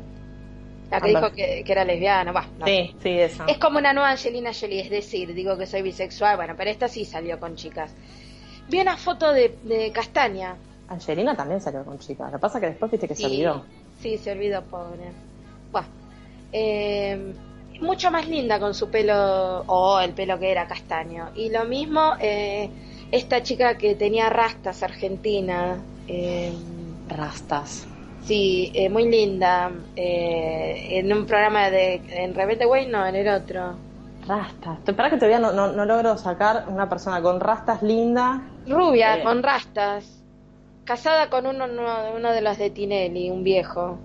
la 0.91 1.01
que 1.01 1.09
Amber. 1.09 1.23
dijo 1.23 1.33
que, 1.35 1.63
que 1.65 1.73
era 1.73 1.85
lesbiana. 1.85 2.33
Bah, 2.33 2.47
no 2.59 2.67
Sí, 2.67 2.95
sí, 3.03 3.11
esa. 3.11 3.45
es 3.47 3.59
como 3.59 3.79
una 3.79 3.93
nueva 3.93 4.11
Angelina 4.11 4.51
Jolie, 4.59 4.81
es 4.81 4.91
decir, 4.91 5.35
digo 5.35 5.59
que 5.59 5.67
soy 5.67 5.83
bisexual, 5.83 6.37
bueno, 6.37 6.55
pero 6.57 6.71
esta 6.71 6.89
sí 6.89 7.05
salió 7.05 7.39
con 7.39 7.55
chicas. 7.55 7.95
Vi 8.69 8.81
una 8.81 8.97
foto 8.97 9.33
de, 9.33 9.57
de 9.63 9.93
Castaña. 9.93 10.57
Angelina 10.89 11.37
también 11.37 11.61
salió 11.61 11.85
con 11.85 11.99
chicas. 11.99 12.31
Lo 12.33 12.39
que 12.39 12.41
pasa 12.41 12.59
es 12.59 12.63
que 12.63 12.69
después 12.71 12.91
viste 12.91 13.09
que 13.09 13.15
se 13.15 13.27
olvidó. 13.27 13.65
Sí, 14.01 14.17
se 14.19 14.33
olvidó, 14.33 14.63
pobre. 14.63 15.11
Buah. 15.71 15.85
Eh, 16.53 17.35
mucho 17.81 18.11
más 18.11 18.29
linda 18.29 18.59
con 18.61 18.75
su 18.75 18.89
pelo, 18.91 19.65
o 19.67 20.01
el 20.01 20.13
pelo 20.13 20.39
que 20.39 20.51
era 20.51 20.67
castaño. 20.67 21.31
Y 21.35 21.51
lo 21.51 21.65
mismo, 21.65 22.15
eh, 22.21 22.69
esta 23.13 23.43
chica 23.43 23.77
que 23.79 23.95
tenía 23.95 24.29
rastas, 24.31 24.83
argentina. 24.83 25.77
eh, 26.09 26.53
Rastas. 27.09 27.87
sí, 28.25 28.71
eh, 28.75 28.89
muy 28.89 29.09
linda. 29.09 29.71
eh, 29.97 30.99
en 30.99 31.13
un 31.13 31.27
programa 31.27 31.71
de. 31.71 32.01
En 32.11 32.35
Rebelde 32.35 32.67
Way, 32.67 32.87
no, 32.87 33.07
en 33.07 33.15
el 33.17 33.29
otro. 33.29 33.75
Rastas. 34.27 34.79
Espera 34.87 35.11
que 35.11 35.17
todavía 35.17 35.39
no, 35.41 35.53
no, 35.53 35.73
no 35.73 35.85
logro 35.85 36.17
sacar 36.17 36.65
una 36.69 36.89
persona 36.89 37.21
con 37.23 37.41
rastas 37.41 37.83
linda. 37.83 38.41
Rubia, 38.67 39.19
Eh. 39.19 39.23
con 39.25 39.43
rastas. 39.43 40.23
Casada 40.85 41.29
con 41.31 41.47
uno, 41.47 41.65
uno, 41.67 41.83
uno 42.17 42.33
de 42.33 42.41
los 42.41 42.57
de 42.59 42.71
Tinelli, 42.71 43.31
un 43.31 43.43
viejo. 43.45 43.99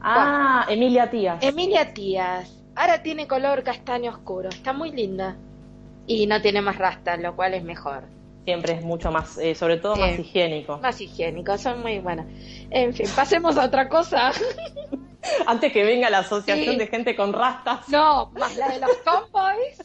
Ah, 0.00 0.66
Emilia 0.68 1.10
Tías. 1.10 1.42
Emilia 1.42 1.92
Tías. 1.94 2.50
Ahora 2.74 3.02
tiene 3.02 3.26
color 3.26 3.62
castaño 3.62 4.10
oscuro. 4.10 4.48
Está 4.48 4.72
muy 4.72 4.90
linda. 4.92 5.36
Y 6.06 6.26
no 6.26 6.40
tiene 6.40 6.60
más 6.60 6.78
rastas, 6.78 7.20
lo 7.20 7.36
cual 7.36 7.54
es 7.54 7.64
mejor. 7.64 8.04
Siempre 8.44 8.72
es 8.74 8.84
mucho 8.84 9.12
más, 9.12 9.38
eh, 9.38 9.54
sobre 9.54 9.76
todo 9.76 9.96
más 9.96 10.18
higiénico. 10.18 10.78
Más 10.78 11.00
higiénico, 11.00 11.56
son 11.58 11.80
muy 11.80 12.00
buenas. 12.00 12.26
En 12.70 12.92
fin, 12.92 13.06
pasemos 13.14 13.56
a 13.56 13.66
otra 13.66 13.88
cosa. 13.88 14.32
Antes 15.46 15.72
que 15.72 15.84
venga 15.84 16.10
la 16.10 16.18
asociación 16.18 16.74
Sí. 16.74 16.78
de 16.78 16.86
gente 16.88 17.14
con 17.16 17.32
rastas. 17.32 17.88
No, 17.88 18.30
más 18.32 18.56
la 18.56 18.68
de 18.68 18.80
los 18.80 19.02
tomboys. 19.04 19.82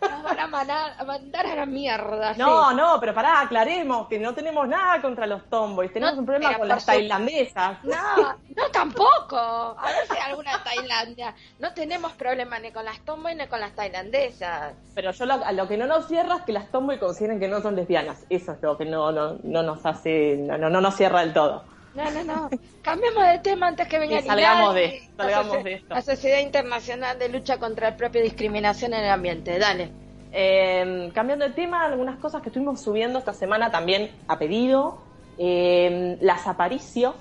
Nos 0.00 0.22
van 0.22 0.38
a, 0.40 0.46
manar- 0.46 0.94
a 0.98 1.04
mandar 1.04 1.46
a 1.46 1.54
la 1.54 1.66
mierda. 1.66 2.34
No, 2.34 2.70
sí. 2.70 2.76
no, 2.76 2.98
pero 3.00 3.14
pará, 3.14 3.40
aclaremos 3.40 4.08
que 4.08 4.18
no 4.18 4.34
tenemos 4.34 4.66
nada 4.68 5.00
contra 5.02 5.26
los 5.26 5.44
tomboys. 5.50 5.92
Tenemos 5.92 6.14
No, 6.14 6.20
un 6.20 6.26
problema 6.26 6.56
con 6.58 6.68
las 6.68 6.80
su- 6.82 6.86
tailandesas. 6.86 7.84
No, 7.84 8.16
no 8.56 8.70
tampoco. 8.72 9.36
A 9.38 9.86
ver 9.86 10.06
si 10.10 10.16
hay 10.16 10.30
alguna 10.30 10.62
Tailandia. 10.64 11.34
No 11.58 11.72
tenemos 11.74 12.12
problema 12.12 12.58
ni 12.58 12.70
con 12.72 12.84
las 12.84 13.00
tomboys 13.00 13.36
ni 13.36 13.46
con 13.46 13.60
las 13.60 13.72
tailandesas. 13.74 14.74
Pero 14.94 15.10
yo 15.12 15.26
lo, 15.26 15.34
a 15.44 15.52
lo 15.52 15.68
que 15.68 15.76
no 15.76 15.86
nos 15.86 16.06
cierra 16.08 16.36
es 16.36 16.42
que 16.42 16.52
las 16.52 16.70
tomboy 16.70 16.98
consideren 16.98 17.38
que 17.40 17.48
no 17.48 17.60
son 17.60 17.76
lesbianas. 17.76 18.24
Eso 18.30 18.52
es 18.52 18.62
lo 18.62 18.76
que 18.76 18.84
no, 18.84 19.12
no, 19.12 19.36
no 19.42 19.62
nos 19.62 19.84
hace, 19.86 20.36
no, 20.38 20.56
no, 20.58 20.70
no 20.70 20.80
nos 20.80 20.96
cierra 20.96 21.20
del 21.20 21.32
todo. 21.32 21.64
No, 21.94 22.10
no, 22.10 22.24
no. 22.24 22.50
Cambiemos 22.82 23.26
de 23.26 23.38
tema 23.40 23.68
antes 23.68 23.88
que 23.88 23.98
venga 23.98 24.20
Sí, 24.20 24.26
salgamos 24.28 24.74
de 24.74 25.02
salgamos 25.16 25.56
la, 25.56 25.62
de 25.62 25.72
esto. 25.74 25.94
La 25.94 26.02
Sociedad 26.02 26.38
Internacional 26.38 27.18
de 27.18 27.28
Lucha 27.28 27.58
contra 27.58 27.90
la 27.90 27.96
propia 27.96 28.22
discriminación 28.22 28.94
en 28.94 29.04
el 29.04 29.10
ambiente. 29.10 29.58
Dale. 29.58 29.90
Eh, 30.32 31.10
cambiando 31.12 31.44
de 31.46 31.50
tema, 31.52 31.84
algunas 31.84 32.18
cosas 32.18 32.42
que 32.42 32.48
estuvimos 32.50 32.80
subiendo 32.80 33.18
esta 33.18 33.32
semana 33.34 33.70
también 33.70 34.10
a 34.28 34.38
pedido. 34.38 35.02
Eh, 35.38 36.16
las 36.20 36.46
Aparicio, 36.46 37.14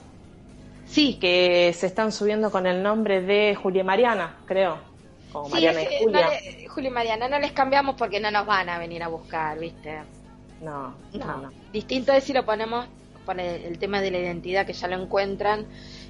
Sí, 0.86 1.19
que 1.21 1.71
se 1.73 1.86
están 1.86 2.12
subiendo 2.12 2.49
con 2.51 2.65
el 2.65 2.82
nombre 2.82 3.21
de 3.21 3.53
Julia 3.55 3.82
y 3.82 3.86
Mariana, 3.86 4.38
creo. 4.45 4.79
Como 5.32 5.45
sí, 5.45 5.51
Mariana 5.53 5.84
y 5.84 6.03
Julia. 6.03 6.21
no 6.25 6.29
le- 6.32 6.67
Julio 6.67 6.89
y 6.89 6.93
Mariana, 6.93 7.29
no 7.29 7.39
les 7.39 7.51
cambiamos 7.51 7.95
porque 7.95 8.19
no 8.19 8.32
nos 8.32 8.45
van 8.47 8.69
a 8.69 8.79
venir 8.79 9.03
a 9.03 9.08
buscar, 9.08 9.60
¿viste? 9.60 9.99
No, 10.62 10.95
no, 11.13 11.38
no. 11.43 11.51
Distinto 11.71 12.12
es 12.12 12.23
si 12.23 12.34
lo 12.34 12.43
ponemos 12.43 12.88
el, 13.37 13.77
tema 13.79 14.01
de 14.01 14.11
la 14.11 14.19
identidad 14.19 14.65
que 14.65 14.73
ya 14.73 14.87
lo 14.87 14.95
encuentran 15.01 15.65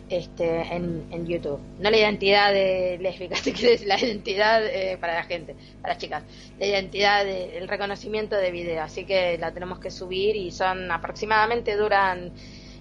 este, 0.10 0.62
en, 0.74 1.06
en 1.12 1.26
YouTube. 1.28 1.60
No 1.80 1.90
la 1.90 1.98
identidad 1.98 2.54
de 2.54 2.98
lésbica, 3.02 3.36
quiero 3.44 3.72
decir, 3.72 3.88
la 3.88 4.00
identidad 4.00 4.66
eh, 4.66 4.98
para 5.00 5.16
la 5.16 5.24
gente, 5.24 5.56
para 5.82 5.94
las 5.96 6.02
chicas. 6.02 6.24
La 6.60 6.66
identidad, 6.68 7.26
de- 7.26 7.58
el 7.58 7.68
reconocimiento 7.68 8.36
de 8.36 8.52
video. 8.52 8.82
Así 8.84 9.06
que 9.06 9.38
la 9.38 9.52
tenemos 9.52 9.80
que 9.80 9.92
subir 9.92 10.36
y 10.36 10.52
son 10.52 10.92
aproximadamente, 10.92 11.76
duran 11.76 12.32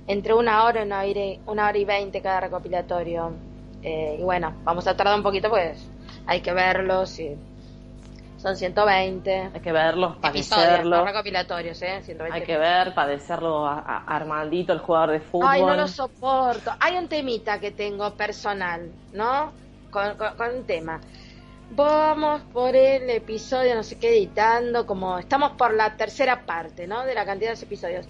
entre 0.06 0.34
una 0.34 0.64
hora 0.64 0.80
y 0.80 0.84
una 0.84 1.00
hora 1.00 1.08
y, 1.08 1.40
una 1.46 1.68
hora 1.68 1.78
y 1.78 1.84
veinte 1.84 2.20
cada 2.22 2.40
recopilatorio. 2.40 3.32
Eh, 3.82 4.16
y 4.18 4.22
bueno, 4.22 4.54
vamos 4.64 4.86
a 4.86 4.96
tardar 4.96 5.16
un 5.16 5.22
poquito 5.22 5.48
pues 5.50 5.78
hay 6.26 6.40
que 6.40 6.52
verlos 6.52 7.18
y 7.20 7.36
son 8.48 8.56
120 8.56 9.50
Hay 9.54 9.60
que 9.60 9.72
verlos, 9.72 10.16
padecerlo. 10.16 11.04
recopilatorios, 11.04 11.80
¿eh? 11.82 12.00
120 12.02 12.36
Hay 12.38 12.44
que 12.46 12.56
ver, 12.56 12.94
padecerlo 12.94 13.66
a, 13.66 13.78
a 13.80 14.16
Armandito, 14.16 14.72
el 14.72 14.78
jugador 14.80 15.10
de 15.12 15.20
fútbol. 15.20 15.48
Ay, 15.50 15.62
no 15.62 15.74
lo 15.74 15.86
soporto. 15.88 16.72
Hay 16.80 16.96
un 16.96 17.08
temita 17.08 17.58
que 17.60 17.70
tengo 17.70 18.14
personal, 18.14 18.90
¿no? 19.12 19.52
Con, 19.90 20.16
con- 20.16 20.36
con 20.36 20.54
un 20.56 20.64
tema. 20.64 21.00
Vamos 21.70 22.40
por 22.52 22.74
el 22.74 23.10
episodio, 23.10 23.74
no 23.74 23.82
sé 23.82 23.98
qué, 23.98 24.10
editando, 24.16 24.86
como 24.86 25.18
estamos 25.18 25.52
por 25.52 25.74
la 25.74 25.96
tercera 25.96 26.46
parte, 26.46 26.86
¿no? 26.86 27.04
De 27.04 27.14
la 27.14 27.26
cantidad 27.26 27.50
de 27.50 27.54
los 27.56 27.62
episodios. 27.62 28.06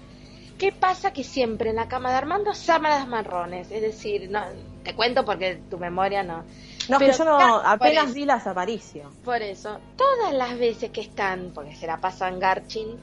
¿Qué 0.58 0.72
pasa 0.72 1.12
que 1.12 1.24
siempre 1.24 1.70
en 1.70 1.76
la 1.76 1.88
cama 1.88 2.10
de 2.10 2.16
Armando 2.16 2.54
sábanas 2.54 3.06
marrones? 3.08 3.70
Es 3.70 3.82
decir, 3.82 4.28
no, 4.30 4.42
te 4.88 4.94
cuento 4.94 5.22
porque 5.22 5.60
tu 5.68 5.76
memoria 5.76 6.22
no. 6.22 6.44
No, 6.88 6.98
Pero 6.98 7.12
que 7.12 7.18
yo 7.18 7.24
no, 7.26 7.38
apenas 7.38 8.14
vi 8.14 8.24
las 8.24 8.46
Aparicio. 8.46 9.10
Por 9.22 9.42
eso, 9.42 9.78
todas 9.96 10.32
las 10.32 10.58
veces 10.58 10.88
que 10.90 11.02
están, 11.02 11.50
porque 11.54 11.76
se 11.76 11.86
la 11.86 11.98
pasan 11.98 12.40
Garchin, 12.40 12.98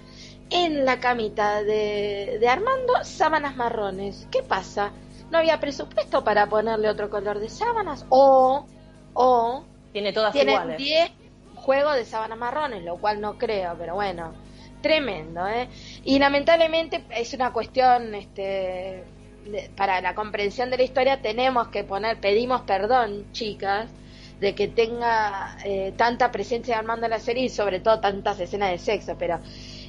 en 0.49 0.83
la 0.83 0.99
camita 0.99 1.61
de, 1.61 2.37
de 2.39 2.47
Armando, 2.47 3.03
sábanas 3.03 3.55
marrones. 3.55 4.27
¿Qué 4.31 4.41
pasa? 4.41 4.93
¿No 5.29 5.37
había 5.37 5.59
presupuesto 5.59 6.23
para 6.23 6.47
ponerle 6.49 6.89
otro 6.89 7.11
color 7.11 7.37
de 7.37 7.49
sábanas? 7.49 8.03
O, 8.09 8.65
o, 9.13 9.63
Tiene 9.93 10.11
todas 10.11 10.33
tienen 10.33 10.55
iguales. 10.55 10.77
10 10.79 11.11
juegos 11.53 11.95
de 11.97 12.05
sábanas 12.05 12.39
marrones, 12.39 12.83
lo 12.83 12.97
cual 12.97 13.21
no 13.21 13.37
creo, 13.37 13.75
pero 13.77 13.93
bueno, 13.93 14.33
tremendo, 14.81 15.47
¿eh? 15.47 15.69
Y 16.03 16.17
lamentablemente 16.17 17.05
es 17.11 17.31
una 17.35 17.53
cuestión, 17.53 18.15
este, 18.15 19.03
de- 19.45 19.71
para 19.75 20.01
la 20.01 20.15
comprensión 20.15 20.69
de 20.69 20.77
la 20.77 20.83
historia 20.83 21.21
tenemos 21.21 21.69
que 21.69 21.83
poner, 21.83 22.19
pedimos 22.19 22.61
perdón, 22.63 23.27
chicas, 23.31 23.91
de 24.39 24.53
que 24.55 24.67
tenga 24.67 25.57
eh, 25.63 25.93
tanta 25.97 26.31
presencia 26.31 26.77
Armando 26.77 27.05
en 27.05 27.11
la 27.11 27.19
serie 27.19 27.45
y 27.45 27.49
sobre 27.49 27.79
todo 27.79 27.99
tantas 28.01 28.39
escenas 28.39 28.71
de 28.71 28.77
sexo, 28.79 29.17
pero 29.17 29.41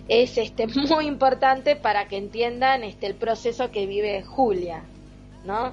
es 0.09 0.39
este 0.39 0.67
muy 0.89 1.07
importante 1.07 1.77
para 1.77 2.09
que 2.09 2.17
entiendan 2.17 2.85
este 2.85 3.07
el 3.07 3.17
proceso 3.17 3.71
que 3.71 3.87
vive 3.87 4.23
Julia, 4.23 4.85
¿no? 5.43 5.73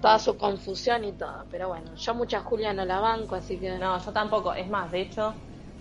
Toda 0.00 0.18
su 0.18 0.36
confusión 0.36 1.04
y 1.04 1.12
todo, 1.12 1.46
pero 1.50 1.68
bueno, 1.68 1.94
yo 1.96 2.14
mucha 2.14 2.40
Julia 2.40 2.72
no 2.72 2.84
la 2.84 3.00
banco, 3.00 3.34
así 3.36 3.58
que 3.58 3.78
No, 3.78 3.98
yo 4.04 4.12
tampoco. 4.12 4.52
Es 4.54 4.68
más, 4.68 4.90
de 4.92 5.00
hecho, 5.00 5.34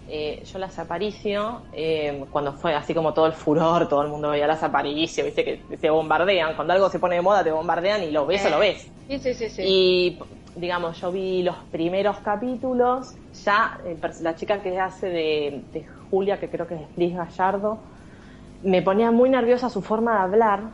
eh, 0.08 0.43
yo 0.46 0.60
las 0.60 0.80
Aparicio, 0.80 1.67
eh, 1.72 2.26
cuando 2.30 2.54
fue 2.54 2.74
así 2.76 2.93
como 2.93 3.13
todo 3.13 3.26
el 3.28 3.34
furor, 3.34 3.88
todo 3.89 4.02
el 4.04 4.10
mundo 4.10 4.30
veía 4.32 4.48
las 4.48 4.63
Aparicio, 4.63 5.26
viste 5.26 5.43
que 5.46 5.78
te 5.78 5.89
bombardean. 5.89 6.56
Cuando 6.56 6.74
algo 6.74 6.89
se 6.89 7.00
pone 7.00 7.15
de 7.15 7.22
moda, 7.22 7.43
te 7.43 7.52
bombardean 7.52 8.04
y 8.04 8.12
lo 8.12 8.26
ves 8.26 8.46
o 8.46 8.50
lo 8.50 8.60
ves. 8.60 8.93
Sí, 9.08 9.20
sí, 9.20 9.34
sí, 9.34 9.50
sí. 9.50 9.63
Y 9.63 10.20
digamos, 10.56 11.00
yo 11.02 11.12
vi 11.12 11.43
los 11.43 11.58
primeros 11.72 12.20
capítulos, 12.22 13.15
ya 13.46 13.78
pers- 13.84 14.20
la 14.22 14.36
chica 14.36 14.62
que 14.62 14.80
hace 14.80 15.08
de, 15.10 15.67
de 15.72 15.86
Julia, 16.10 16.39
que 16.39 16.50
creo 16.50 16.67
que 16.67 16.76
es 16.76 16.89
Liz 16.96 17.15
Gallardo, 17.15 17.86
me 18.62 18.82
ponía 18.84 19.12
muy 19.12 19.30
nerviosa 19.30 19.70
su 19.70 19.82
forma 19.84 20.13
de 20.15 20.20
hablar. 20.24 20.74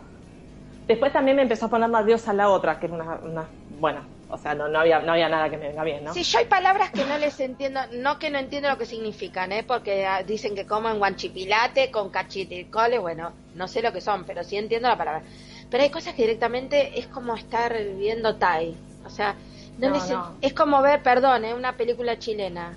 Después 0.88 1.14
también 1.14 1.38
me 1.38 1.44
empezó 1.44 1.68
a 1.68 1.70
poner 1.70 1.90
nerviosa 1.90 2.34
la 2.34 2.50
otra, 2.50 2.80
que 2.80 2.88
era 2.88 2.96
una, 2.96 3.20
una 3.24 3.56
bueno, 3.68 4.08
o 4.34 4.38
sea, 4.38 4.56
no, 4.56 4.68
no, 4.68 4.80
había, 4.80 5.00
no 5.00 5.12
había 5.14 5.30
nada 5.30 5.50
que 5.50 5.58
me 5.58 5.68
venga 5.68 5.84
bien, 5.84 6.04
¿no? 6.04 6.14
Sí, 6.14 6.24
yo 6.24 6.40
hay 6.40 6.46
palabras 6.46 6.90
que 6.92 7.06
no 7.06 7.18
les 7.20 7.40
entiendo, 7.40 7.80
no 7.94 8.18
que 8.18 8.30
no 8.32 8.40
entiendo 8.40 8.68
lo 8.70 8.78
que 8.78 8.86
significan, 8.88 9.52
¿eh? 9.52 9.64
porque 9.64 10.06
ah, 10.06 10.24
dicen 10.24 10.56
que 10.56 10.66
comen 10.66 10.98
guanchipilate 10.98 11.92
con 11.92 12.10
cachiticole, 12.10 12.98
bueno, 12.98 13.32
no 13.56 13.68
sé 13.68 13.82
lo 13.82 13.94
que 13.94 14.02
son, 14.02 14.24
pero 14.26 14.44
sí 14.44 14.58
entiendo 14.58 14.88
la 14.90 14.98
palabra. 14.98 15.22
Pero 15.70 15.84
hay 15.84 15.90
cosas 15.90 16.14
que 16.16 16.24
directamente 16.24 17.00
es 17.00 17.08
como 17.08 17.36
estar 17.36 17.76
viendo 17.98 18.36
Thai, 18.36 18.76
o 19.06 19.10
sea, 19.10 19.36
no 19.78 19.90
No, 19.90 19.96
les- 19.96 20.10
no. 20.10 20.36
es 20.42 20.54
como 20.54 20.82
ver, 20.82 21.02
perdón, 21.04 21.46
¿eh? 21.46 21.54
una 21.54 21.74
película 21.78 22.18
chilena. 22.18 22.76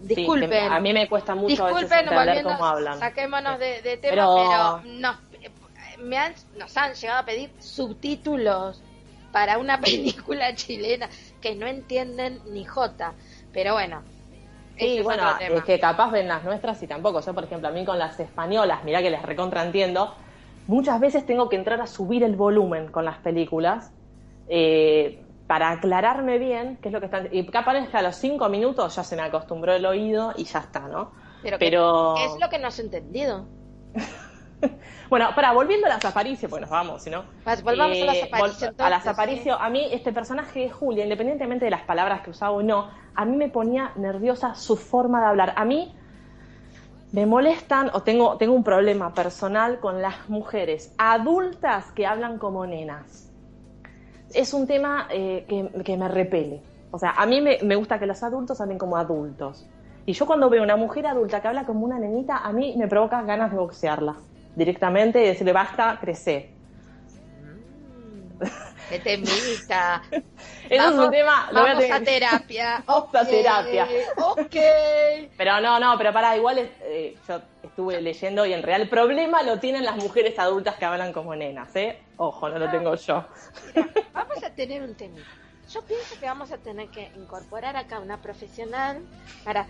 Disculpen. 0.00 0.72
a 0.72 0.78
mí 0.80 0.92
me 0.92 1.08
cuesta 1.08 1.34
mucho 1.34 1.64
a 1.64 1.68
veces 1.68 1.82
Disculpen, 1.88 1.98
entender 2.08 2.26
volviendo, 2.26 2.50
cómo 2.50 2.66
hablan. 2.66 2.98
saquémonos 2.98 3.58
de, 3.58 3.80
de 3.82 3.96
tema, 3.96 4.10
Pero- 4.14 4.80
pero, 4.82 4.92
nos, 4.98 5.16
me 5.98 6.18
han, 6.18 6.34
nos 6.58 6.76
han 6.76 6.92
llegado 6.94 7.20
a 7.20 7.24
pedir 7.24 7.50
subtítulos 7.58 8.82
para 9.36 9.58
una 9.58 9.80
película 9.80 10.54
chilena 10.60 11.10
que 11.42 11.54
no 11.56 11.66
entienden 11.66 12.32
ni 12.46 12.64
jota. 12.64 13.08
Pero 13.52 13.74
bueno, 13.74 14.02
Sí, 14.78 15.00
bueno, 15.00 15.24
es 15.48 15.64
que 15.64 15.80
capaz 15.80 16.10
ven 16.10 16.28
las 16.28 16.44
nuestras 16.44 16.82
y 16.82 16.86
tampoco. 16.86 17.20
Yo, 17.20 17.34
por 17.34 17.44
ejemplo, 17.44 17.68
a 17.68 17.72
mí 17.72 17.84
con 17.84 17.98
las 17.98 18.18
españolas, 18.20 18.84
mirá 18.84 19.00
que 19.02 19.10
les 19.10 19.22
recontraentiendo, 19.22 20.14
muchas 20.66 21.00
veces 21.00 21.24
tengo 21.24 21.48
que 21.48 21.56
entrar 21.56 21.80
a 21.80 21.86
subir 21.86 22.22
el 22.24 22.36
volumen 22.36 22.88
con 22.88 23.04
las 23.06 23.18
películas 23.18 23.92
eh, 24.46 25.24
para 25.46 25.70
aclararme 25.70 26.38
bien 26.38 26.78
qué 26.82 26.88
es 26.88 26.92
lo 26.92 27.00
que 27.00 27.06
están... 27.06 27.28
Y 27.32 27.46
capaz 27.46 27.76
es 27.78 27.88
que 27.88 27.96
a 27.96 28.02
los 28.02 28.16
cinco 28.16 28.48
minutos 28.50 28.94
ya 28.96 29.02
se 29.04 29.16
me 29.16 29.22
acostumbró 29.22 29.72
el 29.74 29.86
oído 29.86 30.34
y 30.36 30.44
ya 30.44 30.58
está, 30.60 30.80
¿no? 30.88 31.12
Pero, 31.40 31.58
¿qué- 31.58 31.70
pero- 31.70 32.14
¿qué 32.14 32.24
es 32.26 32.36
lo 32.40 32.48
que 32.50 32.58
no 32.58 32.68
has 32.68 32.78
entendido? 32.78 33.48
Bueno, 35.08 35.28
para, 35.36 35.52
volviendo 35.52 35.86
a 35.86 35.90
las 35.90 36.04
Aparicio, 36.04 36.48
pues 36.48 36.60
nos 36.60 36.70
vamos, 36.70 37.02
si 37.02 37.10
no. 37.10 37.24
Volvamos 37.62 37.96
a 38.02 38.06
las 38.06 38.16
Aparicio, 38.24 38.68
vol- 38.68 38.74
A 38.86 38.90
las 38.90 39.06
Aparicio, 39.06 39.54
a 39.60 39.70
mí 39.70 39.88
este 39.92 40.12
personaje 40.12 40.60
de 40.60 40.70
Julia, 40.70 41.04
independientemente 41.04 41.64
de 41.64 41.70
las 41.70 41.82
palabras 41.82 42.22
que 42.22 42.30
usaba 42.30 42.50
o 42.52 42.62
no, 42.62 42.90
a 43.14 43.24
mí 43.24 43.36
me 43.36 43.48
ponía 43.48 43.92
nerviosa 43.96 44.54
su 44.56 44.76
forma 44.76 45.20
de 45.20 45.26
hablar. 45.26 45.54
A 45.56 45.64
mí 45.64 45.94
me 47.12 47.24
molestan 47.24 47.90
o 47.94 48.02
tengo, 48.02 48.36
tengo 48.36 48.54
un 48.54 48.64
problema 48.64 49.14
personal 49.14 49.78
con 49.78 50.02
las 50.02 50.28
mujeres 50.28 50.92
adultas 50.98 51.92
que 51.92 52.06
hablan 52.06 52.38
como 52.38 52.66
nenas. 52.66 53.32
Es 54.34 54.52
un 54.54 54.66
tema 54.66 55.06
eh, 55.10 55.46
que, 55.48 55.82
que 55.84 55.96
me 55.96 56.08
repele. 56.08 56.62
O 56.90 56.98
sea, 56.98 57.10
a 57.12 57.26
mí 57.26 57.40
me, 57.40 57.58
me 57.62 57.76
gusta 57.76 57.98
que 57.98 58.06
los 58.06 58.22
adultos 58.22 58.60
hablen 58.60 58.78
como 58.78 58.96
adultos. 58.96 59.66
Y 60.04 60.12
yo 60.12 60.26
cuando 60.26 60.50
veo 60.50 60.62
una 60.62 60.76
mujer 60.76 61.06
adulta 61.06 61.40
que 61.40 61.48
habla 61.48 61.64
como 61.64 61.84
una 61.84 61.98
nenita, 61.98 62.38
a 62.38 62.52
mí 62.52 62.74
me 62.76 62.88
provoca 62.88 63.22
ganas 63.22 63.50
de 63.52 63.56
boxearla 63.58 64.16
directamente 64.56 65.22
y 65.22 65.26
decirle 65.26 65.52
basta, 65.52 65.98
crece. 66.00 66.50
¡Qué 68.88 69.00
temita! 69.00 70.02
Eso 70.70 70.88
es 70.90 70.94
un 70.94 71.10
tema. 71.10 71.48
lo 71.52 71.62
vamos 71.64 71.84
a 71.90 72.00
terapia. 72.00 72.84
Vamos 72.86 73.14
a 73.14 73.24
terapia. 73.24 73.88
Ok. 74.16 74.56
Pero 75.36 75.60
no, 75.60 75.80
no, 75.80 75.98
pero 75.98 76.12
para, 76.12 76.36
igual 76.36 76.70
eh, 76.82 77.16
yo 77.26 77.40
estuve 77.62 78.00
leyendo 78.00 78.46
y 78.46 78.52
en 78.52 78.62
realidad 78.62 78.82
el 78.82 78.88
problema 78.88 79.42
lo 79.42 79.58
tienen 79.58 79.84
las 79.84 79.96
mujeres 79.96 80.38
adultas 80.38 80.76
que 80.76 80.84
hablan 80.84 81.12
como 81.12 81.34
nenas, 81.34 81.74
¿eh? 81.74 81.98
Ojo, 82.16 82.48
no 82.48 82.58
lo 82.58 82.70
tengo 82.70 82.94
yo. 82.94 83.24
Mira, 83.74 83.88
vamos 84.12 84.42
a 84.44 84.50
tener 84.50 84.82
un 84.82 84.94
tema. 84.94 85.18
Yo 85.68 85.82
pienso 85.82 86.18
que 86.20 86.26
vamos 86.26 86.52
a 86.52 86.58
tener 86.58 86.88
que 86.88 87.10
incorporar 87.16 87.76
acá 87.76 87.98
una 87.98 88.22
profesional 88.22 89.02
para 89.44 89.66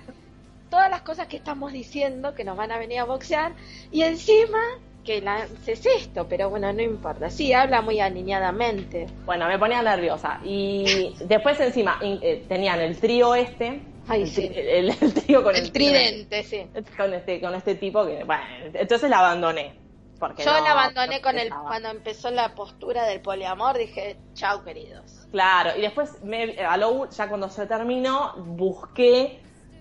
todas 0.71 0.91
las 0.91 1.03
cosas 1.03 1.27
que 1.29 1.37
estamos 1.37 1.73
diciendo 1.73 2.35
que 2.35 2.45
nos 2.45 2.57
van 2.57 2.73
a 2.73 2.79
venir 2.79 2.99
a 3.01 3.05
boxear 3.05 3.53
y 3.91 4.03
encima 4.03 4.59
que 5.05 5.21
lances 5.21 5.87
esto, 5.87 6.27
pero 6.29 6.51
bueno, 6.51 6.73
no 6.73 6.83
importa. 6.83 7.31
Sí, 7.31 7.53
habla 7.53 7.81
muy 7.81 8.01
alineadamente. 8.01 9.07
Bueno, 9.25 9.47
me 9.47 9.59
ponía 9.59 9.81
nerviosa. 9.83 10.41
Y 10.45 11.15
después 11.21 11.59
encima 11.61 11.99
eh, 12.03 12.45
tenían 12.49 12.81
el 12.81 12.99
trío 12.99 13.35
este. 13.37 13.83
Ay, 14.09 14.23
el, 14.23 14.29
sí. 14.29 14.51
el- 14.55 14.91
el 15.01 15.15
trío 15.15 15.43
con 15.45 15.55
el, 15.55 15.63
El 15.65 15.73
tridente, 15.73 16.43
sí. 16.43 16.67
Con 16.97 17.13
este, 17.15 17.41
con 17.41 17.55
este 17.55 17.77
tipo 17.77 18.05
que, 18.05 18.25
bueno, 18.25 18.43
entonces 18.75 19.09
la 19.09 19.19
abandoné. 19.21 19.75
Porque 20.19 20.45
Yo 20.45 20.53
no- 20.53 20.65
la 20.65 20.73
abandoné 20.73 21.17
no 21.17 21.23
con 21.23 21.39
el 21.39 21.51
cuando 21.51 21.91
empezó 21.91 22.31
la 22.31 22.55
postura 22.55 23.05
del 23.05 23.21
poliamor, 23.21 23.77
dije, 23.79 24.17
chau 24.35 24.65
queridos. 24.65 25.27
Claro, 25.31 25.71
y 25.77 25.83
después, 25.83 26.23
me, 26.25 26.57
a 26.65 26.77
lo- 26.77 27.09
ya 27.11 27.29
cuando 27.29 27.49
se 27.51 27.67
terminó, 27.67 28.33
busqué, 28.39 29.41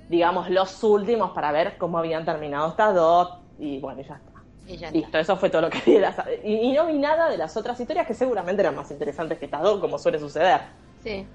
digamos, 0.09 0.49
los 0.49 0.83
últimos 0.83 1.31
para 1.31 1.51
ver 1.51 1.77
cómo 1.77 1.97
habían 1.97 2.25
terminado 2.25 2.69
estas 2.69 2.93
dos, 2.95 3.29
y 3.57 3.79
bueno, 3.79 4.01
ya 4.01 4.15
está. 4.15 4.31
Y 4.67 4.77
ya 4.77 4.87
está. 4.87 4.97
Listo, 4.99 5.17
eso 5.19 5.37
fue 5.37 5.49
todo 5.49 5.61
lo 5.63 5.69
que 5.69 5.79
vi. 5.85 5.93
de 5.93 5.99
las- 6.01 6.15
y, 6.43 6.53
y 6.53 6.71
no 6.73 6.87
vi 6.87 6.97
nada 6.97 7.29
de 7.29 7.37
las 7.37 7.55
otras 7.57 7.79
historias 7.79 8.07
que 8.07 8.13
seguramente 8.13 8.61
eran 8.61 8.75
más 8.75 8.89
interesantes 8.91 9.37
que 9.37 9.45
estas 9.45 9.61
dos, 9.61 9.79
como 9.79 9.97
suele 9.99 10.19
suceder. 10.19 10.61
Sí. 11.03 11.25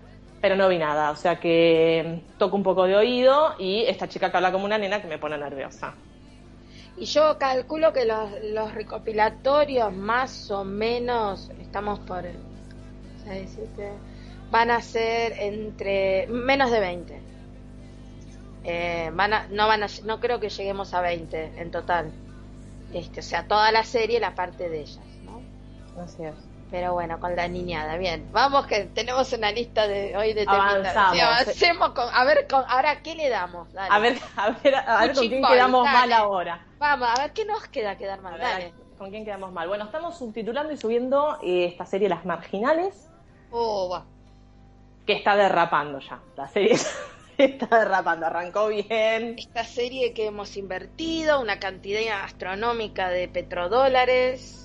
Pero 0.41 0.57
no 0.57 0.69
vi 0.69 0.79
nada, 0.79 1.11
o 1.11 1.17
sea 1.17 1.39
que 1.39 2.23
mm, 2.35 2.39
toco 2.39 2.57
un 2.57 2.63
poco 2.63 2.85
de 2.85 2.97
oído 2.97 3.55
y 3.59 3.83
esta 3.85 4.09
chica 4.09 4.31
que 4.31 4.37
habla 4.39 4.51
como 4.53 4.65
una 4.65 4.79
nena 4.79 5.01
que 5.01 5.07
me 5.09 5.19
pone 5.19 5.37
nerviosa. 5.37 5.95
Y 6.97 7.05
yo 7.05 7.39
calculo 7.39 7.93
que 7.93 8.05
los, 8.05 8.31
los 8.53 8.75
recopilatorios 8.75 9.93
más 9.93 10.51
o 10.51 10.65
menos, 10.65 11.51
estamos 11.61 11.99
por, 12.01 12.25
o 12.27 13.25
sea, 13.25 13.33
decirte, 13.35 13.91
van 14.51 14.71
a 14.71 14.81
ser 14.83 15.33
entre 15.39 16.27
menos 16.29 16.71
de 16.71 16.81
20. 16.81 17.21
Eh, 18.65 19.11
van 19.15 19.33
a, 19.33 19.47
no 19.49 19.67
van 19.67 19.83
a, 19.83 19.87
no 20.05 20.21
creo 20.21 20.39
que 20.41 20.51
lleguemos 20.51 20.93
a 20.95 21.01
20 21.01 21.61
en 21.61 21.71
total. 21.71 22.11
Este, 22.93 23.21
o 23.21 23.23
sea, 23.23 23.47
toda 23.47 23.71
la 23.73 23.85
serie, 23.85 24.21
la 24.21 24.35
parte 24.35 24.69
de 24.69 24.81
ellas, 24.81 25.05
¿no? 25.25 25.41
Así 26.03 26.25
es. 26.25 26.35
Pero 26.71 26.93
bueno, 26.93 27.19
con 27.19 27.35
la 27.35 27.49
niñada, 27.49 27.97
bien. 27.97 28.29
Vamos 28.33 28.67
que 28.67 28.85
tenemos 28.85 29.33
una 29.33 29.51
lista 29.51 29.89
de 29.89 30.17
hoy 30.17 30.35
de. 30.35 30.45
Avanzamos. 30.47 31.15
Sí, 31.15 31.21
avancemos 31.21 31.91
con, 31.91 32.09
a 32.13 32.25
ver, 32.25 32.47
con, 32.49 32.63
ahora 32.69 33.03
qué 33.03 33.15
le 33.17 33.29
damos. 33.29 33.73
Dale. 33.73 33.89
A 33.93 33.99
ver, 33.99 34.19
a 34.37 34.51
ver, 34.51 34.75
a 34.77 35.01
ver 35.01 35.15
con 35.15 35.29
quién 35.29 35.43
quedamos 35.45 35.85
dale. 35.85 35.99
mal 35.99 36.13
ahora. 36.13 36.65
Vamos, 36.79 37.09
a 37.09 37.21
ver 37.23 37.33
qué 37.33 37.45
nos 37.45 37.67
queda 37.69 37.97
quedar 37.97 38.21
mal. 38.21 38.35
ver, 38.35 38.43
Dale. 38.43 38.75
¿Con 38.99 39.11
quién 39.11 39.25
quedamos 39.25 39.51
mal? 39.53 39.67
Bueno, 39.67 39.85
estamos 39.85 40.17
subtitulando 40.19 40.73
y 40.73 40.77
subiendo 40.77 41.39
eh, 41.43 41.65
esta 41.65 41.87
serie 41.87 42.09
Las 42.09 42.25
Marginales, 42.25 43.09
Oh, 43.51 43.89
va. 43.89 44.05
que 45.07 45.15
está 45.15 45.35
derrapando 45.35 45.99
ya. 45.99 46.21
La 46.37 46.47
serie 46.47 46.77
está 47.45 47.79
derrapando, 47.79 48.27
arrancó 48.27 48.69
bien. 48.69 49.37
esta 49.39 49.65
serie 49.65 50.13
que 50.13 50.27
hemos 50.27 50.57
invertido 50.57 51.41
una 51.41 51.59
cantidad 51.59 52.25
astronómica 52.25 53.09
de 53.11 53.29
petrodólares. 53.29 54.57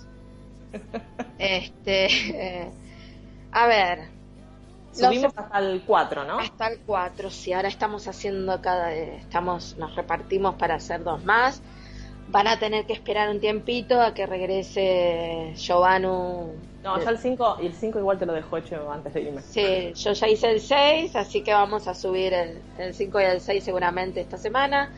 Este, 1.38 2.72
a 3.52 3.68
ver, 3.68 4.08
Subimos 4.96 5.34
hasta 5.36 5.60
el 5.60 5.82
4, 5.82 6.24
¿no? 6.24 6.40
hasta 6.40 6.68
el 6.68 6.80
4, 6.80 7.30
si 7.30 7.52
ahora 7.52 7.68
estamos 7.68 8.08
haciendo 8.08 8.62
cada, 8.62 8.94
estamos, 8.94 9.76
nos 9.78 9.94
repartimos 9.96 10.56
para 10.56 10.76
hacer 10.76 11.04
dos 11.04 11.24
más. 11.26 11.62
Van 12.28 12.48
a 12.48 12.58
tener 12.58 12.86
que 12.86 12.94
esperar 12.94 13.30
un 13.30 13.40
tiempito 13.40 14.02
a 14.02 14.14
que 14.14 14.26
regrese 14.26 15.54
Giovannu. 15.56 16.54
No, 16.84 17.00
ya 17.04 17.10
el 17.10 17.18
5, 17.18 17.58
y 17.62 17.66
el 17.68 17.74
5 17.74 18.00
igual 18.00 18.18
te 18.18 18.26
lo 18.26 18.34
dejo 18.34 18.58
hecho 18.58 18.92
antes 18.92 19.14
de 19.14 19.22
irme. 19.22 19.42
Sí, 19.42 19.94
yo 19.96 20.14
ya 20.14 20.28
hice 20.28 20.52
el 20.52 20.60
6, 20.60 21.16
así 21.16 21.42
que 21.42 21.54
vamos 21.54 21.88
a 21.88 21.94
subir 21.96 22.34
el, 22.34 22.62
el 22.78 22.94
5 22.94 23.22
y 23.22 23.24
el 23.24 23.42
6 23.42 23.64
seguramente 23.64 24.22
esta 24.22 24.38
semana. 24.38 24.92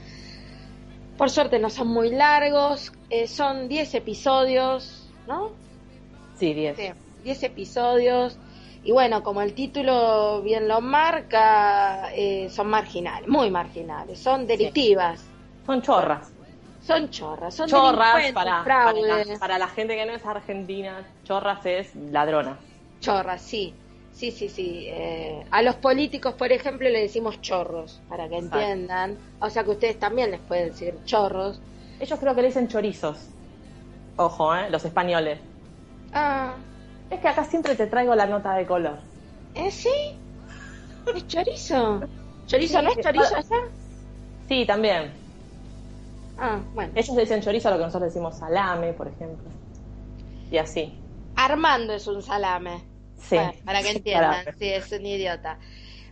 Por 1.18 1.30
suerte 1.30 1.60
no 1.60 1.70
son 1.70 1.88
muy 1.88 2.12
largos, 2.12 2.92
eh, 3.10 3.28
son 3.28 3.68
10 3.68 3.96
episodios, 3.96 5.10
¿no? 5.28 5.52
Sí, 6.38 6.54
10. 6.54 6.78
Sí, 6.78 6.90
10 7.24 7.44
episodios. 7.44 8.38
Y 8.84 8.92
bueno, 8.92 9.24
como 9.24 9.42
el 9.42 9.54
título 9.54 10.42
bien 10.44 10.68
lo 10.68 10.80
marca, 10.80 12.14
eh, 12.14 12.50
son 12.50 12.68
marginales, 12.68 13.28
muy 13.28 13.50
marginales, 13.50 14.20
son 14.20 14.46
delictivas, 14.46 15.26
Son 15.66 15.82
chorras. 15.82 16.32
Son 16.82 17.10
chorras, 17.10 17.56
son 17.56 17.68
Chorras 17.68 18.32
para, 18.34 18.64
para, 18.64 18.94
la, 18.94 19.40
para 19.40 19.58
la 19.58 19.68
gente 19.68 19.96
que 19.96 20.06
no 20.06 20.14
es 20.14 20.26
argentina, 20.26 21.06
chorras 21.24 21.66
es 21.66 21.96
ladrona. 21.96 22.58
Chorras, 23.00 23.42
sí. 23.42 23.74
Sí, 24.12 24.32
sí, 24.32 24.50
sí. 24.50 24.86
Eh, 24.88 25.46
a 25.52 25.62
los 25.62 25.76
políticos, 25.76 26.34
por 26.34 26.52
ejemplo, 26.52 26.90
le 26.90 27.02
decimos 27.02 27.40
chorros, 27.42 28.02
para 28.10 28.28
que 28.28 28.38
Exacto. 28.38 28.58
entiendan. 28.58 29.18
O 29.40 29.50
sea 29.50 29.64
que 29.64 29.72
ustedes 29.72 30.00
también 30.00 30.32
les 30.32 30.40
pueden 30.40 30.70
decir 30.70 30.96
chorros. 31.06 31.62
Ellos 32.00 32.20
creo 32.20 32.34
que 32.34 32.42
le 32.42 32.48
dicen 32.48 32.68
chorizos. 32.68 33.18
Ojo, 34.16 34.56
¿eh? 34.56 34.70
Los 34.72 34.86
españoles. 34.86 35.40
Ah, 36.14 36.56
Es 37.10 37.20
que 37.20 37.28
acá 37.28 37.44
siempre 37.46 37.76
te 37.76 37.88
traigo 37.88 38.16
la 38.16 38.26
nota 38.26 38.54
de 38.56 38.66
color. 38.66 39.00
¿eh? 39.54 39.72
¿Sí? 39.72 39.90
¿Es 41.14 41.28
chorizo? 41.28 42.02
¿Chorizo 42.48 42.82
no 42.82 42.90
es 42.90 43.00
chorizo 43.00 43.36
allá? 43.36 43.58
Sí, 44.48 44.66
también. 44.66 45.12
Ah, 46.38 46.60
bueno. 46.74 46.92
Ellos 46.96 47.16
le 47.16 47.22
dicen 47.22 47.42
chorizo 47.42 47.68
a 47.70 47.72
lo 47.72 47.78
que 47.78 47.84
nosotros 47.86 48.12
decimos 48.14 48.38
salame, 48.38 48.94
por 48.94 49.08
ejemplo. 49.08 49.50
Y 50.52 50.58
así. 50.58 50.94
Armando 51.36 51.94
es 51.94 52.08
un 52.08 52.22
salame. 52.22 52.84
Sí. 53.18 53.36
Bueno, 53.36 53.54
para 53.66 53.82
que 53.82 53.92
entiendan, 53.98 54.46
Salame. 54.46 54.58
sí, 54.60 54.70
es 54.70 54.92
un 54.92 55.06
idiota. 55.06 55.60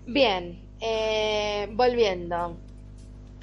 Bien, 0.05 0.67
eh, 0.81 1.67
volviendo. 1.73 2.57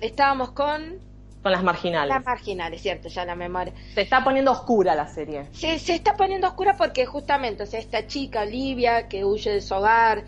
Estábamos 0.01 0.51
con 0.53 0.99
Con 1.43 1.53
las 1.53 1.63
marginales. 1.63 2.09
las 2.15 2.25
marginales, 2.25 2.83
¿cierto? 2.83 3.09
Ya 3.09 3.25
la 3.25 3.35
memoria. 3.37 3.73
Se 3.95 4.03
está 4.03 4.23
poniendo 4.25 4.51
oscura 4.53 4.95
la 4.95 5.07
serie. 5.09 5.47
Se, 5.53 5.79
se 5.79 5.95
está 5.95 6.15
poniendo 6.17 6.47
oscura 6.49 6.77
porque 6.77 7.07
justamente, 7.07 7.63
o 7.63 7.67
sea, 7.67 7.81
esta 7.81 8.07
chica, 8.07 8.43
Olivia, 8.43 9.09
que 9.09 9.25
huye 9.25 9.53
de 9.53 9.61
su 9.61 9.75
hogar, 9.75 10.25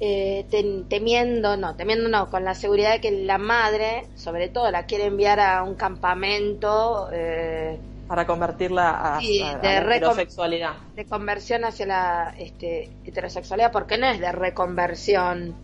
eh, 0.00 0.46
tem- 0.50 0.86
temiendo, 0.88 1.56
no, 1.56 1.76
temiendo 1.76 2.08
no, 2.08 2.30
con 2.30 2.44
la 2.44 2.54
seguridad 2.54 2.92
de 2.92 3.00
que 3.00 3.10
la 3.12 3.38
madre, 3.38 4.06
sobre 4.14 4.48
todo, 4.48 4.70
la 4.70 4.86
quiere 4.86 5.06
enviar 5.06 5.40
a 5.40 5.62
un 5.62 5.74
campamento 5.76 7.08
eh, 7.12 7.80
Para 8.08 8.26
convertirla 8.26 8.90
a, 8.90 9.18
Sí, 9.18 9.34
a- 9.38 9.68
a 9.70 9.72
de 9.72 9.80
heterosexualidad. 9.84 10.76
de 10.94 11.06
conversión 11.06 11.64
hacia 11.64 11.86
la 11.86 12.34
este, 12.38 12.90
heterosexualidad, 13.04 13.72
porque 13.72 13.98
no 13.98 14.06
es 14.08 14.20
de 14.20 14.32
reconversión, 14.32 15.56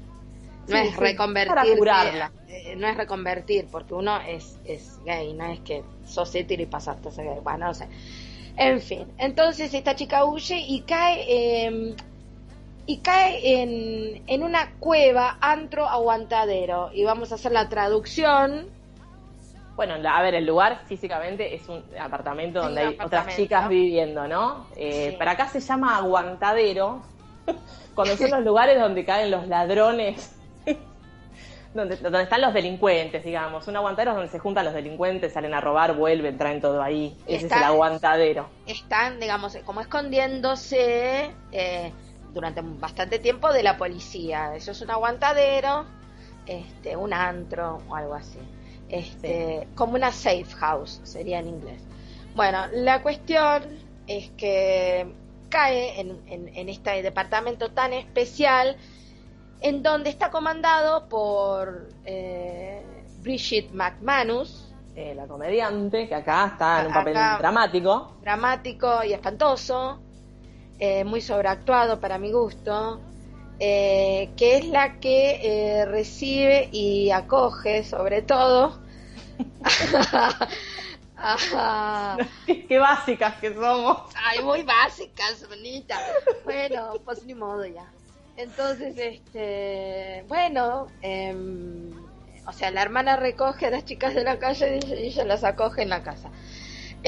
no 0.68 0.76
Sí, 0.76 0.78
es 0.78 0.96
sí, 0.96 0.96
reconvertir, 0.96 1.80
eh, 2.48 2.76
no 2.76 2.88
es 2.88 2.96
reconvertir, 2.96 3.68
porque 3.70 3.94
uno 3.94 4.20
es, 4.22 4.58
es 4.64 5.00
gay, 5.04 5.34
no 5.34 5.46
es 5.46 5.60
que 5.60 5.84
sos 6.04 6.34
hetero 6.34 6.62
y 6.62 6.66
pasaste 6.66 7.08
a 7.08 7.12
ser 7.12 7.26
gay, 7.26 7.40
bueno, 7.42 7.66
no 7.66 7.74
sé. 7.74 7.88
En 8.56 8.80
fin, 8.80 9.12
entonces 9.18 9.72
esta 9.74 9.94
chica 9.96 10.24
huye 10.24 10.58
y 10.66 10.82
cae, 10.82 11.24
eh, 11.28 11.96
y 12.86 12.98
cae 12.98 13.62
en, 13.62 14.22
en 14.26 14.42
una 14.42 14.72
cueva, 14.78 15.38
antro 15.40 15.86
aguantadero, 15.88 16.90
y 16.92 17.04
vamos 17.04 17.32
a 17.32 17.34
hacer 17.34 17.52
la 17.52 17.68
traducción. 17.68 18.68
Bueno, 19.74 19.94
a 20.08 20.22
ver, 20.22 20.34
el 20.34 20.46
lugar 20.46 20.80
físicamente 20.86 21.54
es 21.54 21.68
un 21.68 21.84
apartamento 22.00 22.62
donde 22.62 22.80
hay 22.80 22.86
apartamento. 22.94 23.18
otras 23.18 23.36
chicas 23.36 23.68
viviendo, 23.68 24.26
¿no? 24.26 24.66
Eh, 24.76 25.10
Sí. 25.10 25.16
Para 25.18 25.32
acá 25.32 25.48
se 25.48 25.60
llama 25.60 25.96
aguantadero, 25.98 27.02
cuando 27.94 28.16
son 28.16 28.30
los 28.30 28.44
lugares 28.44 28.80
donde 28.80 29.04
caen 29.04 29.30
los 29.30 29.46
ladrones, 29.48 30.34
donde, 31.74 31.96
donde 31.96 32.22
están 32.22 32.40
los 32.40 32.54
delincuentes, 32.54 33.22
digamos. 33.22 33.68
Un 33.68 33.76
aguantadero 33.76 34.12
es 34.12 34.16
donde 34.16 34.30
se 34.32 34.38
juntan 34.38 34.64
los 34.64 34.72
delincuentes, 34.72 35.34
salen 35.34 35.52
a 35.52 35.60
robar, 35.60 35.94
vuelven, 35.94 36.38
traen 36.38 36.60
todo 36.62 36.80
ahí. 36.82 37.14
Ese 37.26 37.46
es 37.46 37.52
el 37.52 37.62
aguantadero. 37.62 38.48
están, 38.66 39.20
digamos, 39.20 39.58
como 39.66 39.82
escondiéndose 39.82 41.32
eh, 41.52 41.92
durante 42.36 42.60
bastante 42.62 43.18
tiempo 43.18 43.50
de 43.50 43.62
la 43.62 43.78
policía. 43.78 44.54
Eso 44.54 44.72
es 44.72 44.80
un 44.82 44.90
aguantadero, 44.90 45.86
este, 46.46 46.94
un 46.96 47.12
antro 47.14 47.80
o 47.88 47.96
algo 47.96 48.14
así. 48.14 48.38
Este, 48.90 49.66
Como 49.74 49.94
una 49.94 50.12
safe 50.12 50.44
house 50.58 51.00
sería 51.02 51.38
en 51.40 51.48
inglés. 51.48 51.80
Bueno, 52.34 52.58
la 52.74 53.00
cuestión 53.02 53.62
es 54.06 54.30
que 54.36 55.06
cae 55.48 55.98
en, 56.00 56.20
en- 56.26 56.48
en 56.54 56.68
este 56.68 57.02
departamento 57.02 57.70
tan 57.70 57.94
especial 57.94 58.76
en 59.62 59.82
donde 59.82 60.10
está 60.10 60.30
comandado 60.30 61.08
por 61.08 61.88
eh, 62.04 62.82
Bridget 63.22 63.70
McManus, 63.72 64.62
Eh, 64.94 65.14
la 65.14 65.26
comediante, 65.26 66.06
que 66.08 66.14
acá 66.14 66.46
está 66.52 66.80
en 66.80 66.86
un 66.88 66.92
papel 66.94 67.16
Acá- 67.16 67.38
dramático. 67.38 68.12
dramático 68.22 69.02
y 69.04 69.12
espantoso, 69.14 70.00
eh, 70.78 71.04
muy 71.04 71.20
sobreactuado 71.20 72.00
para 72.00 72.18
mi 72.18 72.32
gusto, 72.32 73.00
eh, 73.58 74.30
que 74.36 74.56
es 74.58 74.66
la 74.68 74.98
que 75.00 75.40
eh, 75.80 75.84
recibe 75.86 76.68
y 76.72 77.10
acoge 77.10 77.84
sobre 77.84 78.22
todo 78.22 78.78
a- 81.16 82.18
qué, 82.68 82.78
básicas 82.78 83.36
que 83.36 83.52
somos. 83.54 83.98
Ay, 84.24 84.42
muy 84.42 84.62
básicas, 84.62 85.48
bonita. 85.48 85.98
Bueno, 86.44 86.92
pues 87.04 87.24
ni 87.24 87.34
modo 87.34 87.64
ya. 87.66 87.90
Entonces, 88.36 88.94
este, 88.98 90.24
bueno, 90.28 90.86
em, 91.00 91.90
o 92.46 92.52
sea, 92.52 92.70
la 92.70 92.82
hermana 92.82 93.16
recoge 93.16 93.66
a 93.66 93.70
las 93.70 93.84
chicas 93.84 94.14
de 94.14 94.24
la 94.24 94.38
calle 94.38 94.78
y 94.86 94.92
ella 95.06 95.24
las 95.24 95.42
acoge 95.44 95.82
en 95.82 95.88
la 95.88 96.02
casa. 96.02 96.30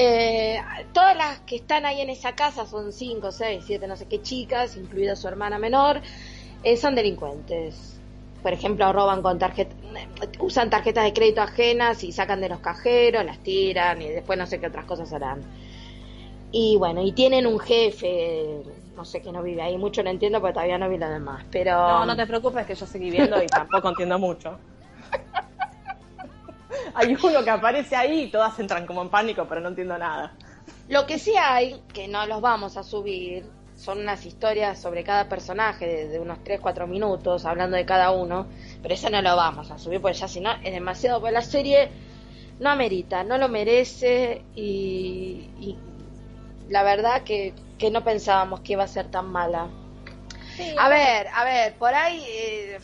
Eh, 0.01 0.61
todas 0.93 1.13
las 1.17 1.39
que 1.39 1.57
están 1.57 1.85
ahí 1.85 1.99
en 1.99 2.09
esa 2.09 2.31
casa 2.31 2.65
son 2.65 2.93
cinco, 2.93 3.33
seis, 3.33 3.65
siete, 3.67 3.85
no 3.85 3.97
sé 3.97 4.05
qué 4.05 4.21
chicas, 4.21 4.77
incluida 4.77 5.17
su 5.17 5.27
hermana 5.27 5.59
menor, 5.59 5.99
eh, 6.63 6.77
son 6.77 6.95
delincuentes. 6.95 7.99
Por 8.41 8.53
ejemplo, 8.53 8.93
roban 8.93 9.21
con 9.21 9.37
tarjeta, 9.37 9.75
usan 10.39 10.69
tarjetas 10.69 11.03
de 11.03 11.11
crédito 11.11 11.41
ajenas 11.41 12.01
y 12.05 12.13
sacan 12.13 12.39
de 12.39 12.47
los 12.47 12.61
cajeros, 12.61 13.25
las 13.25 13.39
tiran 13.39 14.01
y 14.01 14.07
después 14.07 14.39
no 14.39 14.45
sé 14.47 14.61
qué 14.61 14.67
otras 14.67 14.85
cosas 14.85 15.11
harán. 15.11 15.41
Y 16.53 16.77
bueno, 16.77 17.03
y 17.03 17.11
tienen 17.11 17.45
un 17.45 17.59
jefe, 17.59 18.61
no 18.95 19.03
sé 19.03 19.21
que 19.21 19.33
no 19.33 19.43
vive 19.43 19.63
ahí, 19.63 19.77
mucho 19.77 20.01
no 20.01 20.11
entiendo 20.11 20.39
porque 20.39 20.53
todavía 20.53 20.77
no 20.77 20.87
vi 20.87 20.97
lo 20.97 21.09
demás, 21.09 21.43
pero... 21.51 21.77
No, 21.77 22.05
no 22.05 22.15
te 22.15 22.25
preocupes 22.25 22.65
que 22.65 22.73
yo 22.73 22.85
seguí 22.85 23.11
viendo 23.11 23.43
y 23.43 23.47
tampoco 23.47 23.89
entiendo 23.89 24.17
mucho. 24.17 24.57
Hay 26.93 27.15
uno 27.21 27.43
que 27.43 27.49
aparece 27.49 27.95
ahí 27.95 28.23
y 28.23 28.27
todas 28.31 28.57
entran 28.59 28.85
como 28.85 29.01
en 29.01 29.09
pánico, 29.09 29.45
pero 29.47 29.61
no 29.61 29.69
entiendo 29.69 29.97
nada. 29.97 30.33
Lo 30.87 31.05
que 31.05 31.19
sí 31.19 31.33
hay, 31.37 31.81
que 31.93 32.07
no 32.07 32.25
los 32.25 32.41
vamos 32.41 32.77
a 32.77 32.83
subir, 32.83 33.45
son 33.75 33.99
unas 33.99 34.25
historias 34.25 34.79
sobre 34.79 35.03
cada 35.03 35.29
personaje 35.29 35.85
de, 35.85 36.07
de 36.09 36.19
unos 36.19 36.39
3-4 36.39 36.87
minutos, 36.87 37.45
hablando 37.45 37.77
de 37.77 37.85
cada 37.85 38.11
uno, 38.11 38.47
pero 38.81 38.93
eso 38.93 39.09
no 39.09 39.21
lo 39.21 39.35
vamos 39.35 39.71
a 39.71 39.77
subir 39.77 40.01
porque 40.01 40.17
ya 40.17 40.27
si 40.27 40.41
no 40.41 40.51
es 40.51 40.73
demasiado, 40.73 41.21
porque 41.21 41.33
la 41.33 41.41
serie 41.41 41.89
no 42.59 42.69
amerita, 42.69 43.23
no 43.23 43.37
lo 43.37 43.47
merece 43.47 44.43
y, 44.55 45.49
y 45.59 45.77
la 46.69 46.83
verdad 46.83 47.23
que, 47.23 47.53
que 47.77 47.89
no 47.89 48.03
pensábamos 48.03 48.59
que 48.61 48.73
iba 48.73 48.83
a 48.83 48.87
ser 48.87 49.09
tan 49.09 49.29
mala. 49.31 49.69
A 50.77 50.89
ver, 50.89 51.27
a 51.33 51.43
ver, 51.45 51.73
por 51.75 51.93
ahí, 51.93 52.21
eh, 52.27 52.79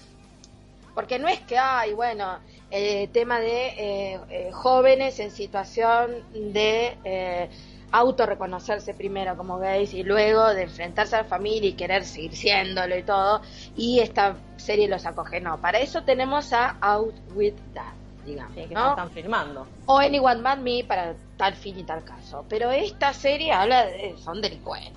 porque 0.93 1.19
no 1.19 1.27
es 1.27 1.41
que 1.41 1.57
hay, 1.57 1.93
bueno, 1.93 2.39
el 2.71 3.09
tema 3.09 3.39
de 3.39 3.67
eh, 3.67 4.19
eh, 4.29 4.51
jóvenes 4.51 5.19
en 5.19 5.31
situación 5.31 6.11
de 6.33 6.97
eh, 7.03 7.49
autorreconocerse 7.91 8.93
primero 8.93 9.37
como 9.37 9.57
gays 9.59 9.93
y 9.93 10.03
luego 10.03 10.49
de 10.53 10.63
enfrentarse 10.63 11.15
a 11.15 11.19
la 11.21 11.27
familia 11.27 11.69
y 11.69 11.73
querer 11.73 12.03
seguir 12.03 12.35
siéndolo 12.35 12.97
y 12.97 13.03
todo, 13.03 13.41
y 13.75 13.99
esta 13.99 14.35
serie 14.57 14.87
los 14.87 15.05
acoge. 15.05 15.39
No, 15.39 15.59
para 15.61 15.79
eso 15.79 16.03
tenemos 16.03 16.51
a 16.53 16.77
Out 16.81 17.15
With 17.35 17.53
That, 17.73 17.93
digamos, 18.25 18.53
Sí, 18.55 18.65
que 18.67 18.73
¿no? 18.73 18.89
están 18.89 19.11
filmando. 19.11 19.67
o 19.85 19.97
Anyone 19.99 20.41
But 20.41 20.61
Me 20.63 20.83
para 20.83 21.15
tal 21.37 21.55
fin 21.55 21.79
y 21.79 21.83
tal 21.83 22.03
caso. 22.03 22.45
Pero 22.49 22.71
esta 22.71 23.13
serie 23.13 23.51
habla 23.53 23.85
de. 23.85 24.15
son 24.17 24.41
delincuentes. 24.41 24.93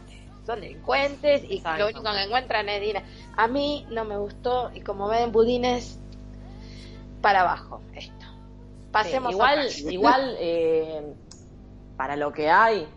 Son 0.46 0.60
delincuentes 0.60 1.44
y 1.44 1.56
Exacto. 1.58 1.78
lo 1.80 1.86
único 1.90 2.02
que 2.12 2.22
encuentran 2.22 2.68
es 2.70 2.80
dinero. 2.80 3.04
A 3.36 3.46
mí 3.46 3.86
no 3.90 4.04
me 4.06 4.16
gustó 4.16 4.70
y 4.74 4.80
como 4.80 5.06
ven, 5.08 5.30
budines 5.30 6.00
para 7.20 7.42
abajo 7.42 7.82
esto. 7.92 8.26
Pasemos 8.90 9.30
Sí, 9.30 9.34
igual, 9.34 9.58
igual 9.88 10.36
eh, 10.38 11.14
para 11.96 12.16
lo 12.16 12.32
que 12.32 12.50
hay, 12.50 12.88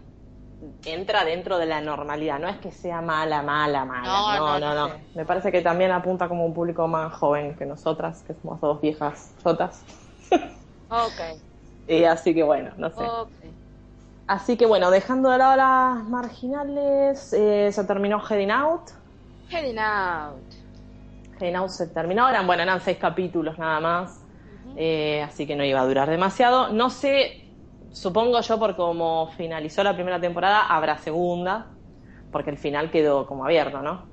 entra 0.86 1.24
dentro 1.26 1.58
de 1.58 1.66
la 1.66 1.82
normalidad. 1.82 2.40
No 2.40 2.48
es 2.48 2.58
que 2.60 2.72
sea 2.72 3.02
mala, 3.02 3.42
mala, 3.42 3.86
mala. 3.86 4.04
No, 4.04 4.36
No, 4.36 4.60
no, 4.60 4.60
no, 4.60 4.76
no. 4.76 4.88
no. 4.90 5.06
Me 5.14 5.26
parece 5.26 5.52
que 5.52 5.62
también 5.62 5.92
apunta 5.92 6.28
como 6.30 6.46
un 6.46 6.54
público 6.54 6.88
más 6.88 7.14
joven 7.14 7.56
que 7.56 7.66
nosotras, 7.66 8.24
que 8.24 8.34
somos 8.36 8.62
dos 8.62 8.80
viejas 8.82 9.36
chotas. 9.44 9.84
Ok, 10.90 11.20
Y 11.88 12.04
así 12.06 12.34
que 12.34 12.44
bueno, 12.44 12.74
no 12.78 12.90
sé. 12.92 13.14
ok. 13.22 13.32
Así 14.28 14.58
que 14.58 14.66
bueno, 14.66 14.90
dejando 14.92 15.30
de 15.30 15.38
lado 15.38 15.56
las 15.58 16.06
marginales, 16.10 17.34
eh, 17.34 17.70
se 17.72 17.84
terminó 17.84 18.20
Heading 18.28 18.52
Out. 18.52 18.90
Heading 19.52 19.78
out. 19.78 20.61
Out 21.56 21.70
se 21.70 21.88
terminó, 21.88 22.30
eran, 22.30 22.48
bueno, 22.48 22.64
eran 22.64 22.82
seis 22.82 22.98
capítulos 22.98 23.58
nada 23.58 23.80
más, 23.80 24.26
eh, 24.76 25.22
así 25.24 25.46
que 25.48 25.56
no 25.56 25.64
iba 25.66 25.82
a 25.82 25.86
durar 25.86 26.10
demasiado. 26.10 26.72
No 26.72 26.90
sé, 26.90 27.34
supongo 27.92 28.42
yo 28.42 28.60
por 28.60 28.76
como 28.76 29.28
finalizó 29.36 29.84
la 29.84 29.94
primera 29.96 30.20
temporada, 30.20 30.68
habrá 30.68 30.98
segunda, 30.98 31.72
porque 32.32 32.52
el 32.52 32.58
final 32.58 32.92
quedó 32.92 33.26
como 33.28 33.46
abierto, 33.46 33.82
¿no? 33.82 34.10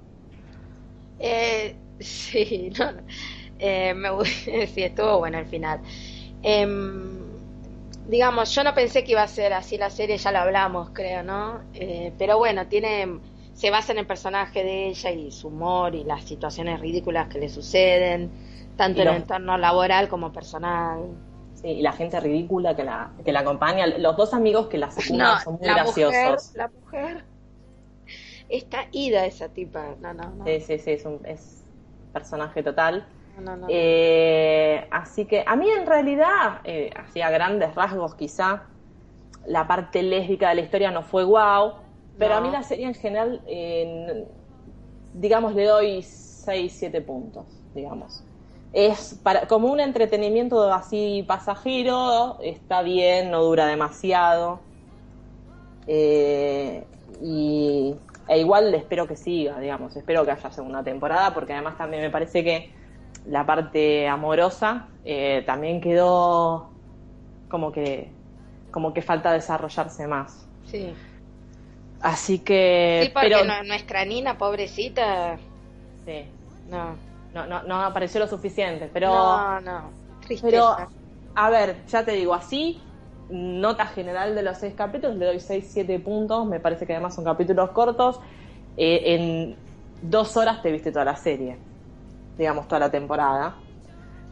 Eh, 1.18 1.76
sí, 2.00 2.70
no. 2.78 2.92
Eh, 3.58 3.94
me, 3.94 4.08
sí, 4.24 4.82
estuvo 4.82 5.18
bueno 5.18 5.38
el 5.38 5.46
final. 5.46 5.80
Em, 6.42 7.18
digamos, 8.06 8.54
yo 8.54 8.64
no 8.64 8.74
pensé 8.74 9.04
que 9.04 9.12
iba 9.12 9.22
a 9.22 9.28
ser 9.28 9.52
así 9.52 9.76
la 9.76 9.90
serie, 9.90 10.16
ya 10.18 10.32
lo 10.32 10.38
hablamos, 10.38 10.90
creo, 10.90 11.22
¿no? 11.22 11.60
Eh, 11.74 12.12
pero 12.18 12.38
bueno, 12.38 12.66
tiene, 12.68 13.20
se 13.58 13.72
basa 13.72 13.90
en 13.90 13.98
el 13.98 14.06
personaje 14.06 14.62
de 14.62 14.86
ella 14.86 15.10
y 15.10 15.32
su 15.32 15.48
humor 15.48 15.96
y 15.96 16.04
las 16.04 16.22
situaciones 16.22 16.78
ridículas 16.78 17.26
que 17.26 17.40
le 17.40 17.48
suceden, 17.48 18.30
tanto 18.76 19.02
en 19.02 19.08
el 19.08 19.16
entorno 19.16 19.58
laboral 19.58 20.08
como 20.08 20.32
personal. 20.32 21.00
Sí, 21.54 21.66
y 21.66 21.82
la 21.82 21.90
gente 21.90 22.20
ridícula 22.20 22.76
que 22.76 22.84
la, 22.84 23.10
que 23.24 23.32
la 23.32 23.40
acompaña, 23.40 23.84
los 23.88 24.16
dos 24.16 24.32
amigos 24.32 24.68
que 24.68 24.78
la 24.78 24.90
secundan 24.92 25.40
son 25.40 25.54
muy 25.54 25.66
graciosos. 25.66 26.52
la 26.54 26.68
mujer 26.68 27.24
está 28.48 28.86
ida 28.92 29.26
esa 29.26 29.48
tipa, 29.48 29.96
no, 30.00 30.14
no, 30.14 30.30
no. 30.30 30.44
Sí, 30.44 30.60
sí, 30.60 30.78
sí, 30.78 30.92
es 30.92 31.04
un 31.04 31.20
es 31.24 31.64
personaje 32.12 32.62
total. 32.62 33.08
Eh, 33.66 34.86
así 34.92 35.24
que 35.24 35.42
a 35.44 35.56
mí 35.56 35.68
en 35.68 35.84
realidad, 35.84 36.60
eh, 36.62 36.90
hacía 36.94 37.28
grandes 37.30 37.74
rasgos 37.74 38.14
quizá, 38.14 38.66
la 39.46 39.66
parte 39.66 40.04
lésbica 40.04 40.50
de 40.50 40.54
la 40.54 40.60
historia 40.60 40.92
no 40.92 41.02
fue 41.02 41.24
guau, 41.24 41.87
pero 42.18 42.34
a 42.34 42.40
mí 42.40 42.50
la 42.50 42.62
serie 42.62 42.86
en 42.86 42.94
general, 42.94 43.40
digamos, 45.14 45.54
le 45.54 45.64
doy 45.64 46.02
6, 46.02 46.72
7 46.76 47.00
puntos, 47.02 47.44
digamos. 47.74 48.22
Es 48.72 49.18
para, 49.22 49.46
como 49.46 49.68
un 49.68 49.80
entretenimiento 49.80 50.72
así 50.72 51.24
pasajero, 51.26 52.38
está 52.42 52.82
bien, 52.82 53.30
no 53.30 53.42
dura 53.42 53.66
demasiado. 53.66 54.60
Eh, 55.86 56.84
y 57.22 57.94
e 58.28 58.38
igual 58.38 58.74
espero 58.74 59.06
que 59.08 59.16
siga, 59.16 59.58
digamos, 59.58 59.96
espero 59.96 60.24
que 60.24 60.32
haya 60.32 60.50
segunda 60.50 60.82
temporada, 60.82 61.32
porque 61.32 61.54
además 61.54 61.78
también 61.78 62.02
me 62.02 62.10
parece 62.10 62.44
que 62.44 62.70
la 63.26 63.46
parte 63.46 64.06
amorosa 64.06 64.88
eh, 65.04 65.42
también 65.46 65.80
quedó 65.80 66.70
como 67.48 67.72
que 67.72 68.10
como 68.70 68.92
que 68.92 69.00
falta 69.00 69.32
desarrollarse 69.32 70.06
más. 70.06 70.46
Sí. 70.66 70.92
Así 72.00 72.38
que. 72.40 73.02
Sí, 73.04 73.10
porque 73.12 73.28
pero... 73.28 73.64
nuestra 73.64 74.04
Nina, 74.04 74.38
pobrecita. 74.38 75.38
Sí. 76.04 76.24
No. 76.70 77.08
No, 77.34 77.46
no, 77.46 77.62
no 77.64 77.82
apareció 77.82 78.20
lo 78.20 78.26
suficiente, 78.26 78.88
pero. 78.92 79.10
No, 79.10 79.60
no. 79.60 79.90
Tristeza. 80.20 80.48
Pero, 80.50 80.88
a 81.34 81.50
ver, 81.50 81.76
ya 81.86 82.04
te 82.04 82.12
digo, 82.12 82.34
así, 82.34 82.80
nota 83.30 83.86
general 83.86 84.34
de 84.34 84.42
los 84.42 84.58
seis 84.58 84.74
capítulos, 84.74 85.16
le 85.16 85.26
doy 85.26 85.40
seis, 85.40 85.68
siete 85.70 85.98
puntos. 85.98 86.46
Me 86.46 86.60
parece 86.60 86.86
que 86.86 86.94
además 86.94 87.14
son 87.14 87.24
capítulos 87.24 87.70
cortos. 87.70 88.20
Eh, 88.76 89.14
en 89.14 89.56
dos 90.02 90.36
horas 90.36 90.62
te 90.62 90.70
viste 90.70 90.92
toda 90.92 91.04
la 91.04 91.16
serie, 91.16 91.56
digamos, 92.36 92.66
toda 92.68 92.80
la 92.80 92.90
temporada. 92.90 93.56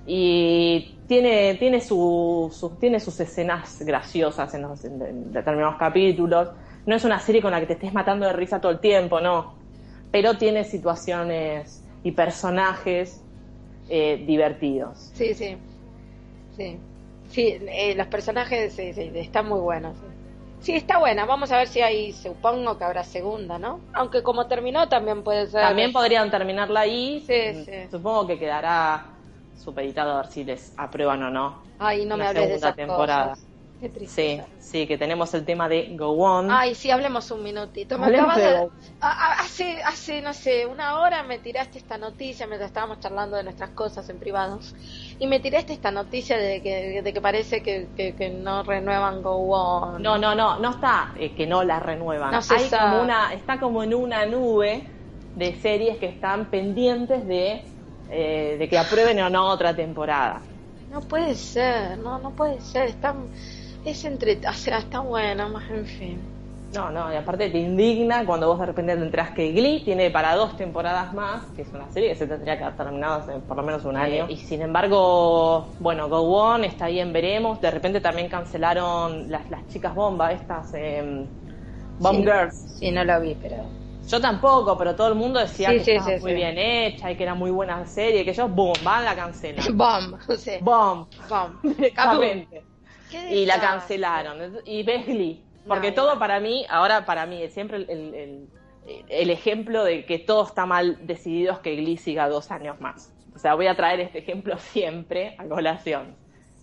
Y 0.06 0.96
tiene, 1.08 1.56
tiene, 1.56 1.80
su, 1.80 2.76
tiene 2.78 3.00
sus 3.00 3.18
escenas 3.18 3.82
graciosas 3.84 4.54
en, 4.54 4.62
los, 4.62 4.82
determinados 4.82 5.76
capítulos. 5.76 6.48
No 6.86 6.94
es 6.94 7.04
una 7.04 7.18
serie 7.18 7.42
con 7.42 7.50
la 7.50 7.60
que 7.60 7.66
te 7.66 7.72
estés 7.74 7.92
matando 7.92 8.26
de 8.26 8.32
risa 8.32 8.60
todo 8.60 8.72
el 8.72 8.80
tiempo, 8.80 9.20
no. 9.20 9.54
Pero 10.12 10.38
tiene 10.38 10.64
situaciones 10.64 11.84
y 12.02 12.12
personajes 12.12 13.20
eh, 13.88 14.22
divertidos. 14.26 15.10
Sí, 15.14 15.34
sí. 15.34 15.56
Sí, 16.56 16.78
sí 17.28 17.58
eh, 17.60 17.94
los 17.96 18.06
personajes 18.06 18.78
están 18.78 19.48
muy 19.48 19.60
buenos. 19.60 19.96
Sí, 20.60 20.72
está 20.74 20.98
buena. 20.98 21.26
Vamos 21.26 21.52
a 21.52 21.58
ver 21.58 21.68
si 21.68 21.80
hay, 21.80 22.12
supongo 22.12 22.78
que 22.78 22.84
habrá 22.84 23.04
segunda, 23.04 23.58
¿no? 23.58 23.80
Aunque 23.92 24.22
como 24.22 24.46
terminó 24.46 24.88
también 24.88 25.22
puede 25.22 25.46
ser. 25.46 25.60
También 25.60 25.92
podrían 25.92 26.30
terminarla 26.30 26.80
ahí. 26.80 27.22
Sí, 27.26 27.64
sí. 27.64 27.88
Supongo 27.90 28.26
que 28.26 28.38
quedará 28.38 29.06
supeditado 29.56 30.12
a 30.12 30.16
ver 30.22 30.26
si 30.26 30.44
les 30.44 30.72
aprueban 30.76 31.22
o 31.24 31.30
no. 31.30 31.62
Ay, 31.78 32.06
no 32.06 32.16
me 32.16 32.26
hables 32.26 32.48
de 32.48 32.54
esa 32.54 32.72
temporada. 32.74 33.36
Qué 33.80 33.90
triste. 33.90 34.44
Sí, 34.58 34.58
sí, 34.58 34.86
que 34.86 34.96
tenemos 34.96 35.32
el 35.34 35.44
tema 35.44 35.68
de 35.68 35.94
Go 35.96 36.12
On. 36.12 36.50
Ay, 36.50 36.74
sí, 36.74 36.90
hablemos 36.90 37.30
un 37.30 37.42
minutito. 37.42 37.98
Me 37.98 38.06
acabas 38.06 38.36
de... 38.38 38.68
hace, 39.00 39.82
hace, 39.82 40.22
no 40.22 40.32
sé, 40.32 40.64
una 40.64 41.00
hora 41.00 41.22
me 41.22 41.38
tiraste 41.38 41.78
esta 41.78 41.98
noticia 41.98 42.46
mientras 42.46 42.70
estábamos 42.70 43.00
charlando 43.00 43.36
de 43.36 43.42
nuestras 43.42 43.70
cosas 43.70 44.08
en 44.08 44.18
privados. 44.18 44.74
Y 45.18 45.26
me 45.26 45.40
tiraste 45.40 45.74
esta 45.74 45.90
noticia 45.90 46.38
de 46.38 46.62
que, 46.62 47.02
de 47.02 47.12
que 47.12 47.20
parece 47.20 47.62
que, 47.62 47.88
que, 47.96 48.30
no 48.30 48.62
renuevan 48.62 49.22
Go 49.22 49.36
On. 49.50 50.02
No, 50.02 50.16
no, 50.16 50.34
no, 50.34 50.58
no 50.58 50.70
está 50.70 51.12
eh, 51.18 51.34
que 51.34 51.46
no 51.46 51.62
la 51.62 51.78
renuevan. 51.78 52.32
No 52.32 52.40
Hay 52.56 52.70
como 52.70 53.02
una, 53.02 53.34
está 53.34 53.60
como 53.60 53.82
en 53.82 53.94
una 53.94 54.24
nube 54.24 54.84
de 55.34 55.54
series 55.60 55.98
que 55.98 56.06
están 56.06 56.46
pendientes 56.46 57.26
de 57.26 57.62
eh, 58.08 58.56
de 58.58 58.68
que 58.68 58.78
aprueben 58.78 59.20
o 59.20 59.30
no 59.30 59.48
otra 59.48 59.74
temporada. 59.74 60.40
No 60.90 61.00
puede 61.00 61.34
ser, 61.34 61.98
no, 61.98 62.18
no 62.18 62.30
puede 62.30 62.60
ser, 62.60 62.88
está, 62.88 63.14
es 63.90 64.04
entre, 64.04 64.38
o 64.46 64.52
sea, 64.52 64.78
está 64.78 65.00
bueno, 65.00 65.48
más 65.48 65.68
en 65.70 65.86
fin. 65.86 66.18
No, 66.74 66.90
no, 66.90 67.12
y 67.12 67.16
aparte 67.16 67.48
te 67.48 67.58
indigna 67.58 68.26
cuando 68.26 68.48
vos 68.48 68.58
de 68.58 68.66
repente 68.66 68.96
te 68.96 69.02
enterás 69.02 69.30
que 69.30 69.52
Glee 69.52 69.82
tiene 69.84 70.10
para 70.10 70.34
dos 70.34 70.56
temporadas 70.56 71.14
más, 71.14 71.44
que 71.54 71.62
es 71.62 71.68
una 71.72 71.90
serie 71.90 72.10
que 72.10 72.16
se 72.16 72.26
tendría 72.26 72.58
que 72.58 72.64
haber 72.64 72.76
terminado 72.76 73.14
hace 73.14 73.38
por 73.38 73.56
lo 73.56 73.62
menos 73.62 73.84
un 73.84 73.96
año. 73.96 74.26
y 74.28 74.36
sin 74.36 74.62
embargo, 74.62 75.68
bueno, 75.78 76.08
Go 76.08 76.20
On, 76.22 76.64
está 76.64 76.88
bien, 76.88 77.12
veremos. 77.12 77.60
De 77.60 77.70
repente 77.70 78.00
también 78.00 78.28
cancelaron 78.28 79.30
las, 79.30 79.48
las 79.50 79.66
chicas 79.68 79.94
bomba, 79.94 80.32
estas 80.32 80.74
eh, 80.74 81.24
Bomb 81.98 82.18
Girls. 82.18 82.54
Sí, 82.78 82.90
no 82.90 83.04
lo 83.04 83.20
vi, 83.20 83.36
pero 83.40 83.56
yo 84.06 84.20
tampoco, 84.20 84.76
pero 84.78 84.94
todo 84.94 85.08
el 85.08 85.14
mundo 85.14 85.40
decía 85.40 85.70
que 85.70 85.96
estaba 85.96 86.18
muy 86.18 86.34
bien 86.34 86.58
hecha 86.58 87.10
y 87.10 87.16
que 87.16 87.22
era 87.22 87.34
muy 87.34 87.50
buena 87.50 87.84
serie, 87.86 88.24
que 88.24 88.30
ellos, 88.30 88.50
boom, 88.54 88.74
van 88.84 89.04
la 89.04 89.16
cancelan. 89.16 89.64
Bomb, 89.76 90.20
sí. 90.36 90.52
Bomb. 90.60 91.06
Bomb. 91.28 91.62
Directamente. 91.76 92.64
Y 93.30 93.46
la 93.46 93.60
cancelaron. 93.60 94.60
Y 94.64 94.82
ves 94.82 95.06
Glee. 95.06 95.42
Porque 95.66 95.92
todo 95.92 96.18
para 96.18 96.38
mí, 96.40 96.64
ahora 96.68 97.04
para 97.04 97.26
mí, 97.26 97.42
es 97.42 97.52
siempre 97.52 97.78
el, 97.78 98.48
el, 99.08 99.30
ejemplo 99.30 99.82
de 99.82 100.04
que 100.04 100.18
todo 100.18 100.44
está 100.44 100.64
mal 100.64 101.04
decidido 101.06 101.54
es 101.54 101.58
que 101.58 101.74
Glee 101.74 101.96
siga 101.96 102.28
dos 102.28 102.50
años 102.50 102.80
más. 102.80 103.12
O 103.34 103.38
sea, 103.38 103.54
voy 103.54 103.66
a 103.66 103.76
traer 103.76 104.00
este 104.00 104.18
ejemplo 104.18 104.58
siempre 104.72 105.34
a 105.38 105.44
colación. 105.44 106.14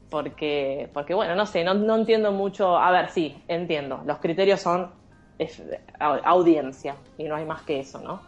Porque, 0.09 0.89
porque 0.93 1.13
bueno, 1.13 1.35
no 1.35 1.45
sé, 1.45 1.63
no, 1.63 1.73
no 1.73 1.95
entiendo 1.95 2.31
mucho. 2.31 2.77
A 2.77 2.91
ver, 2.91 3.09
sí, 3.09 3.43
entiendo. 3.47 4.01
Los 4.05 4.19
criterios 4.19 4.61
son 4.61 4.91
es 5.39 5.61
audiencia 5.99 6.95
y 7.17 7.23
no 7.23 7.35
hay 7.35 7.45
más 7.45 7.63
que 7.63 7.79
eso, 7.79 7.99
¿no? 7.99 8.21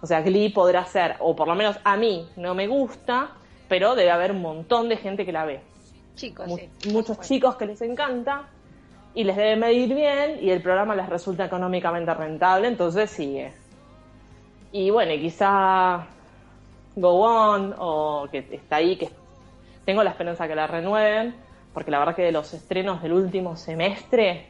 O 0.00 0.06
sea, 0.06 0.20
Glee 0.20 0.50
podrá 0.50 0.84
ser, 0.84 1.16
o 1.20 1.34
por 1.36 1.48
lo 1.48 1.54
menos 1.54 1.78
a 1.84 1.96
mí 1.96 2.28
no 2.36 2.54
me 2.54 2.66
gusta, 2.66 3.30
pero 3.68 3.94
debe 3.94 4.10
haber 4.10 4.32
un 4.32 4.42
montón 4.42 4.88
de 4.88 4.96
gente 4.96 5.24
que 5.24 5.32
la 5.32 5.44
ve. 5.44 5.60
Chicos, 6.14 6.46
Muchos 6.90 7.20
chicos 7.20 7.56
que 7.56 7.66
les 7.66 7.80
encanta 7.82 8.48
y 9.14 9.24
les 9.24 9.36
debe 9.36 9.56
medir 9.56 9.94
bien 9.94 10.38
y 10.40 10.50
el 10.50 10.62
programa 10.62 10.94
les 10.94 11.08
resulta 11.08 11.44
económicamente 11.44 12.12
rentable, 12.14 12.68
entonces 12.68 13.10
sigue. 13.10 13.52
Y 14.72 14.90
bueno, 14.90 15.12
quizá 15.20 16.06
Go 16.96 17.20
On 17.20 17.74
o 17.78 18.28
que 18.30 18.46
está 18.50 18.76
ahí, 18.76 18.96
que 18.96 19.10
tengo 19.84 20.02
la 20.02 20.10
esperanza 20.10 20.46
que 20.46 20.54
la 20.54 20.66
renueven, 20.66 21.34
porque 21.74 21.90
la 21.90 21.98
verdad 21.98 22.14
que 22.14 22.22
de 22.22 22.32
los 22.32 22.52
estrenos 22.54 23.02
del 23.02 23.12
último 23.12 23.56
semestre 23.56 24.48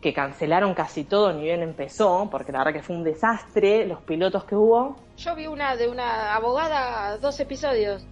que 0.00 0.14
cancelaron 0.14 0.74
casi 0.74 1.04
todo 1.04 1.32
ni 1.32 1.42
bien 1.42 1.62
empezó, 1.62 2.28
porque 2.30 2.52
la 2.52 2.58
verdad 2.58 2.72
que 2.72 2.82
fue 2.82 2.96
un 2.96 3.04
desastre 3.04 3.86
los 3.86 4.00
pilotos 4.02 4.44
que 4.44 4.54
hubo. 4.54 4.96
Yo 5.16 5.34
vi 5.34 5.48
una 5.48 5.76
de 5.76 5.88
una 5.88 6.34
abogada, 6.36 7.18
dos 7.18 7.40
episodios. 7.40 8.06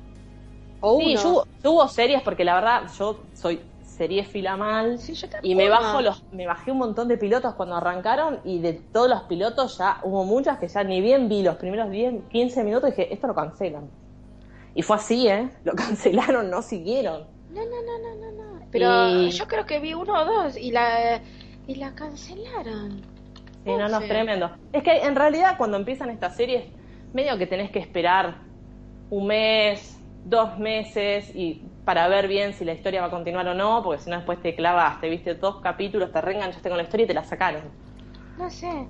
O 0.81 0.99
sí, 1.01 1.13
uno. 1.13 1.23
Yo, 1.63 1.71
hubo 1.71 1.89
series 1.89 2.23
porque 2.23 2.45
la 2.45 2.55
verdad 2.55 2.83
yo 2.99 3.25
soy 3.35 3.61
serie 3.81 4.25
fila 4.25 4.57
mal 4.57 4.99
sí, 4.99 5.15
yo 5.15 5.27
y 5.43 5.55
me 5.55 5.71
bajo 5.71 6.03
los 6.03 6.23
me 6.31 6.47
bajé 6.47 6.71
un 6.71 6.79
montón 6.79 7.09
de 7.09 7.17
pilotos 7.17 7.55
cuando 7.55 7.77
arrancaron 7.77 8.41
y 8.45 8.59
de 8.59 8.75
todos 8.75 9.09
los 9.09 9.23
pilotos 9.23 9.79
ya 9.79 10.01
hubo 10.03 10.25
muchas 10.25 10.59
que 10.59 10.69
ya 10.69 10.85
ni 10.85 11.01
bien 11.01 11.29
vi 11.29 11.43
los 11.43 11.57
primeros 11.57 11.91
10, 11.91 12.25
15 12.31 12.63
minutos 12.63 12.91
y 12.91 12.93
dije, 12.93 13.15
esto 13.15 13.27
lo 13.27 13.35
cancelan. 13.35 13.89
Y 14.75 14.83
fue 14.83 14.97
así, 14.97 15.27
¿eh? 15.27 15.49
Lo 15.65 15.75
cancelaron, 15.75 16.51
no 16.51 16.61
siguieron. 16.61 17.27
No, 17.49 17.63
no, 17.65 17.83
no, 17.83 17.99
no, 17.99 18.15
no, 18.17 18.33
no. 18.33 18.67
Pero 18.71 19.29
yo 19.29 19.49
creo 19.49 19.65
que 19.65 19.81
vi 19.81 19.95
uno 19.95 20.13
o 20.13 20.25
dos 20.27 20.57
y 20.59 20.71
la 20.71 21.23
y 21.67 21.77
la 21.77 21.95
cancelaron. 21.95 23.01
Sí, 23.65 23.71
no, 23.71 23.89
no, 23.89 23.99
tremendo. 24.01 24.51
Es 24.73 24.83
que 24.83 24.99
en 24.99 25.17
realidad 25.17 25.57
cuando 25.57 25.79
empiezan 25.79 26.11
estas 26.11 26.37
series, 26.37 26.67
medio 27.15 27.39
que 27.39 27.47
tenés 27.47 27.71
que 27.71 27.79
esperar 27.79 28.37
un 29.11 29.27
mes, 29.27 29.96
dos 30.29 30.59
meses 30.59 31.31
y 31.35 31.63
para 31.85 32.09
ver 32.09 32.27
bien 32.27 32.53
si 32.53 32.65
la 32.65 32.73
historia 32.73 33.01
va 33.01 33.07
a 33.07 33.11
continuar 33.11 33.47
o 33.47 33.55
no, 33.55 33.83
porque 33.83 34.03
si 34.03 34.11
no 34.11 34.17
después 34.17 34.43
te 34.43 34.57
clavaste, 34.57 35.09
viste 35.09 35.35
dos 35.35 35.61
capítulos, 35.61 36.13
te 36.13 36.21
reenganchaste 36.21 36.69
con 36.69 36.77
la 36.77 36.83
historia 36.83 37.05
y 37.05 37.07
te 37.07 37.15
la 37.15 37.25
sacaron. 37.25 37.63
No 38.37 38.51
sé. 38.51 38.89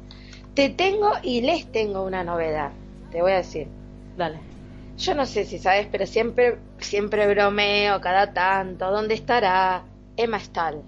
Te 0.55 0.71
tengo 0.71 1.13
y 1.23 1.43
les 1.43 1.71
tengo 1.71 2.03
una 2.05 2.25
novedad. 2.25 2.73
Te 3.13 3.21
voy 3.21 3.33
a 3.33 3.37
decir. 3.37 3.69
Dale. 4.17 4.39
Yo 4.97 5.15
no 5.15 5.27
sé 5.27 5.45
si 5.45 5.59
sabes, 5.59 5.87
pero 5.93 6.07
siempre, 6.07 6.59
siempre 6.79 7.27
bromeo 7.27 8.01
cada 8.01 8.33
tanto. 8.33 8.91
¿Dónde 8.91 9.13
estará 9.13 9.85
Emma 10.17 10.41
Stahl? 10.41 10.83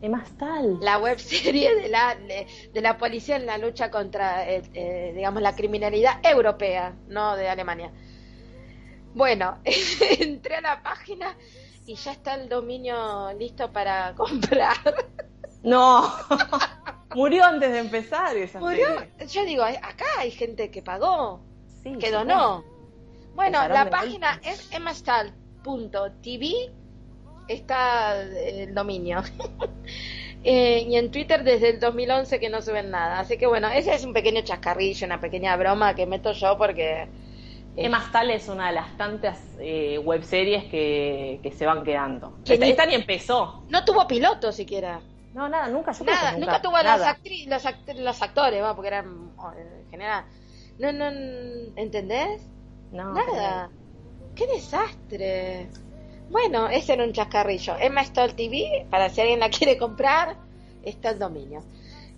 Emma 0.00 0.24
Stahl. 0.24 0.78
La 0.80 0.98
web 0.98 1.18
serie 1.18 1.74
de 1.74 1.88
la, 1.88 2.16
de, 2.16 2.80
la 2.80 2.96
policía 2.96 3.36
en 3.36 3.44
la 3.44 3.58
lucha 3.58 3.90
contra, 3.90 4.50
eh, 4.50 4.62
eh, 4.72 5.12
digamos, 5.14 5.42
la 5.42 5.54
criminalidad 5.54 6.14
europea, 6.24 6.94
no 7.08 7.36
de 7.36 7.50
Alemania. 7.50 7.92
Bueno, 9.14 9.58
entré 9.64 10.56
a 10.56 10.60
la 10.60 10.82
página 10.82 11.36
y 11.86 11.94
ya 11.94 12.12
está 12.12 12.34
el 12.34 12.48
dominio 12.48 13.32
listo 13.38 13.72
para 13.72 14.14
comprar. 14.16 14.76
No. 15.62 16.12
Murió 17.14 17.44
antes 17.44 17.72
de 17.72 17.78
empezar 17.78 18.36
esa 18.36 18.58
Murió. 18.58 18.86
serie. 18.98 19.26
Yo 19.28 19.44
digo, 19.44 19.62
acá 19.64 20.06
hay 20.18 20.30
gente 20.30 20.70
que 20.70 20.82
pagó, 20.82 21.40
Sí, 21.82 21.96
que 21.98 22.10
donó. 22.10 22.64
Bueno, 23.34 23.66
la 23.68 23.90
página 23.90 24.40
es 24.42 24.70
emmastal.tv. 24.72 26.72
Está 27.48 28.22
el 28.22 28.74
dominio. 28.74 29.22
Eh, 30.44 30.86
y 30.88 30.96
en 30.96 31.10
Twitter 31.12 31.44
desde 31.44 31.68
el 31.70 31.80
2011 31.80 32.40
que 32.40 32.48
no 32.48 32.62
suben 32.62 32.90
nada. 32.90 33.20
Así 33.20 33.38
que 33.38 33.46
bueno, 33.46 33.68
ese 33.68 33.94
es 33.94 34.04
un 34.04 34.12
pequeño 34.12 34.42
chascarrillo, 34.42 35.06
una 35.06 35.20
pequeña 35.20 35.56
broma 35.56 35.94
que 35.94 36.06
meto 36.06 36.32
yo 36.32 36.56
porque... 36.58 37.08
Emma 37.76 38.00
Stahl 38.02 38.30
es 38.30 38.48
una 38.48 38.66
de 38.68 38.74
las 38.74 38.96
tantas 38.96 39.40
eh, 39.58 39.98
webseries 39.98 40.64
que, 40.64 41.40
que 41.42 41.52
se 41.52 41.64
van 41.66 41.82
quedando. 41.84 42.38
Que 42.44 42.54
Esta, 42.54 42.64
ni- 42.66 42.70
esta 42.72 42.86
ni 42.86 42.94
empezó. 42.94 43.64
No 43.68 43.84
tuvo 43.84 44.06
piloto 44.06 44.52
siquiera. 44.52 45.00
No, 45.32 45.48
nada, 45.48 45.68
nunca. 45.68 45.92
Yo 45.92 46.04
Nada, 46.04 46.32
nunca, 46.32 46.60
tuvo 46.60 46.82
nada. 46.82 47.16
actri- 47.16 47.48
los, 47.48 47.64
act- 47.64 47.94
los 47.94 48.20
actores, 48.20 48.62
va, 48.62 48.74
porque 48.74 48.88
eran 48.88 49.32
oh, 49.38 49.52
en 49.52 49.88
general. 49.90 50.24
No, 50.78 50.92
no, 50.92 51.06
¿entendés? 51.76 52.42
No, 52.90 53.14
Nada. 53.14 53.70
Qué 54.34 54.46
desastre. 54.46 55.68
Bueno, 56.30 56.68
ese 56.68 56.92
era 56.94 57.04
un 57.04 57.12
chascarrillo. 57.12 57.76
Emma 57.78 58.04
Stoll 58.04 58.34
TV, 58.34 58.86
para 58.90 59.08
si 59.08 59.20
alguien 59.22 59.40
la 59.40 59.48
quiere 59.48 59.78
comprar, 59.78 60.36
está 60.82 61.10
el 61.10 61.18
dominio. 61.18 61.62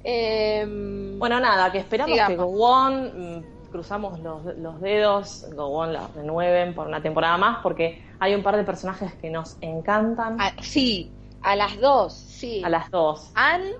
Em, 0.03 1.19
Bueno, 1.19 1.41
nada, 1.41 1.71
que 1.73 1.79
esperamos 1.79 2.17
que 2.27 2.37
mm, 2.37 3.45
cruzamos 3.79 4.21
los, 4.21 4.45
los 4.59 4.81
dedos, 4.81 5.47
Gowon 5.53 5.93
la 5.93 6.07
renueven 6.15 6.75
por 6.77 6.87
una 6.87 7.03
temporada 7.03 7.37
más, 7.37 7.59
porque 7.61 8.01
hay 8.21 8.33
un 8.33 8.45
par 8.45 8.57
de 8.57 8.63
personajes 8.63 9.13
que 9.15 9.31
nos 9.31 9.57
encantan 9.61 10.41
a- 10.41 10.53
sí, 10.63 11.11
a 11.43 11.57
las 11.57 11.81
dos, 11.81 12.13
sí. 12.13 12.63
a 12.65 12.69
las 12.69 12.89
dos. 12.93 13.33
Anne 13.35 13.73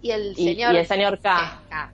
y 0.00 0.12
el 0.12 0.36
señor. 0.36 0.74
y 0.74 0.76
el 0.78 0.86
señor 0.86 1.18
K. 1.18 1.60
K. 1.68 1.92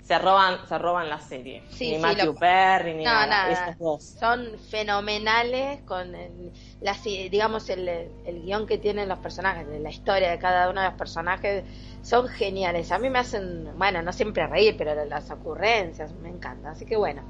Se 0.00 0.18
roban, 0.18 0.66
se 0.66 0.78
roban 0.78 1.10
la 1.10 1.20
serie. 1.20 1.62
Sí, 1.68 1.90
ni 1.90 1.96
sí, 1.96 2.00
Matthew 2.00 2.32
lo- 2.32 2.34
Perry, 2.36 2.94
ni 2.94 3.04
No, 3.04 3.10
nada. 3.10 3.76
dos. 3.78 4.02
Son 4.02 4.46
fenomenales 4.70 5.82
con 5.82 6.14
el, 6.14 6.50
las, 6.80 7.04
digamos 7.04 7.68
el, 7.68 7.86
el 7.86 8.42
guion 8.44 8.66
que 8.66 8.78
tienen 8.78 9.10
los 9.10 9.18
personajes, 9.18 9.66
la 9.78 9.90
historia 9.90 10.30
de 10.30 10.38
cada 10.38 10.70
uno 10.70 10.80
de 10.80 10.86
los 10.88 10.96
personajes 10.96 11.64
son 12.08 12.26
geniales. 12.28 12.90
A 12.90 12.98
mí 12.98 13.10
me 13.10 13.18
hacen, 13.18 13.68
bueno, 13.76 14.00
no 14.00 14.12
siempre 14.12 14.46
reír, 14.46 14.76
pero 14.78 15.04
las 15.04 15.30
ocurrencias 15.30 16.14
me 16.14 16.30
encantan. 16.30 16.72
Así 16.72 16.86
que 16.86 16.96
bueno, 16.96 17.20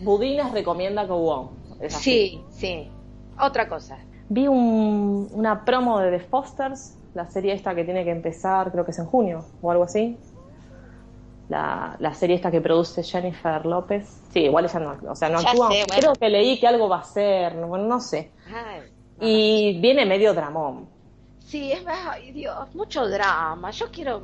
Budines 0.00 0.50
recomienda 0.52 1.06
así. 1.94 2.40
sí, 2.40 2.44
sí. 2.50 2.90
Otra 3.38 3.68
cosa. 3.68 3.98
Vi 4.28 4.48
un- 4.48 5.28
una 5.32 5.64
promo 5.64 5.98
de 6.00 6.10
The 6.18 6.20
Fosters, 6.24 6.96
la 7.12 7.28
serie 7.28 7.52
esta 7.52 7.74
que 7.74 7.84
tiene 7.84 8.02
que 8.04 8.10
empezar, 8.10 8.72
creo 8.72 8.84
que 8.84 8.92
es 8.92 8.98
en 8.98 9.06
junio 9.06 9.44
o 9.60 9.70
algo 9.70 9.84
así. 9.84 10.18
La, 11.50 11.94
la 11.98 12.14
serie 12.14 12.36
esta 12.36 12.50
que 12.50 12.62
produce 12.62 13.02
Jennifer 13.02 13.66
López. 13.66 14.08
Sí, 14.32 14.40
igual 14.44 14.64
ella 14.64 14.80
no, 14.80 15.10
o 15.10 15.14
sea, 15.14 15.28
no 15.28 15.42
Ya 15.42 15.50
actúa. 15.50 15.70
sé, 15.70 15.84
bueno. 15.86 16.00
Creo 16.00 16.12
que 16.14 16.28
leí 16.30 16.58
que 16.58 16.66
algo 16.66 16.88
va 16.88 17.00
a 17.00 17.04
ser, 17.04 17.54
no- 17.56 17.66
bueno, 17.68 17.84
no 17.84 18.00
sé. 18.00 18.32
Ay, 18.46 18.80
no. 19.18 19.26
Y 19.28 19.78
viene 19.80 20.06
medio 20.06 20.32
dramón. 20.32 20.93
Sí, 21.44 21.70
es 21.72 21.84
ay 21.86 22.32
Dios, 22.32 22.74
mucho 22.74 23.06
drama. 23.08 23.70
Yo 23.70 23.90
quiero 23.90 24.22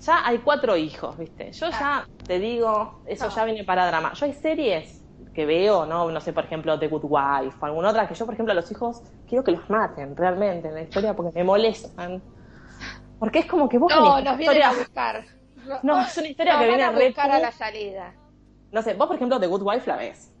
Ya 0.00 0.26
hay 0.26 0.38
cuatro 0.38 0.76
hijos, 0.76 1.18
¿viste? 1.18 1.52
Yo 1.52 1.68
ya 1.68 2.06
te 2.26 2.38
digo, 2.38 3.02
eso 3.06 3.24
Ah. 3.26 3.28
No. 3.28 3.36
ya 3.36 3.44
viene 3.44 3.64
para 3.64 3.86
drama. 3.86 4.12
Yo 4.14 4.24
hay 4.26 4.32
series 4.32 5.02
que 5.34 5.44
veo, 5.44 5.84
¿no? 5.84 6.10
No 6.10 6.20
sé, 6.20 6.32
por 6.32 6.44
ejemplo, 6.44 6.78
The 6.78 6.88
Good 6.88 7.04
Wife 7.04 7.56
o 7.60 7.64
alguna 7.66 7.90
otra 7.90 8.08
que 8.08 8.14
yo, 8.14 8.24
por 8.24 8.32
ejemplo, 8.34 8.52
a 8.52 8.54
los 8.54 8.70
hijos 8.70 9.02
quiero 9.28 9.44
que 9.44 9.52
los 9.52 9.68
maten 9.68 10.16
realmente 10.16 10.68
en 10.68 10.74
la 10.74 10.82
historia 10.82 11.14
porque 11.14 11.32
me 11.38 11.44
molestan. 11.44 12.22
Porque 13.18 13.40
es 13.40 13.46
como 13.46 13.68
que 13.68 13.76
vos 13.76 13.92
No, 13.94 14.20
nos 14.22 14.38
vienen 14.38 14.40
historia- 14.40 14.70
a 14.70 14.74
buscar. 14.74 15.24
No, 15.82 16.00
es 16.00 16.16
una 16.16 16.28
historia 16.28 16.52
Nos 16.54 16.62
que 16.62 16.68
viene 16.68 16.82
a 16.84 16.90
buscar 16.90 17.30
a 17.30 17.38
la 17.38 17.52
salida. 17.52 18.14
No 18.72 18.80
sé, 18.82 18.94
vos, 18.94 19.06
por 19.08 19.16
ejemplo, 19.16 19.38
The 19.38 19.46
Good 19.48 19.62
Wife 19.62 19.86
la 19.90 19.96
ves. 19.96 20.32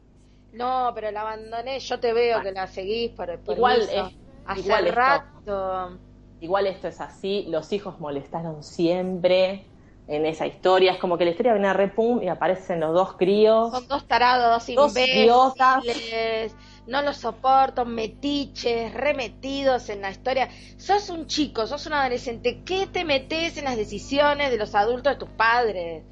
No, 0.54 0.90
pero 0.94 1.10
la 1.10 1.20
abandoné. 1.20 1.78
Yo 1.80 2.00
te 2.00 2.12
veo 2.14 2.38
Ah. 2.38 2.42
que 2.42 2.52
la 2.52 2.66
seguís 2.66 3.10
por, 3.10 3.38
por 3.40 3.56
Igual 3.56 3.80
eso. 3.82 4.06
es- 4.06 4.16
Hace 4.46 4.60
igual 4.60 4.86
esto. 4.86 5.98
Igual 6.40 6.66
esto 6.66 6.88
es 6.88 7.00
así, 7.00 7.46
los 7.48 7.72
hijos 7.72 8.00
molestaron 8.00 8.62
siempre 8.62 9.66
en 10.06 10.26
esa 10.26 10.46
historia. 10.46 10.92
Es 10.92 10.98
como 10.98 11.18
que 11.18 11.24
la 11.24 11.30
historia 11.32 11.52
viene 11.52 11.72
re 11.72 11.88
pum 11.88 12.22
y 12.22 12.28
aparecen 12.28 12.80
los 12.80 12.94
dos 12.94 13.16
críos. 13.16 13.70
Son 13.70 13.86
dos 13.88 14.06
tarados, 14.06 14.50
dos, 14.50 14.68
imbéciles. 14.68 16.56
No 16.86 17.02
los 17.02 17.18
soporto, 17.18 17.84
metiches, 17.84 18.92
remetidos 18.94 19.88
en 19.90 20.00
la 20.02 20.10
historia. 20.10 20.48
Sos 20.78 21.10
un 21.10 21.26
chico, 21.26 21.66
sos 21.66 21.86
un 21.86 21.92
adolescente. 21.92 22.62
¿Qué 22.64 22.86
te 22.86 23.04
metes 23.04 23.56
en 23.58 23.64
las 23.64 23.76
decisiones 23.76 24.50
de 24.50 24.56
los 24.56 24.74
adultos 24.74 25.12
de 25.12 25.18
tus 25.18 25.30
padres? 25.30 26.04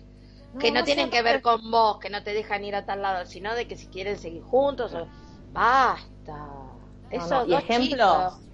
que 0.58 0.72
no, 0.72 0.80
no 0.80 0.84
tienen 0.84 1.10
que 1.10 1.22
ver 1.22 1.40
con 1.42 1.70
vos, 1.70 1.98
que 2.00 2.10
no 2.10 2.22
te 2.22 2.32
dejan 2.34 2.64
ir 2.64 2.74
a 2.74 2.84
tal 2.84 3.00
lado, 3.02 3.24
sino 3.26 3.54
de 3.54 3.66
que 3.68 3.76
si 3.76 3.86
quieren 3.88 4.18
seguir 4.18 4.42
juntos. 4.42 4.92
o- 4.94 5.08
Basta. 5.52 6.36
No, 6.36 6.80
Esos 7.10 7.30
no, 7.30 7.46
Y 7.46 7.50
dos 7.50 7.62
ejemplos, 7.62 8.32
chicos. 8.32 8.47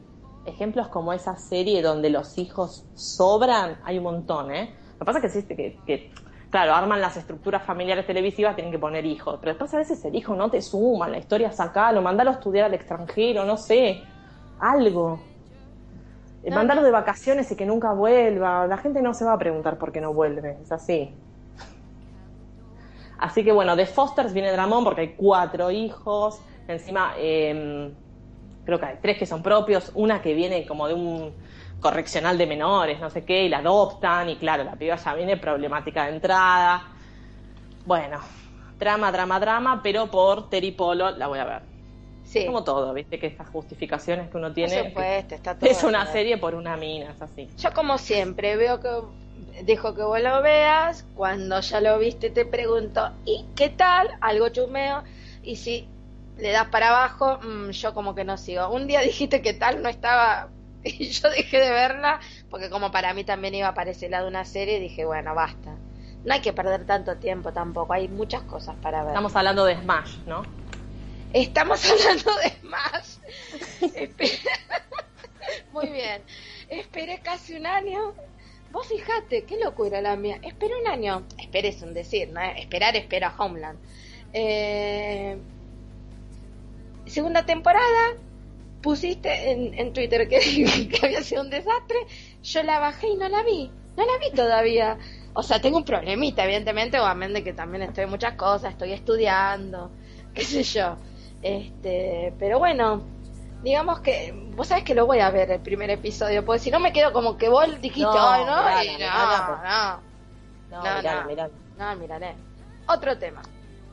Ejemplos 0.46 0.88
como 0.88 1.12
esa 1.12 1.36
serie 1.36 1.82
donde 1.82 2.10
los 2.10 2.38
hijos 2.38 2.86
sobran, 2.94 3.78
hay 3.84 3.98
un 3.98 4.04
montón, 4.04 4.54
¿eh? 4.54 4.74
Lo 4.94 4.98
que 5.00 5.04
pasa 5.04 5.18
es 5.18 5.20
que, 5.22 5.26
existe 5.26 5.56
que, 5.56 5.78
que, 5.86 6.10
claro, 6.50 6.74
arman 6.74 7.00
las 7.00 7.16
estructuras 7.16 7.62
familiares 7.62 8.06
televisivas, 8.06 8.54
tienen 8.54 8.72
que 8.72 8.78
poner 8.78 9.04
hijos, 9.04 9.38
pero 9.40 9.52
después 9.52 9.72
a 9.74 9.78
veces 9.78 10.04
el 10.04 10.14
hijo 10.14 10.36
no 10.36 10.50
te 10.50 10.62
suma, 10.62 11.08
la 11.08 11.18
historia 11.18 11.50
sacalo, 11.50 12.00
mandalo 12.02 12.30
a 12.30 12.34
estudiar 12.34 12.66
al 12.66 12.74
extranjero, 12.74 13.44
no 13.44 13.56
sé, 13.56 14.02
algo. 14.60 15.18
Eh, 16.42 16.50
No, 16.50 16.56
Mandalo 16.56 16.82
de 16.82 16.90
vacaciones 16.90 17.50
y 17.50 17.56
que 17.56 17.66
nunca 17.66 17.92
vuelva. 17.92 18.66
La 18.66 18.76
gente 18.76 19.00
no 19.02 19.14
se 19.14 19.24
va 19.24 19.32
a 19.32 19.38
preguntar 19.38 19.78
por 19.78 19.92
qué 19.92 20.00
no 20.00 20.12
vuelve, 20.12 20.58
es 20.62 20.70
así. 20.72 21.14
Así 23.18 23.42
que 23.44 23.52
bueno, 23.52 23.74
de 23.76 23.86
Fosters 23.86 24.34
viene 24.34 24.52
Dramón 24.52 24.84
porque 24.84 25.00
hay 25.00 25.14
cuatro 25.14 25.70
hijos. 25.70 26.40
Encima, 26.68 27.14
eh, 27.16 27.92
creo 28.64 28.78
que 28.80 28.86
hay 28.86 28.98
tres 29.02 29.18
que 29.18 29.26
son 29.26 29.42
propios, 29.42 29.90
una 29.94 30.22
que 30.22 30.34
viene 30.34 30.66
como 30.66 30.88
de 30.88 30.94
un 30.94 31.34
correccional 31.80 32.38
de 32.38 32.46
menores, 32.46 33.00
no 33.00 33.10
sé 33.10 33.24
qué, 33.24 33.44
y 33.44 33.48
la 33.48 33.58
adoptan, 33.58 34.28
y 34.30 34.36
claro, 34.36 34.64
la 34.64 34.76
piba 34.76 34.96
ya 34.96 35.14
viene 35.14 35.36
problemática 35.36 36.06
de 36.06 36.14
entrada. 36.14 36.82
Bueno, 37.84 38.20
drama, 38.78 39.12
drama, 39.12 39.38
drama, 39.40 39.82
pero 39.82 40.10
por 40.10 40.48
Terry 40.48 40.72
Polo 40.72 41.10
la 41.12 41.26
voy 41.26 41.38
a 41.38 41.44
ver. 41.44 41.62
Sí, 42.22 42.46
Como 42.46 42.64
todo, 42.64 42.92
viste 42.94 43.18
que 43.18 43.26
estas 43.26 43.48
justificaciones 43.48 44.30
que 44.30 44.36
uno 44.38 44.52
por 44.54 44.54
tiene. 44.54 44.88
supuesto, 44.88 45.34
está 45.34 45.58
todo. 45.58 45.70
Es 45.70 45.82
una 45.84 46.04
bien. 46.04 46.12
serie 46.12 46.38
por 46.38 46.54
una 46.54 46.76
mina, 46.76 47.10
es 47.12 47.22
así. 47.22 47.48
Yo 47.56 47.72
como 47.72 47.98
siempre 47.98 48.56
veo 48.56 48.80
que 48.80 48.88
dejo 49.64 49.94
que 49.94 50.02
vos 50.02 50.20
lo 50.20 50.42
veas, 50.42 51.04
cuando 51.14 51.60
ya 51.60 51.80
lo 51.80 51.98
viste 51.98 52.30
te 52.30 52.44
pregunto, 52.44 53.10
¿y 53.24 53.46
qué 53.54 53.68
tal? 53.70 54.08
Algo 54.20 54.48
chumeo, 54.48 55.04
y 55.42 55.56
si 55.56 55.93
le 56.36 56.50
das 56.50 56.68
para 56.68 56.88
abajo, 56.88 57.38
mm, 57.38 57.70
yo 57.70 57.94
como 57.94 58.14
que 58.14 58.24
no 58.24 58.36
sigo. 58.36 58.68
Un 58.70 58.86
día 58.86 59.00
dijiste 59.02 59.42
que 59.42 59.54
tal 59.54 59.82
no 59.82 59.88
estaba, 59.88 60.48
y 60.84 61.08
yo 61.08 61.30
dejé 61.30 61.60
de 61.60 61.70
verla, 61.70 62.20
porque 62.50 62.70
como 62.70 62.90
para 62.90 63.14
mí 63.14 63.24
también 63.24 63.54
iba 63.54 63.72
para 63.74 63.90
ese 63.90 64.08
lado 64.08 64.28
una 64.28 64.44
serie, 64.44 64.80
dije, 64.80 65.04
bueno, 65.04 65.34
basta. 65.34 65.76
No 66.24 66.32
hay 66.32 66.40
que 66.40 66.52
perder 66.52 66.86
tanto 66.86 67.16
tiempo 67.16 67.52
tampoco, 67.52 67.92
hay 67.92 68.08
muchas 68.08 68.42
cosas 68.42 68.76
para 68.76 69.00
ver. 69.00 69.08
Estamos 69.08 69.36
hablando 69.36 69.64
de 69.64 69.76
Smash, 69.76 70.18
¿no? 70.26 70.42
Estamos 71.32 71.84
hablando 71.90 72.30
de 72.38 72.50
Smash. 72.60 73.18
Muy 75.72 75.88
bien. 75.88 76.22
Esperé 76.68 77.20
casi 77.20 77.54
un 77.56 77.66
año. 77.66 78.14
Vos 78.72 78.88
fijate, 78.88 79.44
qué 79.44 79.58
locura 79.58 80.00
la 80.00 80.16
mía. 80.16 80.38
Esperé 80.42 80.80
un 80.80 80.86
año. 80.88 81.24
Esperé 81.38 81.68
es 81.68 81.82
un 81.82 81.92
decir, 81.92 82.30
¿no? 82.30 82.40
Esperar, 82.40 82.96
espera 82.96 83.34
Homeland. 83.36 83.78
Eh, 84.32 85.36
Segunda 87.06 87.44
temporada. 87.44 88.16
Pusiste 88.82 89.50
en, 89.50 89.72
en 89.78 89.92
Twitter 89.92 90.28
que, 90.28 90.38
que 90.90 91.06
había 91.06 91.22
sido 91.22 91.42
un 91.42 91.50
desastre. 91.50 91.96
Yo 92.42 92.62
la 92.62 92.78
bajé 92.80 93.08
y 93.08 93.16
no 93.16 93.28
la 93.28 93.42
vi. 93.42 93.70
No 93.96 94.04
la 94.04 94.18
vi 94.18 94.34
todavía. 94.34 94.98
O 95.34 95.42
sea, 95.42 95.60
tengo 95.60 95.78
un 95.78 95.84
problemita, 95.84 96.44
evidentemente, 96.44 97.00
obviamente 97.00 97.42
que 97.42 97.52
también 97.52 97.82
estoy 97.82 98.04
en 98.04 98.10
muchas 98.10 98.34
cosas, 98.34 98.72
estoy 98.72 98.92
estudiando, 98.92 99.90
qué 100.32 100.44
sé 100.44 100.62
yo. 100.62 100.96
Este, 101.42 102.32
pero 102.38 102.58
bueno, 102.58 103.02
digamos 103.62 104.00
que 104.00 104.32
vos 104.54 104.68
sabés 104.68 104.84
que 104.84 104.94
lo 104.94 105.06
voy 105.06 105.18
a 105.20 105.30
ver 105.30 105.50
el 105.50 105.60
primer 105.60 105.90
episodio, 105.90 106.44
porque 106.44 106.60
si 106.60 106.70
no 106.70 106.78
me 106.78 106.92
quedo 106.92 107.12
como 107.12 107.36
que 107.36 107.48
vos 107.48 107.66
dijiste, 107.80 108.02
No, 108.02 108.30
ay, 108.30 108.44
no, 108.44 108.56
mirala, 108.56 108.84
y 108.84 108.88
no, 108.88 108.94
mirala, 108.94 110.00
no, 110.70 110.76
No, 110.76 110.84
No, 110.84 110.96
mirá, 111.28 111.48
no. 111.78 111.84
no, 111.92 111.96
miraré. 111.96 112.34
Otro 112.86 113.18
tema. 113.18 113.42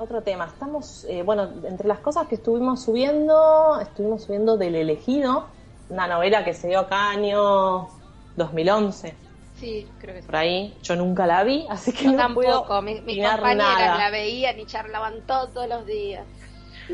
Otro 0.01 0.23
tema, 0.23 0.45
estamos, 0.45 1.05
eh, 1.07 1.21
bueno, 1.21 1.47
entre 1.63 1.87
las 1.87 1.99
cosas 1.99 2.25
que 2.25 2.33
estuvimos 2.33 2.81
subiendo, 2.83 3.79
estuvimos 3.79 4.23
subiendo 4.23 4.57
del 4.57 4.73
elegido, 4.73 5.45
una 5.89 6.07
novela 6.07 6.43
que 6.43 6.55
se 6.55 6.69
dio 6.69 6.79
acá 6.79 7.11
año 7.11 7.87
2011, 8.35 9.13
Sí, 9.59 9.87
creo 9.99 10.15
que 10.15 10.21
sí. 10.21 10.25
por 10.25 10.35
ahí. 10.37 10.75
Yo 10.81 10.95
nunca 10.95 11.27
la 11.27 11.43
vi, 11.43 11.67
así 11.69 11.93
que 11.93 12.05
Yo 12.05 12.11
no 12.13 12.17
tampoco, 12.17 12.65
puedo 12.67 12.81
mis 12.81 12.97
compañeras 13.01 13.55
nada. 13.55 13.97
la 13.99 14.09
veían 14.09 14.59
y 14.59 14.65
charlaban 14.65 15.21
todos 15.27 15.69
los 15.69 15.85
días. 15.85 16.25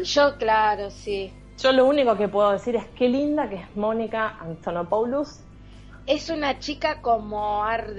Yo, 0.03 0.35
claro, 0.37 0.91
sí. 0.91 1.31
Yo 1.59 1.71
lo 1.71 1.85
único 1.85 2.17
que 2.17 2.27
puedo 2.27 2.51
decir 2.51 2.75
es 2.75 2.87
qué 2.87 3.07
linda 3.07 3.47
que 3.47 3.55
es 3.55 3.75
Mónica 3.77 4.35
Antonopoulos. 4.41 5.39
Es 6.07 6.29
una 6.29 6.59
chica 6.59 7.01
como 7.01 7.63
Art 7.63 7.91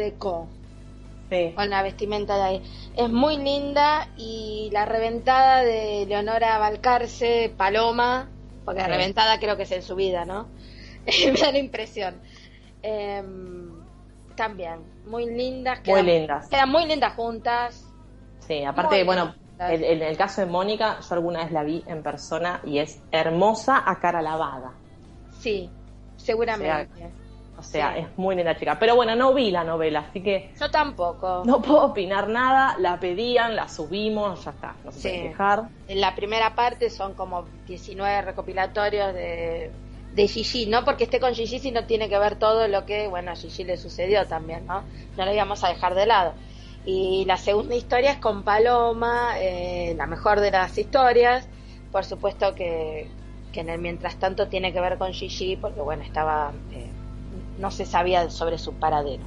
Con 1.54 1.70
la 1.70 1.82
vestimenta 1.82 2.36
de 2.36 2.42
ahí. 2.42 2.62
Es 2.96 3.10
muy 3.10 3.36
linda 3.36 4.08
y 4.16 4.70
la 4.72 4.86
reventada 4.86 5.62
de 5.62 6.06
Leonora 6.06 6.58
Balcarce, 6.58 7.52
Paloma, 7.56 8.28
porque 8.64 8.80
la 8.80 8.88
reventada 8.88 9.38
creo 9.38 9.56
que 9.56 9.64
es 9.64 9.72
en 9.72 9.82
su 9.82 9.94
vida, 9.94 10.24
¿no? 10.24 10.46
Me 11.06 11.40
da 11.40 11.52
la 11.52 11.58
impresión. 11.58 12.20
Em, 12.82 13.72
también, 14.34 14.80
muy 15.06 15.26
lindas. 15.26 15.80
muy 15.86 16.02
lindas. 16.02 16.48
Quedan 16.48 16.70
muy 16.70 16.86
lindas 16.86 17.14
juntas. 17.14 17.84
Sí, 18.46 18.64
aparte, 18.64 19.04
bueno, 19.04 19.34
en 19.58 20.02
el, 20.02 20.16
caso 20.16 20.40
de 20.40 20.46
Mónica, 20.46 20.98
yo 21.00 21.14
alguna 21.14 21.44
vez 21.44 21.52
la 21.52 21.64
vi 21.64 21.82
en 21.86 22.02
persona 22.02 22.60
y 22.64 22.78
es 22.78 23.02
hermosa 23.10 23.82
a 23.84 23.98
cara 23.98 24.22
lavada. 24.22 24.72
Sí, 25.40 25.68
seguramente. 26.16 26.88
O 26.92 26.96
sea, 26.96 27.10
es 27.60 28.06
muy 28.16 28.36
linda 28.36 28.56
chica. 28.56 28.78
Pero 28.78 28.96
bueno, 28.96 29.16
no 29.16 29.34
vi 29.34 29.50
la 29.50 29.64
novela, 29.64 30.06
así 30.08 30.22
que. 30.22 30.52
Yo 30.58 30.70
tampoco. 30.70 31.42
No 31.44 31.60
puedo 31.60 31.84
opinar 31.86 32.28
nada. 32.28 32.76
La 32.78 32.98
pedían, 33.00 33.56
la 33.56 33.68
subimos, 33.68 34.44
ya 34.44 34.50
está. 34.50 34.74
No 34.84 34.92
se 34.92 35.08
dejar. 35.08 35.68
En 35.88 36.00
la 36.00 36.14
primera 36.14 36.54
parte 36.54 36.90
son 36.90 37.14
como 37.14 37.44
19 37.66 38.22
recopilatorios 38.22 39.14
de, 39.14 39.70
de 40.14 40.28
Gigi. 40.28 40.66
No 40.66 40.84
porque 40.84 41.04
esté 41.04 41.20
con 41.20 41.34
Gigi, 41.34 41.58
sino 41.58 41.84
tiene 41.84 42.08
que 42.08 42.18
ver 42.18 42.36
todo 42.36 42.68
lo 42.68 42.86
que, 42.86 43.08
bueno, 43.08 43.32
a 43.32 43.36
Gigi 43.36 43.64
le 43.64 43.76
sucedió 43.76 44.26
también, 44.26 44.66
¿no? 44.66 44.82
No 45.16 45.24
lo 45.24 45.32
íbamos 45.32 45.64
a 45.64 45.68
dejar 45.68 45.94
de 45.94 46.06
lado. 46.06 46.34
Y 46.84 47.24
la 47.26 47.36
segunda 47.36 47.74
historia 47.74 48.12
es 48.12 48.18
con 48.18 48.44
Paloma, 48.44 49.32
eh, 49.38 49.94
la 49.96 50.06
mejor 50.06 50.40
de 50.40 50.50
las 50.50 50.76
historias. 50.78 51.48
Por 51.92 52.04
supuesto 52.04 52.54
que, 52.54 53.10
que 53.52 53.60
en 53.60 53.68
el 53.68 53.80
mientras 53.80 54.16
tanto 54.16 54.48
tiene 54.48 54.72
que 54.72 54.80
ver 54.80 54.98
con 54.98 55.12
Gigi, 55.12 55.56
porque 55.56 55.80
bueno, 55.80 56.02
estaba. 56.02 56.52
Eh, 56.72 56.90
no 57.58 57.70
se 57.70 57.84
sabía 57.84 58.30
sobre 58.30 58.58
su 58.58 58.74
paradero. 58.74 59.22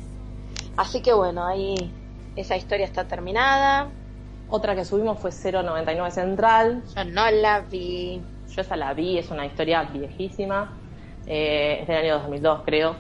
Así 0.78 1.02
que 1.02 1.14
bueno, 1.14 1.46
ahí 1.46 1.76
esa 2.36 2.56
historia 2.56 2.86
está 2.86 3.08
terminada. 3.08 3.90
Otra 4.50 4.76
que 4.76 4.86
subimos 4.86 5.20
fue 5.20 5.32
099 5.32 6.12
Central. 6.12 6.84
Yo 6.96 7.06
no 7.06 7.30
la 7.32 7.62
vi. 7.62 8.22
Yo 8.50 8.62
esa 8.62 8.76
la 8.76 8.94
vi, 8.94 9.18
es 9.18 9.30
una 9.30 9.46
historia 9.46 9.84
viejísima. 9.84 10.74
Eh, 11.26 11.80
es 11.82 11.88
del 11.88 11.98
año 11.98 12.20
2002, 12.20 12.62
creo. 12.66 12.96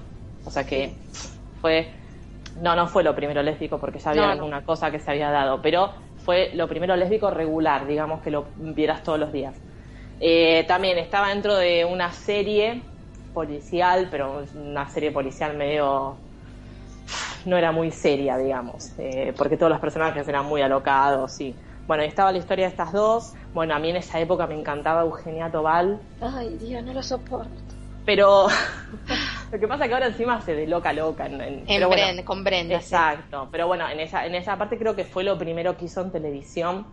O 0.46 0.52
sea 0.52 0.66
que 0.66 0.94
fue. 1.60 1.90
No, 2.62 2.76
no 2.76 2.88
fue 2.88 3.04
lo 3.04 3.16
primero 3.16 3.42
lésbico 3.42 3.80
porque 3.80 4.00
ya 4.00 4.12
había 4.12 4.32
alguna 4.32 4.64
cosa 4.64 4.92
que 4.92 5.00
se 5.00 5.10
había 5.10 5.32
dado, 5.32 5.62
pero 5.62 5.92
fue 6.26 6.52
lo 6.54 6.68
primero 6.68 6.96
lésbico 6.98 7.32
regular, 7.32 7.88
digamos 7.88 8.22
que 8.22 8.30
lo 8.30 8.46
vieras 8.58 9.04
todos 9.04 9.18
los 9.18 9.32
días. 9.32 9.56
Eh, 10.20 10.66
también 10.68 10.98
estaba 10.98 11.30
dentro 11.30 11.56
de 11.56 11.86
una 11.86 12.12
serie 12.12 12.82
policial, 13.34 14.08
pero 14.12 14.44
una 14.56 14.90
serie 14.90 15.12
policial 15.12 15.58
medio 15.58 16.16
no 17.46 17.58
era 17.58 17.72
muy 17.72 17.92
seria, 17.92 18.38
digamos, 18.38 18.92
eh, 18.98 19.34
porque 19.38 19.58
todos 19.58 19.72
los 19.72 19.80
personajes 19.80 20.28
eran 20.28 20.46
muy 20.46 20.62
alocados 20.62 21.40
y 21.42 21.56
bueno, 21.88 22.04
estaba 22.04 22.32
la 22.32 22.38
historia 22.38 22.66
de 22.66 22.72
estas 22.72 22.94
dos. 22.94 23.34
Bueno, 23.54 23.76
a 23.76 23.80
mí 23.80 23.90
en 23.90 23.98
esa 23.98 24.20
época 24.20 24.48
me 24.48 24.58
encantaba 24.58 25.02
Eugenia 25.02 25.52
Tobal. 25.52 26.00
Ay, 26.22 26.58
Dios, 26.60 26.84
no 26.84 26.94
lo 26.94 27.04
soporto. 27.04 27.50
Pero 28.06 28.48
lo 29.52 29.60
que 29.60 29.68
pasa 29.68 29.84
es 29.84 29.90
que 29.90 29.94
ahora 29.94 30.08
encima 30.08 30.40
se 30.42 30.56
de 30.56 30.68
loca 30.68 30.94
loca. 30.94 31.26
En, 31.26 31.66
en 31.68 32.24
con 32.24 32.44
Brenda. 32.44 32.76
Exacto. 32.76 33.50
Pero 33.52 33.68
bueno, 33.68 33.90
en 33.90 34.00
esa, 34.00 34.26
en 34.26 34.36
esa 34.36 34.58
parte 34.58 34.78
creo 34.78 34.96
que 34.96 35.04
fue 35.04 35.24
lo 35.24 35.38
primero 35.38 35.76
que 35.76 35.86
hizo 35.86 36.02
en 36.02 36.12
televisión. 36.12 36.86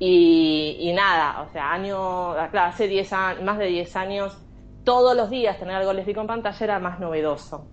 Y, 0.00 0.76
y 0.80 0.92
nada, 0.92 1.42
o 1.42 1.52
sea, 1.52 1.72
año, 1.72 2.32
claro, 2.50 2.70
hace 2.70 2.86
10 2.86 3.12
años, 3.12 3.42
más 3.42 3.58
de 3.58 3.66
10 3.66 3.96
años 3.96 4.38
todos 4.88 5.14
los 5.14 5.28
días 5.28 5.58
tener 5.58 5.76
algo 5.76 5.92
lésbico 5.92 6.22
en 6.22 6.26
pantalla 6.26 6.64
era 6.64 6.78
más 6.78 6.98
novedoso. 6.98 7.66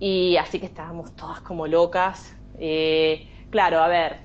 Y 0.00 0.36
así 0.36 0.58
que 0.58 0.66
estábamos 0.66 1.14
todas 1.14 1.40
como 1.42 1.68
locas. 1.68 2.36
Eh, 2.58 3.28
claro, 3.50 3.78
a 3.78 3.86
ver, 3.86 4.18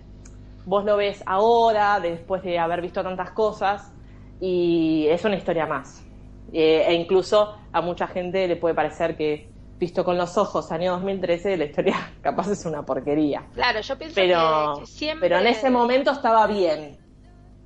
vos 0.66 0.84
lo 0.86 0.98
ves 0.98 1.22
ahora, 1.28 2.00
después 2.00 2.42
de 2.42 2.58
haber 2.58 2.82
visto 2.82 3.04
tantas 3.04 3.30
cosas, 3.30 3.94
y 4.42 5.06
es 5.08 5.24
una 5.24 5.36
historia 5.36 5.68
más. 5.68 6.04
Eh, 6.52 6.84
e 6.88 6.96
incluso 6.96 7.56
a 7.72 7.82
mucha 7.82 8.08
gente 8.08 8.48
le 8.48 8.56
puede 8.56 8.74
parecer 8.74 9.16
que, 9.16 9.52
visto 9.78 10.04
con 10.04 10.18
los 10.18 10.36
ojos, 10.36 10.72
año 10.72 10.94
2013, 10.94 11.58
la 11.58 11.66
historia 11.66 11.96
capaz 12.24 12.50
es 12.50 12.66
una 12.66 12.84
porquería. 12.84 13.46
Claro, 13.54 13.82
yo 13.82 13.96
pienso 14.00 14.16
pero, 14.16 14.78
que 14.80 14.88
siempre... 14.88 15.30
Pero 15.30 15.42
en 15.42 15.46
ese 15.46 15.70
momento 15.70 16.10
estaba 16.10 16.48
bien. 16.48 16.98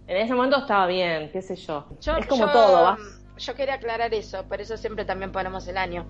En 0.05 0.17
ese 0.17 0.33
momento 0.33 0.57
estaba 0.57 0.85
bien, 0.85 1.29
qué 1.31 1.41
sé 1.41 1.55
yo. 1.55 1.85
es 1.97 2.27
como 2.27 2.51
todo, 2.51 2.83
¿va? 2.83 2.97
Yo 3.37 3.55
quería 3.55 3.75
aclarar 3.75 4.13
eso, 4.13 4.43
por 4.43 4.61
eso 4.61 4.77
siempre 4.77 5.05
también 5.05 5.31
ponemos 5.31 5.67
el 5.67 5.77
año. 5.77 6.05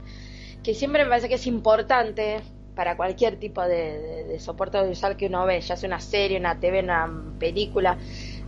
Que 0.64 0.74
siempre 0.74 1.04
me 1.04 1.10
parece 1.10 1.30
que 1.30 1.36
es 1.36 1.48
importante 1.48 2.42
para 2.76 2.98
cualquier 2.98 3.38
tipo 3.38 3.62
de, 3.62 4.38
soporte 4.40 4.78
audiovisual 4.78 5.16
que 5.16 5.28
uno 5.28 5.46
ve, 5.46 5.62
ya 5.62 5.76
sea 5.76 5.88
una 5.88 6.00
serie, 6.00 6.40
una 6.40 6.60
TV, 6.60 6.80
una 6.80 7.10
película, 7.40 7.98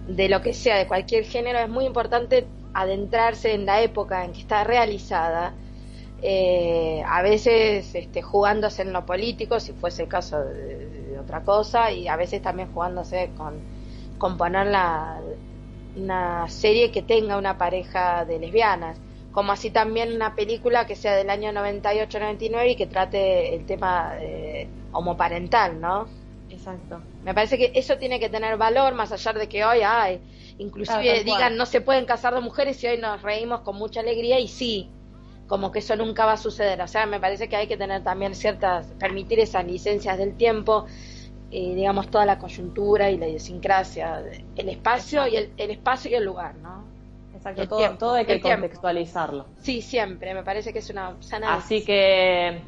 de 0.08 0.30
lo 0.30 0.42
que 0.42 0.54
sea, 0.54 0.78
de 0.78 0.88
cualquier 0.88 1.26
género, 1.26 1.60
es 1.60 1.70
muy 1.70 1.86
importante 1.86 2.46
adentrarse 2.74 3.54
en 3.54 3.66
la 3.66 3.82
época 3.82 4.24
en 4.24 4.34
que 4.34 4.42
está 4.42 4.64
realizada. 4.64 5.54
Eh, 6.22 7.04
a 7.06 7.22
veces 7.22 7.94
este, 7.94 8.22
jugándose 8.22 8.82
en 8.82 8.94
lo 8.94 9.06
político, 9.06 9.60
si 9.60 9.74
fuese 9.74 10.04
el 10.04 10.10
caso 10.10 10.44
de, 10.44 11.18
otra 11.20 11.42
cosa, 11.42 11.92
y 11.92 12.08
a 12.08 12.16
veces 12.16 12.42
también 12.42 12.72
jugándose 12.72 13.32
con, 13.38 13.56
con 14.18 14.38
poner 14.38 14.68
la, 14.68 15.20
una 15.96 16.48
serie 16.50 16.92
que 16.92 17.02
tenga 17.02 17.38
una 17.38 17.58
pareja 17.58 18.26
de 18.26 18.40
lesbianas, 18.40 18.98
como 19.32 19.52
así 19.52 19.70
también 19.70 20.14
una 20.14 20.36
película 20.36 20.86
que 20.86 20.96
sea 20.96 21.16
del 21.16 21.30
año 21.30 21.52
98-99 21.52 22.72
y 22.72 22.76
que 22.76 22.88
trate 22.88 23.56
el 23.56 23.66
tema 23.66 24.14
eh, 24.20 24.68
homoparental, 24.92 25.80
¿no? 25.80 26.08
Exacto. 26.50 27.02
Me 27.24 27.34
parece 27.34 27.58
que 27.58 27.72
eso 27.76 27.98
tiene 27.98 28.20
que 28.20 28.30
tener 28.30 28.58
valor, 28.58 28.94
más 28.94 29.12
allá 29.12 29.34
de 29.34 29.50
que 29.50 29.66
hoy 29.66 29.80
hay, 29.82 30.22
inclusive 30.58 31.24
digan 31.24 31.58
no 31.58 31.66
se 31.66 31.82
pueden 31.82 32.06
casar 32.06 32.34
dos 32.34 32.44
mujeres 32.44 32.82
y 32.84 32.88
hoy 32.88 32.98
nos 32.98 33.22
reímos 33.22 33.62
con 33.62 33.76
mucha 33.76 34.00
alegría 34.00 34.40
y 34.40 34.48
sí, 34.48 34.90
como 35.48 35.72
que 35.72 35.80
eso 35.80 35.96
nunca 35.96 36.26
va 36.26 36.34
a 36.34 36.38
suceder. 36.38 36.82
O 36.82 36.88
sea, 36.88 37.06
me 37.06 37.20
parece 37.20 37.50
que 37.50 37.56
hay 37.56 37.68
que 37.68 37.78
tener 37.78 38.04
también 38.04 38.36
ciertas, 38.36 38.88
permitir 39.00 39.40
esas 39.40 39.66
licencias 39.66 40.18
del 40.18 40.36
tiempo 40.36 40.86
digamos, 41.52 42.10
toda 42.10 42.26
la 42.26 42.38
coyuntura 42.38 43.10
y 43.10 43.18
la 43.18 43.28
idiosincrasia, 43.28 44.24
el 44.56 44.70
espacio 44.70 45.28
y 45.28 45.36
el, 45.36 45.52
espacio 45.58 46.12
y 46.12 46.16
el 46.16 46.26
lugar, 46.26 46.56
¿no? 46.56 46.84
Exacto, 47.36 47.68
todo, 47.68 47.98
todo 47.98 48.14
hay 48.16 48.26
que 48.26 48.42
contextualizarlo. 48.42 49.46
Sí, 49.62 49.82
siempre, 49.82 50.34
me 50.34 50.44
parece 50.44 50.74
que 50.74 50.80
es 50.80 50.90
una 50.90 51.16
sana. 51.20 51.54
Así 51.54 51.84
que, 51.84 52.62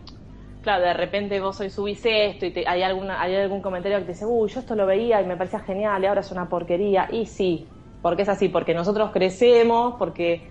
claro, 0.62 0.86
de 0.86 0.94
repente 0.94 1.40
vos 1.40 1.60
hoy 1.60 1.70
subís 1.70 2.02
esto 2.06 2.46
y 2.46 2.54
hay, 2.66 2.84
alguna, 2.84 3.22
hay 3.22 3.36
algún 3.36 3.62
comentario 3.62 3.98
que 4.00 4.06
te 4.06 4.12
dice, 4.12 4.26
uy, 4.26 4.50
yo 4.50 4.60
esto 4.60 4.76
lo 4.76 4.86
veía 4.86 5.22
y 5.22 5.26
me 5.26 5.36
parecía 5.36 5.60
genial 5.60 6.04
y 6.04 6.06
ahora 6.06 6.22
es 6.22 6.32
una 6.32 6.48
porquería. 6.48 7.08
Y 7.12 7.26
sí, 7.26 7.68
porque 8.02 8.22
es 8.22 8.30
así, 8.30 8.50
porque 8.50 8.74
nosotros 8.74 9.12
crecemos, 9.12 9.96
porque, 9.98 10.48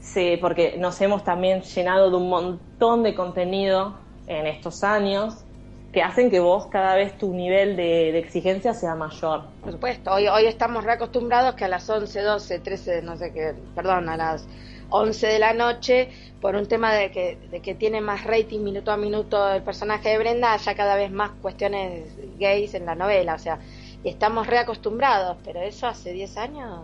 se, 0.00 0.38
porque 0.40 0.76
nos 0.78 1.00
hemos 1.00 1.24
también 1.24 1.62
llenado 1.62 2.10
de 2.10 2.16
un 2.16 2.28
montón 2.28 3.02
de 3.02 3.14
contenido 3.14 3.94
en 4.26 4.46
estos 4.46 4.84
años 4.84 5.44
que 5.92 6.02
hacen 6.02 6.30
que 6.30 6.38
vos 6.38 6.66
cada 6.66 6.94
vez 6.94 7.18
tu 7.18 7.34
nivel 7.34 7.76
de, 7.76 8.16
exigencia 8.18 8.74
sea 8.74 8.94
mayor. 8.94 9.42
Por 9.62 9.72
supuesto, 9.72 10.12
hoy, 10.12 10.28
hoy 10.28 10.46
estamos 10.46 10.84
reacostumbrados 10.84 11.54
que 11.54 11.64
a 11.64 11.68
las 11.68 11.88
11, 11.88 12.20
12, 12.20 12.58
13, 12.60 13.02
no 13.02 13.16
sé 13.16 13.32
qué, 13.32 13.54
perdón, 13.74 14.08
a 14.08 14.16
las 14.16 14.46
11 14.90 15.26
de 15.26 15.38
la 15.38 15.52
noche, 15.52 16.08
por 16.40 16.54
un 16.54 16.66
tema 16.66 16.92
de 16.94 17.10
que, 17.10 17.38
de 17.50 17.60
que 17.60 17.74
tiene 17.74 18.00
más 18.00 18.24
rating 18.24 18.60
minuto 18.60 18.92
a 18.92 18.96
minuto 18.96 19.52
el 19.52 19.62
personaje 19.62 20.10
de 20.10 20.18
Brenda, 20.18 20.52
haya 20.52 20.74
cada 20.74 20.94
vez 20.94 21.10
más 21.10 21.32
cuestiones 21.42 22.04
gays 22.38 22.74
en 22.74 22.86
la 22.86 22.94
novela, 22.94 23.34
o 23.34 23.38
sea, 23.38 23.58
y 24.04 24.08
estamos 24.08 24.46
reacostumbrados, 24.46 25.38
pero 25.44 25.60
eso 25.60 25.88
hace 25.88 26.12
10 26.12 26.36
años. 26.36 26.80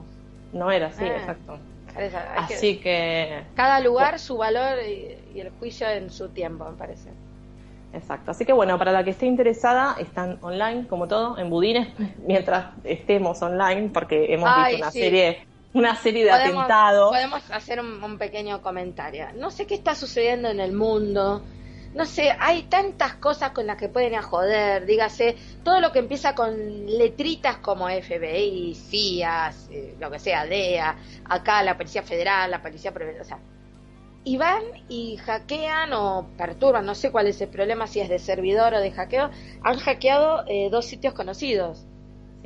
No 0.53 0.71
era 0.71 0.89
así, 0.89 1.05
ah. 1.05 1.17
exacto. 1.17 1.59
Así 2.37 2.77
que, 2.77 3.45
Cada 3.55 3.81
lugar 3.81 4.19
su 4.19 4.37
valor 4.37 4.79
y 4.85 5.41
el 5.41 5.51
juicio 5.59 5.89
en 5.89 6.11
su 6.11 6.29
tiempo, 6.29 6.69
me 6.71 6.77
parece. 6.77 7.09
Exacto. 7.97 8.31
Así 8.31 8.45
que 8.45 8.53
bueno, 8.53 8.79
para 8.79 8.93
la 8.93 9.03
que 9.03 9.11
esté 9.11 9.27
interesada, 9.27 9.97
están 9.99 10.39
online, 10.43 10.87
como 10.87 11.09
todo, 11.09 11.39
en 11.39 11.49
Budines, 11.49 11.89
mientras 12.27 12.75
estemos 12.85 13.41
online, 13.43 13.91
porque 13.93 14.33
hemos 14.35 14.51
visto 14.57 14.77
una 14.77 14.91
serie 14.91 15.47
una 15.73 15.95
serie 15.95 16.25
de 16.25 16.31
atentados. 16.31 17.11
Podemos 17.11 17.51
hacer 17.51 17.81
un, 17.81 18.17
pequeño 18.17 18.63
comentario. 18.63 19.27
No 19.35 19.51
sé 19.51 19.67
qué 19.67 19.75
está 19.75 19.95
sucediendo 19.95 20.49
en 20.49 20.59
el 20.59 20.73
mundo. 20.73 21.43
No 21.95 22.07
sé, 22.07 22.35
hay 22.39 22.63
tantas 22.65 23.15
cosas 23.15 23.51
con 23.51 23.67
las 23.67 23.77
que 23.77 23.91
pueden 23.91 24.15
a 24.15 24.23
joder. 24.23 24.87
Dígase, 24.87 25.37
todo 25.63 25.81
lo 25.81 25.93
que 25.93 25.99
empieza 25.99 26.35
con 26.35 26.87
letritas 26.87 27.59
como 27.59 27.89
FBI, 27.89 28.75
CIA, 28.75 29.53
eh, 29.71 29.97
lo 30.01 30.11
que 30.11 30.19
sea, 30.19 30.47
DEA, 30.47 30.97
acá 31.27 31.63
la 31.63 31.77
Policía 31.77 32.03
Federal, 32.03 32.51
la 32.51 32.63
Policía 32.63 32.93
o 33.21 33.25
sea, 33.25 33.39
y 34.27 34.39
van 34.39 34.65
y 34.89 35.19
hackean 35.19 35.93
o 35.93 36.27
perturban, 36.37 36.85
no 36.85 36.97
sé 36.97 37.13
cuál 37.13 37.29
es 37.29 37.41
el 37.41 37.49
problema, 37.49 37.87
si 37.87 38.01
es 38.01 38.09
de 38.09 38.19
servidor 38.19 38.75
o 38.75 38.81
de 38.81 38.91
hackeo, 38.91 39.31
han 39.63 39.79
hackeado 39.79 40.43
eh, 40.49 40.69
dos 40.69 40.85
sitios 40.85 41.15
conocidos. 41.15 41.87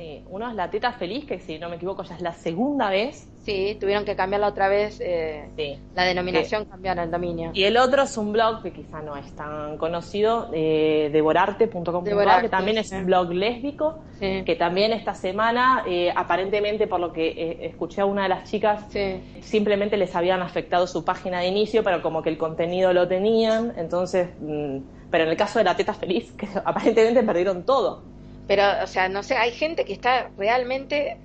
Sí, 0.01 0.23
uno 0.31 0.49
es 0.49 0.55
La 0.55 0.71
Teta 0.71 0.93
Feliz, 0.93 1.25
que 1.25 1.37
si 1.37 1.59
no 1.59 1.69
me 1.69 1.75
equivoco 1.75 2.01
ya 2.01 2.15
es 2.15 2.21
la 2.21 2.33
segunda 2.33 2.89
vez. 2.89 3.27
Sí, 3.45 3.77
tuvieron 3.79 4.03
que 4.03 4.15
cambiarla 4.15 4.47
otra 4.47 4.67
vez. 4.67 4.99
eh, 4.99 5.47
Sí. 5.55 5.77
La 5.93 6.05
denominación, 6.05 6.65
cambiaron 6.65 7.03
el 7.03 7.11
dominio. 7.11 7.51
Y 7.53 7.65
el 7.65 7.77
otro 7.77 8.01
es 8.01 8.17
un 8.17 8.31
blog 8.31 8.63
que 8.63 8.71
quizá 8.71 9.03
no 9.03 9.15
es 9.15 9.31
tan 9.35 9.77
conocido, 9.77 10.49
eh, 10.53 11.11
devorarte.com.ar, 11.13 12.03
Devorarte, 12.03 12.41
que 12.41 12.49
también 12.49 12.79
es 12.79 12.89
sí. 12.89 12.95
un 12.95 13.05
blog 13.05 13.31
lésbico, 13.31 13.99
Sí. 14.19 14.41
que 14.43 14.55
también 14.55 14.91
esta 14.91 15.13
semana, 15.13 15.83
eh, 15.87 16.11
aparentemente 16.15 16.87
por 16.87 16.99
lo 16.99 17.13
que 17.13 17.27
eh, 17.27 17.65
escuché 17.67 18.01
a 18.01 18.05
una 18.05 18.23
de 18.23 18.29
las 18.29 18.49
chicas, 18.49 18.83
Sí. 18.89 19.21
simplemente 19.41 19.97
les 19.97 20.15
habían 20.15 20.41
afectado 20.41 20.87
su 20.87 21.05
página 21.05 21.41
de 21.41 21.47
inicio, 21.47 21.83
pero 21.83 22.01
como 22.01 22.23
que 22.23 22.29
el 22.29 22.39
contenido 22.39 22.91
lo 22.91 23.07
tenían, 23.07 23.73
entonces, 23.77 24.29
mm, 24.39 24.77
pero 25.11 25.25
en 25.25 25.29
el 25.29 25.37
caso 25.37 25.59
de 25.59 25.65
la 25.65 25.75
teta 25.75 25.93
feliz, 25.93 26.31
que 26.39 26.47
aparentemente 26.65 27.21
perdieron 27.21 27.63
todo. 27.67 28.01
Pero, 28.47 28.63
o 28.83 28.87
sea, 28.87 29.09
no 29.09 29.23
sé, 29.23 29.37
hay 29.37 29.51
gente 29.51 29.85
que 29.85 29.93
está 29.93 30.31
realmente, 30.37 31.17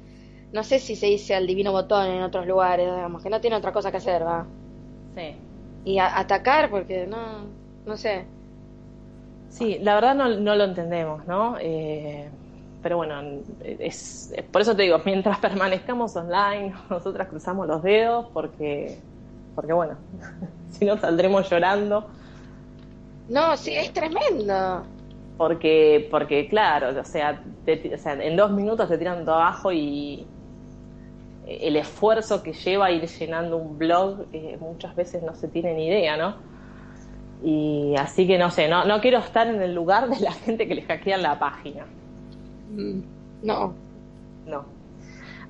no 0.53 0.63
sé 0.65 0.79
si 0.79 0.97
se 0.97 1.07
dice 1.07 1.35
al 1.35 1.47
divino 1.47 1.73
botón 1.73 2.07
en 2.09 2.23
otros 2.23 2.47
lugares, 2.47 2.87
digamos, 2.87 3.23
que 3.23 3.31
no 3.31 3.41
tiene 3.41 3.57
otra 3.57 3.73
cosa 3.73 3.91
que 3.91 3.99
hacer, 3.99 4.25
va. 4.27 4.47
Sí. 5.15 5.35
Y 5.85 5.99
a- 5.99 6.19
atacar, 6.19 6.69
porque 6.71 7.07
no, 7.07 7.57
no 7.87 7.97
sé. 7.97 8.27
Sí, 9.49 9.79
la 9.81 9.95
verdad 9.95 10.15
no, 10.15 10.29
no 10.29 10.55
lo 10.55 10.65
entendemos, 10.65 11.27
¿no? 11.27 11.57
Eh, 11.61 12.31
pero 12.83 12.99
bueno, 12.99 13.21
es, 13.61 14.31
es- 14.31 14.45
por 14.53 14.63
eso 14.63 14.77
te 14.77 14.83
digo, 14.83 15.01
mientras 15.05 15.39
permanezcamos 15.41 16.15
online, 16.17 16.75
nosotras 16.91 17.29
cruzamos 17.29 17.67
los 17.67 17.83
dedos 17.83 18.27
porque, 18.33 18.99
porque 19.55 19.73
bueno, 19.73 19.99
si 20.71 20.85
no 20.85 20.97
saldremos 20.99 21.49
llorando, 21.51 22.11
No, 23.29 23.57
sí, 23.57 23.75
es 23.77 23.93
tremendo. 23.93 24.96
Porque, 25.37 26.09
porque 26.11 26.49
claro, 26.49 26.99
o 26.99 27.05
sea, 27.05 27.43
te- 27.65 27.95
o 27.95 27.99
sea, 27.99 28.15
en 28.15 28.37
dos 28.37 28.51
minutos 28.53 28.89
te 28.89 28.99
tiran 28.99 29.25
todo 29.25 29.35
abajo 29.37 29.73
y 29.73 30.27
el 31.47 31.77
esfuerzo 31.77 32.43
que 32.43 32.53
lleva 32.53 32.91
ir 32.91 33.07
llenando 33.07 33.57
un 33.57 33.79
blog 33.79 34.27
eh, 34.33 34.57
muchas 34.61 34.97
veces 34.97 35.23
no 35.23 35.35
se 35.35 35.49
tiene 35.49 35.75
ni 35.75 35.87
idea, 35.87 36.17
¿no? 36.17 36.37
Y 37.45 37.95
así 37.99 38.27
que 38.27 38.39
no 38.39 38.51
sé, 38.51 38.67
no, 38.69 38.85
no 38.85 39.01
quiero 39.01 39.19
estar 39.19 39.47
en 39.47 39.63
el 39.63 39.75
lugar 39.75 40.09
de 40.09 40.19
la 40.21 40.33
gente 40.33 40.67
que 40.67 40.75
les 40.75 40.87
hackean 40.87 41.23
la 41.23 41.39
página. 41.39 41.85
Mm, 42.71 43.01
No. 43.43 43.75
No. 44.47 44.65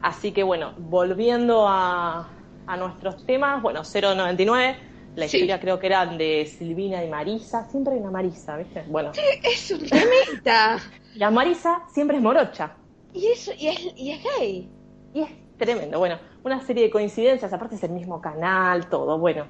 Así 0.03 0.32
que 0.32 0.43
bueno, 0.43 0.72
volviendo 0.76 1.66
a, 1.68 2.28
a 2.66 2.76
nuestros 2.76 3.24
temas, 3.24 3.62
bueno, 3.62 3.82
099, 3.84 4.76
la 5.17 5.27
Sí. 5.29 5.39
historia 5.39 5.59
creo 5.59 5.79
que 5.79 5.87
eran 5.89 6.17
de 6.19 6.47
Silvina 6.47 7.03
y 7.05 7.09
Marisa, 7.09 7.69
siempre 7.71 7.95
hay 7.95 8.01
una 8.01 8.11
Marisa, 8.11 8.57
¿viste? 8.57 8.85
Bueno, 8.87 9.11
Es 9.43 9.71
un 9.73 9.81
tremenda. 9.81 10.79
la 11.17 11.31
Marisa 11.31 11.83
siempre 11.93 12.19
es 12.19 12.23
morocha 12.23 12.77
y, 13.12 13.27
eso, 13.29 13.51
y, 13.59 13.69
es, 13.69 13.81
y 13.97 14.11
es 14.12 14.23
gay. 14.39 14.71
y 15.14 15.21
es 15.23 15.31
tremendo. 15.57 15.99
Bueno, 15.99 16.19
una 16.45 16.61
serie 16.61 16.85
de 16.85 16.91
coincidencias, 16.91 17.53
aparte 17.53 17.75
es 17.77 17.83
el 17.83 17.91
mismo 17.93 18.21
canal, 18.21 18.89
todo, 18.89 19.19
bueno. 19.19 19.47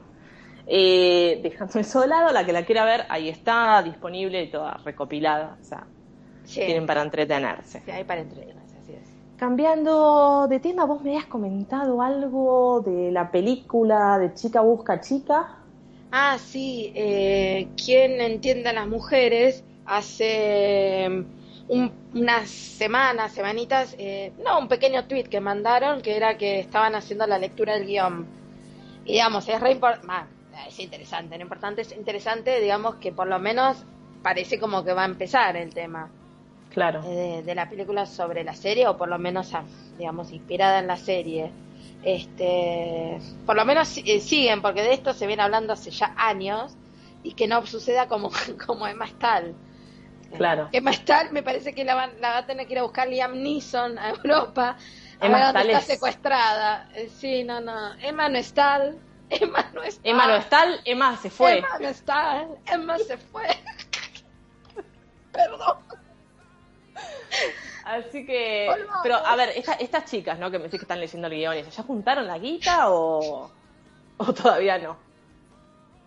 Eh, 0.69 1.41
dejando 1.43 1.79
eso 1.79 2.01
de 2.01 2.09
lado, 2.09 2.33
la 2.33 2.45
que 2.45 2.53
la 2.53 2.65
quiera 2.65 2.85
ver, 2.85 3.05
ahí 3.09 3.29
está, 3.29 3.83
disponible 3.83 4.43
y 4.43 4.51
toda 4.51 4.75
recopilada, 4.85 5.57
o 5.61 5.65
sea, 5.65 5.87
Sí, 6.45 6.61
tienen 6.61 6.87
para 6.87 7.03
entretenerse. 7.03 7.83
sí, 7.85 7.91
hay 7.91 8.05
para 8.05 8.21
entretenerse, 8.23 8.61
es. 8.65 8.66
Cambiando 9.37 10.47
de 10.49 10.61
tema, 10.61 10.85
vos 10.85 11.01
me 11.03 11.11
habías 11.11 11.27
comentado 11.27 12.03
algo 12.03 12.83
de 12.83 13.11
la 13.11 13.31
película 13.31 14.19
de 14.19 14.35
Chica 14.35 14.61
Busca 14.61 15.01
Chica. 15.01 15.49
Ah, 16.11 16.39
sí, 16.39 16.93
eh, 16.97 17.75
quien 17.77 18.21
entienda 18.21 18.71
a 18.71 18.73
las 18.73 18.87
mujeres 18.89 19.65
hace 19.85 21.07
mm, 21.11 21.25
un- 21.69 21.95
unas 22.13 22.51
semanas, 22.51 23.33
semanitas, 23.33 23.95
eh, 23.99 24.35
no, 24.39 24.59
un 24.59 24.69
pequeño 24.69 25.07
tweet 25.07 25.25
que 25.25 25.41
mandaron 25.41 26.01
que 26.03 26.17
era 26.17 26.39
que 26.39 26.59
estaban 26.61 26.95
haciendo 26.95 27.27
la 27.27 27.39
lectura 27.39 27.75
del 27.75 27.87
guion. 27.87 28.33
Y 29.05 29.15
digamos, 29.15 29.49
es 29.49 29.61
re 29.61 29.73
importante, 29.73 30.35
es 30.69 30.79
interesante, 30.81 31.39
no 31.39 31.43
importante, 31.45 31.83
es 31.83 31.93
interesante, 31.97 32.61
digamos 32.61 32.97
que 32.97 33.13
por 33.13 33.29
lo 33.29 33.39
menos 33.41 33.87
parece 34.23 34.59
como 34.61 34.85
que 34.85 34.95
va 34.95 35.05
a 35.05 35.07
empezar 35.07 35.57
el 35.57 35.75
tema 35.75 36.13
Claro. 36.77 37.01
eh, 37.05 37.09
de, 37.39 37.43
de 37.43 37.55
la 37.55 37.69
película 37.69 38.05
sobre 38.07 38.45
la 38.45 38.55
serie, 38.55 38.87
o 38.87 38.97
por 38.97 39.09
lo 39.09 39.19
menos, 39.19 39.51
digamos, 39.99 40.31
inspirada 40.31 40.79
en 40.79 40.87
la 40.87 40.97
serie. 40.99 41.51
Este, 42.03 43.19
por 43.47 43.57
lo 43.57 43.65
menos 43.65 43.97
eh, 44.05 44.21
siguen, 44.21 44.61
porque 44.63 44.83
de 44.83 44.93
esto 44.93 45.13
se 45.15 45.27
viene 45.27 45.43
hablando 45.43 45.73
hace 45.73 45.91
ya 45.91 46.15
años, 46.17 46.77
y 47.23 47.33
que 47.33 47.49
no 47.49 47.65
suceda 47.67 48.07
como, 48.09 48.31
como 48.67 48.87
Emma 48.87 49.07
Stahl. 49.09 49.49
Eh, 50.31 50.37
Claro. 50.37 50.69
Emma 50.73 50.93
Stahl 50.93 51.33
me 51.33 51.43
parece 51.43 51.73
que 51.75 51.85
la, 51.85 51.95
van- 51.95 52.21
la 52.21 52.29
va 52.31 52.39
a 52.39 52.47
tener 52.47 52.67
que 52.67 52.75
ir 52.75 52.79
a 52.81 52.83
buscar 52.83 53.09
Liam 53.09 53.43
Neeson 53.43 53.99
a 53.99 54.11
Europa, 54.11 54.77
a 55.21 55.27
Emma 55.27 55.39
Stahl 55.49 55.67
está 55.67 55.79
es- 55.79 55.87
secuestrada. 55.87 56.89
Eh, 56.95 57.09
sí, 57.09 57.43
no, 57.43 57.61
no. 57.61 57.95
Emma 58.01 58.29
no 58.29 58.37
está. 58.39 58.93
Emma 59.31 59.71
no 59.75 59.83
está. 59.83 60.09
Emma 60.09 60.27
no 60.29 60.37
está, 60.37 60.65
Emma 60.85 61.17
se 61.17 61.31
fue. 61.31 61.59
Emma 61.59 61.69
no 61.81 61.89
está. 61.89 62.47
Emma 62.67 62.99
se 62.99 63.17
fue. 63.17 63.47
Perdón. 65.33 65.86
Así 67.87 68.27
que. 68.27 68.69
Pero, 69.05 69.15
a 69.15 69.37
ver, 69.37 69.51
esta- 69.51 69.75
estas 69.75 70.05
chicas, 70.11 70.39
¿no? 70.41 70.51
Que 70.51 70.59
me 70.59 70.65
decís 70.65 70.81
que 70.81 70.85
están 70.85 70.99
leyendo 70.99 71.29
el 71.29 71.35
guion, 71.35 71.71
¿ya 71.71 71.83
juntaron 71.85 72.27
la 72.27 72.37
guita 72.37 72.91
o, 72.91 73.49
o 74.17 74.33
todavía 74.35 74.77
no? 74.79 74.99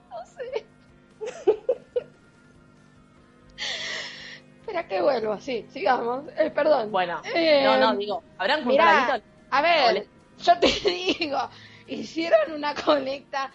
No 0.09 0.25
sé. 0.25 0.65
Espera 4.59 4.87
que 4.87 5.01
vuelvo, 5.01 5.39
sí, 5.39 5.65
sigamos. 5.71 6.25
Eh, 6.37 6.51
perdón. 6.51 6.91
Bueno, 6.91 7.21
Eh, 7.33 7.63
no, 7.63 7.77
no, 7.77 7.95
digo, 7.95 8.23
¿habrán 8.37 8.63
juntado 8.63 8.89
la 8.91 8.99
guita? 9.17 9.25
a 9.51 9.61
ver, 9.61 10.07
yo 10.37 10.59
te 10.59 10.67
digo, 11.17 11.39
hicieron 11.87 12.51
una 12.53 12.75
colecta 12.75 13.49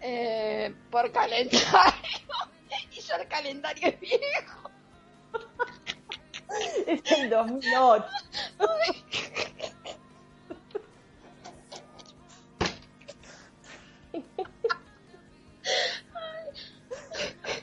eh, 0.00 0.74
por 0.90 1.10
calendario 1.12 1.60
y 2.90 3.00
ya 3.00 3.16
el 3.16 3.28
calendario 3.28 3.86
es 3.88 4.00
viejo. 4.00 4.70
Es 6.86 7.12
el 7.12 7.30
2008. 7.30 8.04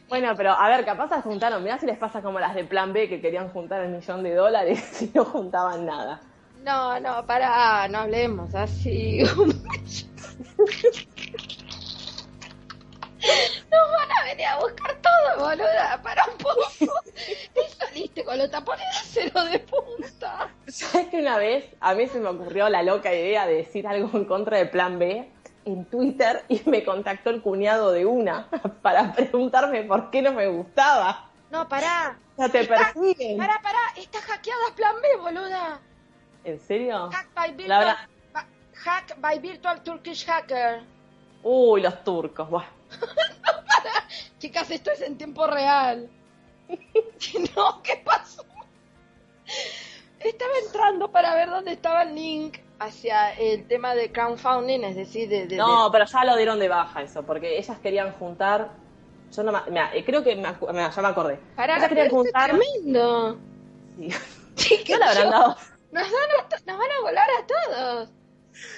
Bueno, 0.10 0.34
pero 0.36 0.52
a 0.52 0.68
ver, 0.68 0.84
capaz 0.86 1.10
se 1.10 1.22
juntaron. 1.22 1.64
Mirá 1.64 1.78
si 1.78 1.86
les 1.86 1.98
pasa 1.98 2.22
como 2.22 2.40
las 2.40 2.56
de 2.56 2.64
Plan 2.64 2.92
B 2.92 3.08
que 3.08 3.22
querían 3.22 3.50
juntar 3.50 3.82
el 3.82 3.92
millón 3.92 4.24
de 4.24 4.34
dólares 4.34 5.02
y 5.04 5.12
no 5.14 5.24
juntaban 5.24 5.86
nada. 5.86 6.20
No, 6.64 7.00
no, 7.00 7.26
para, 7.26 7.88
no 7.88 8.00
hablemos 8.00 8.54
así. 8.56 9.20
Nos 13.72 13.92
van 13.92 14.12
a 14.12 14.24
venir 14.26 14.46
a 14.48 14.60
buscar 14.60 14.99
todo, 15.36 15.46
boluda, 15.46 16.00
para 16.04 16.26
un 16.26 16.38
poco. 16.38 16.62
Te 17.54 17.70
saliste 17.78 18.24
con 18.24 18.38
los 18.38 18.50
tapones 18.52 18.86
de 18.86 19.00
cero 19.30 19.44
de 19.46 19.60
punta. 19.60 20.50
¿Sabes 20.68 21.08
que 21.08 21.20
una 21.20 21.38
vez 21.38 21.66
a 21.80 21.94
mí 21.94 22.08
se 22.08 22.20
me 22.20 22.30
ocurrió 22.30 22.70
la 22.70 22.84
loca 22.84 23.14
idea 23.14 23.46
de 23.48 23.56
decir 23.56 23.88
algo 23.88 24.10
en 24.18 24.26
contra 24.26 24.58
de 24.58 24.66
Plan 24.66 25.00
B 25.00 25.30
en 25.66 25.86
Twitter 25.86 26.44
y 26.48 26.62
me 26.70 26.84
contactó 26.84 27.30
el 27.30 27.42
cuñado 27.42 27.92
de 27.92 28.06
una 28.06 28.48
para 28.82 29.14
preguntarme 29.14 29.84
por 29.84 30.10
qué 30.10 30.22
no 30.22 30.32
me 30.34 30.48
gustaba? 30.48 31.30
No, 31.52 31.68
pará. 31.68 32.18
Sea, 32.38 32.50
te 32.50 32.62
Está- 32.62 32.94
persiguen. 32.94 33.38
Pará, 33.38 33.60
pará, 33.62 33.80
está 33.98 34.22
hackeada 34.22 34.76
Plan 34.76 34.96
B, 35.02 35.18
boluda. 35.18 35.80
¿En 36.44 36.60
serio? 36.60 37.10
Hack 37.12 37.34
by 37.34 37.52
virtual, 37.54 37.98
hack 38.76 39.16
by 39.20 39.40
virtual 39.40 39.82
Turkish 39.84 40.26
hacker. 40.26 40.82
Uy, 41.44 41.82
los 41.82 42.04
turcos. 42.04 42.50
Buah. 42.50 42.64
Chicas, 44.40 44.70
esto 44.72 44.92
es 44.92 45.02
en 45.02 45.18
tiempo 45.18 45.48
real. 45.48 46.10
no, 47.56 47.82
¿qué 47.84 48.02
pasó? 48.06 48.44
Estaba 50.20 50.52
entrando 50.66 51.12
para 51.12 51.34
ver 51.36 51.50
dónde 51.50 51.72
estaba 51.74 52.04
el 52.04 52.16
link 52.16 52.58
hacia 52.80 53.34
el 53.34 53.68
tema 53.68 53.96
de 53.96 54.12
crowdfunding, 54.12 54.84
es 54.84 54.96
decir, 54.96 55.28
de... 55.30 55.48
de- 55.48 55.56
No, 55.58 55.90
pero 55.92 56.06
ya 56.06 56.24
lo 56.26 56.36
dieron 56.38 56.60
de 56.60 56.68
baja 56.70 57.02
eso, 57.02 57.24
porque 57.24 57.58
ellas 57.58 57.78
querían 57.80 58.12
juntar. 58.14 58.72
Yo 59.36 59.44
no 59.44 59.52
me, 59.52 59.60
mira, 59.70 59.92
eh, 59.94 60.04
creo 60.04 60.24
que 60.24 60.36
me, 60.36 60.50
mira, 60.72 60.90
ya 60.90 61.02
me 61.02 61.08
acordé. 61.08 61.40
Pará, 61.56 61.78
ellas 61.78 61.90
querían 61.90 62.10
juntar. 62.10 62.50
tremendo. 62.50 63.38
Sí. 63.98 64.10
Chicas, 64.56 65.00
¿No 65.00 65.06
le 65.06 65.12
habrán 65.12 65.30
dado? 65.32 65.58
Nos 65.92 66.04
a, 66.08 66.50
to- 66.50 66.56
nos 66.66 66.78
van 66.78 66.92
a 66.92 67.02
volar 67.02 67.28
a 67.32 67.48
todos. 67.48 68.10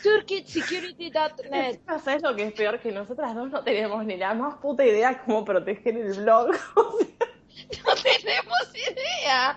TurkeySecurity.net. 0.04 1.80
¿Sabes 2.04 2.22
lo 2.22 2.36
que 2.36 2.44
es 2.44 2.54
peor? 2.54 2.80
Que 2.80 2.92
nosotras 2.92 3.36
dos 3.36 3.50
no 3.50 3.64
tenemos 3.64 4.04
ni 4.06 4.18
la 4.18 4.34
más 4.34 4.56
puta 4.56 4.86
idea 4.86 5.22
cómo 5.24 5.44
proteger 5.46 5.98
el 5.98 6.14
blog. 6.14 6.54
Sea, 6.56 7.84
No 7.86 7.96
tenemos 7.96 8.76
idea. 8.76 9.56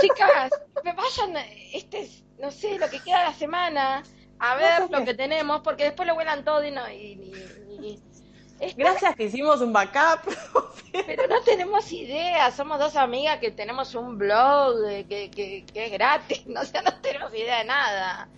Chicas, 0.00 0.50
me 0.84 0.92
vayan, 0.94 1.36
este, 1.72 2.00
es, 2.00 2.24
no 2.38 2.50
sé, 2.50 2.78
lo 2.78 2.88
que 2.90 2.98
queda 3.00 3.18
de 3.20 3.24
la 3.26 3.34
semana, 3.34 4.02
a 4.38 4.54
ver 4.56 4.90
lo 4.90 5.04
que 5.04 5.14
tenemos, 5.14 5.60
porque 5.60 5.84
después 5.84 6.08
lo 6.08 6.14
vuelan 6.14 6.44
todo 6.44 6.64
y 6.64 6.70
no. 6.70 6.88
Y, 6.90 6.96
y- 7.80 8.02
y- 8.60 8.72
Gracias 8.76 9.14
que 9.16 9.24
hicimos 9.24 9.60
un 9.60 9.72
backup. 9.72 10.20
Pero 11.06 11.26
no 11.28 11.40
tenemos 11.42 11.90
idea, 11.92 12.50
somos 12.50 12.78
dos 12.78 12.96
amigas 12.96 13.38
que 13.38 13.50
tenemos 13.52 13.94
un 13.94 14.18
blog 14.18 14.74
que, 15.08 15.30
que, 15.30 15.64
que 15.72 15.86
es 15.86 15.92
gratis, 15.92 16.46
no, 16.46 16.60
o 16.60 16.82
no 16.82 17.00
tenemos 17.00 17.32
idea 17.34 17.58
de 17.58 17.64
nada. 17.64 18.28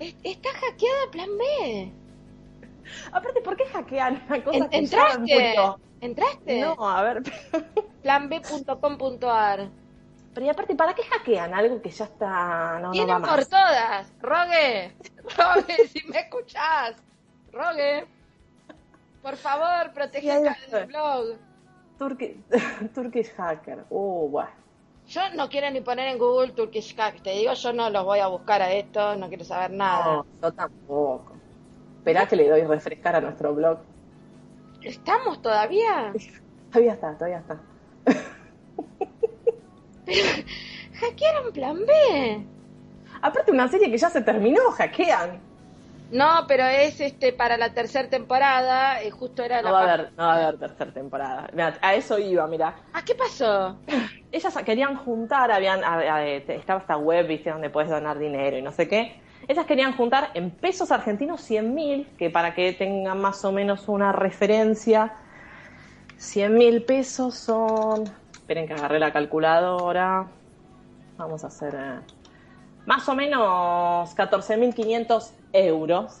Está 0.00 0.50
hackeada 0.52 1.10
Plan 1.12 1.38
B. 1.38 1.92
Aparte, 3.12 3.40
¿por 3.40 3.56
qué 3.56 3.64
hackean 3.66 4.22
una 4.28 4.44
cosa 4.44 4.68
que 4.68 4.76
¿Entraste? 4.76 5.56
¿Entraste? 6.00 6.60
No, 6.60 6.88
a 6.88 7.02
ver. 7.02 7.22
Planb.com.ar 8.02 9.70
Pero 10.34 10.46
y 10.46 10.48
aparte, 10.48 10.74
¿para 10.74 10.94
qué 10.94 11.02
hackean 11.04 11.54
algo 11.54 11.80
que 11.80 11.90
ya 11.90 12.04
está... 12.04 12.78
No, 12.80 12.90
Tienen 12.90 13.22
no 13.22 13.26
por 13.26 13.46
todas. 13.46 14.12
Rogue, 14.20 14.92
Rogue, 15.36 15.88
si 15.88 16.06
me 16.08 16.20
escuchás. 16.20 16.96
Rogue. 17.52 18.06
Por 19.22 19.36
favor, 19.36 19.92
protege 19.94 20.36
el 20.36 20.86
blog. 20.86 21.38
Turkish 22.94 23.32
Hacker. 23.36 23.86
Uh, 23.88 24.28
bueno. 24.28 24.63
Yo 25.14 25.20
no 25.36 25.48
quiero 25.48 25.70
ni 25.70 25.80
poner 25.80 26.08
en 26.08 26.18
Google 26.18 26.54
Turkish 26.54 26.96
Hacker. 26.96 27.20
Te 27.20 27.30
digo, 27.30 27.52
yo 27.52 27.72
no 27.72 27.88
los 27.88 28.04
voy 28.04 28.18
a 28.18 28.26
buscar 28.26 28.60
a 28.60 28.72
esto, 28.72 29.14
no 29.14 29.28
quiero 29.28 29.44
saber 29.44 29.70
nada. 29.70 30.04
No, 30.04 30.26
yo 30.42 30.52
tampoco. 30.52 31.34
Esperá 31.98 32.26
que 32.26 32.34
le 32.34 32.48
doy 32.48 32.62
refrescar 32.62 33.14
a 33.14 33.20
nuestro 33.20 33.54
blog. 33.54 33.78
¿Estamos 34.82 35.40
todavía? 35.40 36.12
Todavía 36.72 36.94
está, 36.94 37.14
todavía 37.16 37.38
está. 37.38 37.60
Pero 40.04 40.28
hackearon 41.00 41.52
plan 41.52 41.78
B. 41.86 42.46
Aparte 43.22 43.52
una 43.52 43.68
serie 43.68 43.88
que 43.92 43.96
ya 43.96 44.10
se 44.10 44.20
terminó, 44.22 44.72
hackean. 44.72 45.38
No, 46.10 46.44
pero 46.46 46.64
es 46.64 47.00
este 47.00 47.32
para 47.32 47.56
la 47.56 47.72
tercera 47.72 48.08
temporada, 48.08 49.02
eh, 49.02 49.10
justo 49.10 49.42
era 49.42 49.62
no 49.62 49.68
la... 49.68 49.72
Va 49.72 49.80
a 49.80 49.82
haber, 49.94 50.12
no 50.12 50.24
va 50.24 50.34
a 50.34 50.42
haber 50.42 50.58
tercera 50.58 50.92
temporada. 50.92 51.50
a 51.80 51.94
eso 51.94 52.18
iba, 52.18 52.46
mira. 52.46 52.76
¿Ah, 52.92 53.02
qué 53.04 53.14
pasó? 53.14 53.78
Ellas 54.32 54.56
querían 54.64 54.96
juntar, 54.96 55.50
habían, 55.50 55.80
estaba 56.48 56.80
esta 56.80 56.96
web, 56.96 57.26
viste, 57.26 57.50
donde 57.50 57.70
puedes 57.70 57.90
donar 57.90 58.18
dinero 58.18 58.58
y 58.58 58.62
no 58.62 58.70
sé 58.72 58.88
qué. 58.88 59.20
Ellas 59.48 59.66
querían 59.66 59.96
juntar 59.96 60.30
en 60.34 60.50
pesos 60.50 60.90
argentinos 60.90 61.40
100 61.42 61.74
mil, 61.74 62.08
que 62.16 62.30
para 62.30 62.54
que 62.54 62.72
tengan 62.72 63.20
más 63.20 63.44
o 63.44 63.52
menos 63.52 63.88
una 63.88 64.12
referencia, 64.12 65.14
100 66.16 66.54
mil 66.54 66.82
pesos 66.84 67.34
son... 67.34 68.04
Esperen 68.32 68.66
que 68.66 68.74
agarré 68.74 68.98
la 68.98 69.12
calculadora. 69.12 70.26
Vamos 71.16 71.44
a 71.44 71.48
hacer... 71.48 71.74
Eh, 71.74 72.00
más 72.86 73.08
o 73.08 73.14
menos 73.14 74.14
14.500 74.14 75.30
euros. 75.54 76.20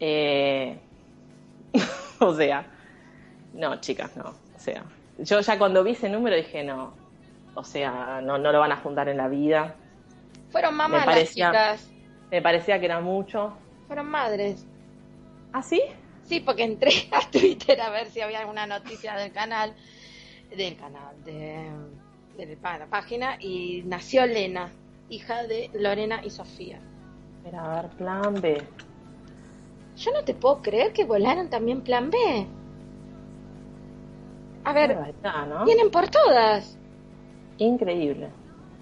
Eh, 0.00 0.78
o 2.18 2.34
sea, 2.34 2.66
no, 3.54 3.80
chicas, 3.80 4.16
no. 4.16 4.34
O 4.54 4.58
sea, 4.58 4.84
yo 5.18 5.40
ya 5.40 5.58
cuando 5.58 5.82
vi 5.82 5.92
ese 5.92 6.10
número 6.10 6.36
dije, 6.36 6.62
no. 6.62 6.92
O 7.54 7.64
sea, 7.64 8.20
no, 8.22 8.36
no 8.36 8.52
lo 8.52 8.60
van 8.60 8.72
a 8.72 8.76
juntar 8.76 9.08
en 9.08 9.16
la 9.16 9.28
vida. 9.28 9.76
Fueron 10.50 10.74
mamás 10.74 11.06
las 11.06 11.32
chicas. 11.32 11.88
Me 12.30 12.42
parecía 12.42 12.78
que 12.78 12.86
era 12.86 13.00
mucho. 13.00 13.56
Fueron 13.86 14.10
madres. 14.10 14.66
¿Ah, 15.52 15.62
sí? 15.62 15.80
Sí, 16.24 16.40
porque 16.40 16.64
entré 16.64 16.90
a 17.12 17.30
Twitter 17.30 17.80
a 17.80 17.90
ver 17.90 18.08
si 18.08 18.20
había 18.20 18.40
alguna 18.40 18.66
noticia 18.66 19.14
del 19.16 19.32
canal, 19.32 19.74
del 20.54 20.76
canal, 20.76 21.14
de, 21.24 21.70
de 22.36 22.58
la 22.62 22.86
página, 22.86 23.38
y 23.40 23.82
nació 23.86 24.26
Lena, 24.26 24.70
hija 25.08 25.44
de 25.44 25.70
Lorena 25.72 26.20
y 26.24 26.30
Sofía. 26.30 26.80
A 27.54 27.82
ver, 27.82 27.90
plan 27.90 28.40
B. 28.40 28.62
Yo 29.96 30.12
no 30.12 30.22
te 30.24 30.34
puedo 30.34 30.62
creer 30.62 30.92
que 30.92 31.04
volaron 31.04 31.48
también 31.48 31.80
plan 31.80 32.10
B. 32.10 32.46
A 34.64 34.72
ver, 34.72 35.14
vienen 35.64 35.90
por 35.90 36.08
todas. 36.08 36.76
Increíble. 37.58 38.28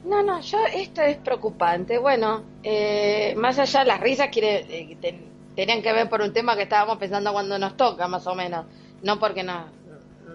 No, 0.04 0.22
no, 0.22 0.40
yo 0.40 0.58
esto 0.74 1.02
es 1.02 1.16
preocupante. 1.18 1.98
Bueno, 1.98 2.42
eh, 2.62 3.34
más 3.36 3.58
allá 3.58 3.80
de 3.80 3.86
las 3.86 4.00
risas, 4.00 4.28
quiere, 4.30 4.66
eh, 4.68 5.18
tenían 5.54 5.82
que 5.82 5.92
ver 5.92 6.08
por 6.08 6.20
un 6.20 6.32
tema 6.32 6.56
que 6.56 6.62
estábamos 6.62 6.98
pensando 6.98 7.32
cuando 7.32 7.58
nos 7.58 7.76
toca, 7.76 8.08
más 8.08 8.26
o 8.26 8.34
menos. 8.34 8.66
No 9.02 9.18
porque 9.18 9.42
nos, 9.42 9.66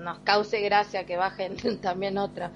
nos 0.01 0.19
cause 0.19 0.61
gracia 0.61 1.05
que 1.05 1.17
bajen 1.17 1.55
también 1.81 2.17
otra. 2.17 2.51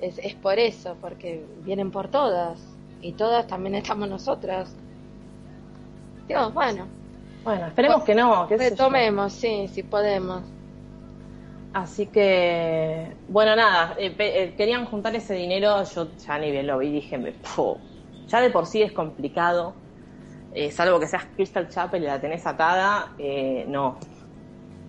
Es, 0.00 0.18
es 0.18 0.34
por 0.34 0.58
eso, 0.58 0.96
porque 1.00 1.44
vienen 1.64 1.90
por 1.90 2.08
todas. 2.08 2.60
Y 3.00 3.12
todas 3.12 3.46
también 3.46 3.74
estamos 3.74 4.08
nosotras. 4.08 4.74
Dios, 6.26 6.54
bueno. 6.54 6.86
Bueno, 7.44 7.66
esperemos 7.66 8.04
que 8.04 8.14
no. 8.14 8.46
Que 8.46 8.56
retomemos, 8.56 9.32
sí, 9.32 9.68
si 9.68 9.82
podemos. 9.82 10.42
Así 11.72 12.06
que, 12.06 13.16
bueno, 13.28 13.56
nada, 13.56 13.94
eh, 13.98 14.14
eh, 14.18 14.54
querían 14.56 14.84
juntar 14.84 15.16
ese 15.16 15.34
dinero, 15.34 15.82
yo 15.84 16.06
ya 16.18 16.38
ni 16.38 16.50
bien 16.50 16.66
lo 16.66 16.78
vi, 16.78 16.92
dije, 16.92 17.18
ya 18.26 18.40
de 18.42 18.50
por 18.50 18.66
sí 18.66 18.82
es 18.82 18.92
complicado, 18.92 19.72
eh, 20.52 20.70
salvo 20.70 21.00
que 21.00 21.06
seas 21.06 21.24
Crystal 21.34 21.70
Chapel 21.70 22.02
y 22.02 22.06
la 22.06 22.20
tenés 22.20 22.46
atada, 22.46 23.12
no, 23.68 23.96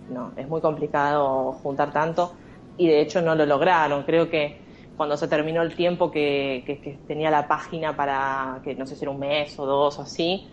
no, 0.09 0.33
es 0.35 0.45
muy 0.49 0.59
complicado 0.59 1.53
juntar 1.53 1.93
tanto 1.93 2.33
y 2.77 2.87
de 2.87 2.99
hecho 2.99 3.21
no 3.21 3.33
lo 3.33 3.45
lograron, 3.45 4.03
creo 4.03 4.29
que 4.29 4.59
cuando 4.97 5.15
se 5.15 5.29
terminó 5.29 5.61
el 5.61 5.75
tiempo 5.75 6.11
que, 6.11 6.63
que 6.65 6.99
tenía 7.07 7.31
la 7.31 7.47
página 7.47 7.95
para, 7.95 8.59
que 8.61 8.75
no 8.75 8.85
sé 8.85 8.97
si 8.97 9.05
era 9.05 9.11
un 9.11 9.19
mes 9.19 9.57
o 9.57 9.65
dos 9.65 9.99
o 9.99 10.01
así, 10.01 10.49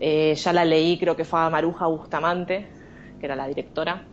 ya 0.00 0.52
la 0.52 0.64
leí, 0.64 0.98
creo 0.98 1.16
que 1.16 1.24
fue 1.24 1.40
a 1.40 1.50
Maruja 1.50 1.86
Bustamante, 1.86 2.68
que 3.18 3.26
era 3.26 3.36
la 3.36 3.46
directora, 3.46 4.04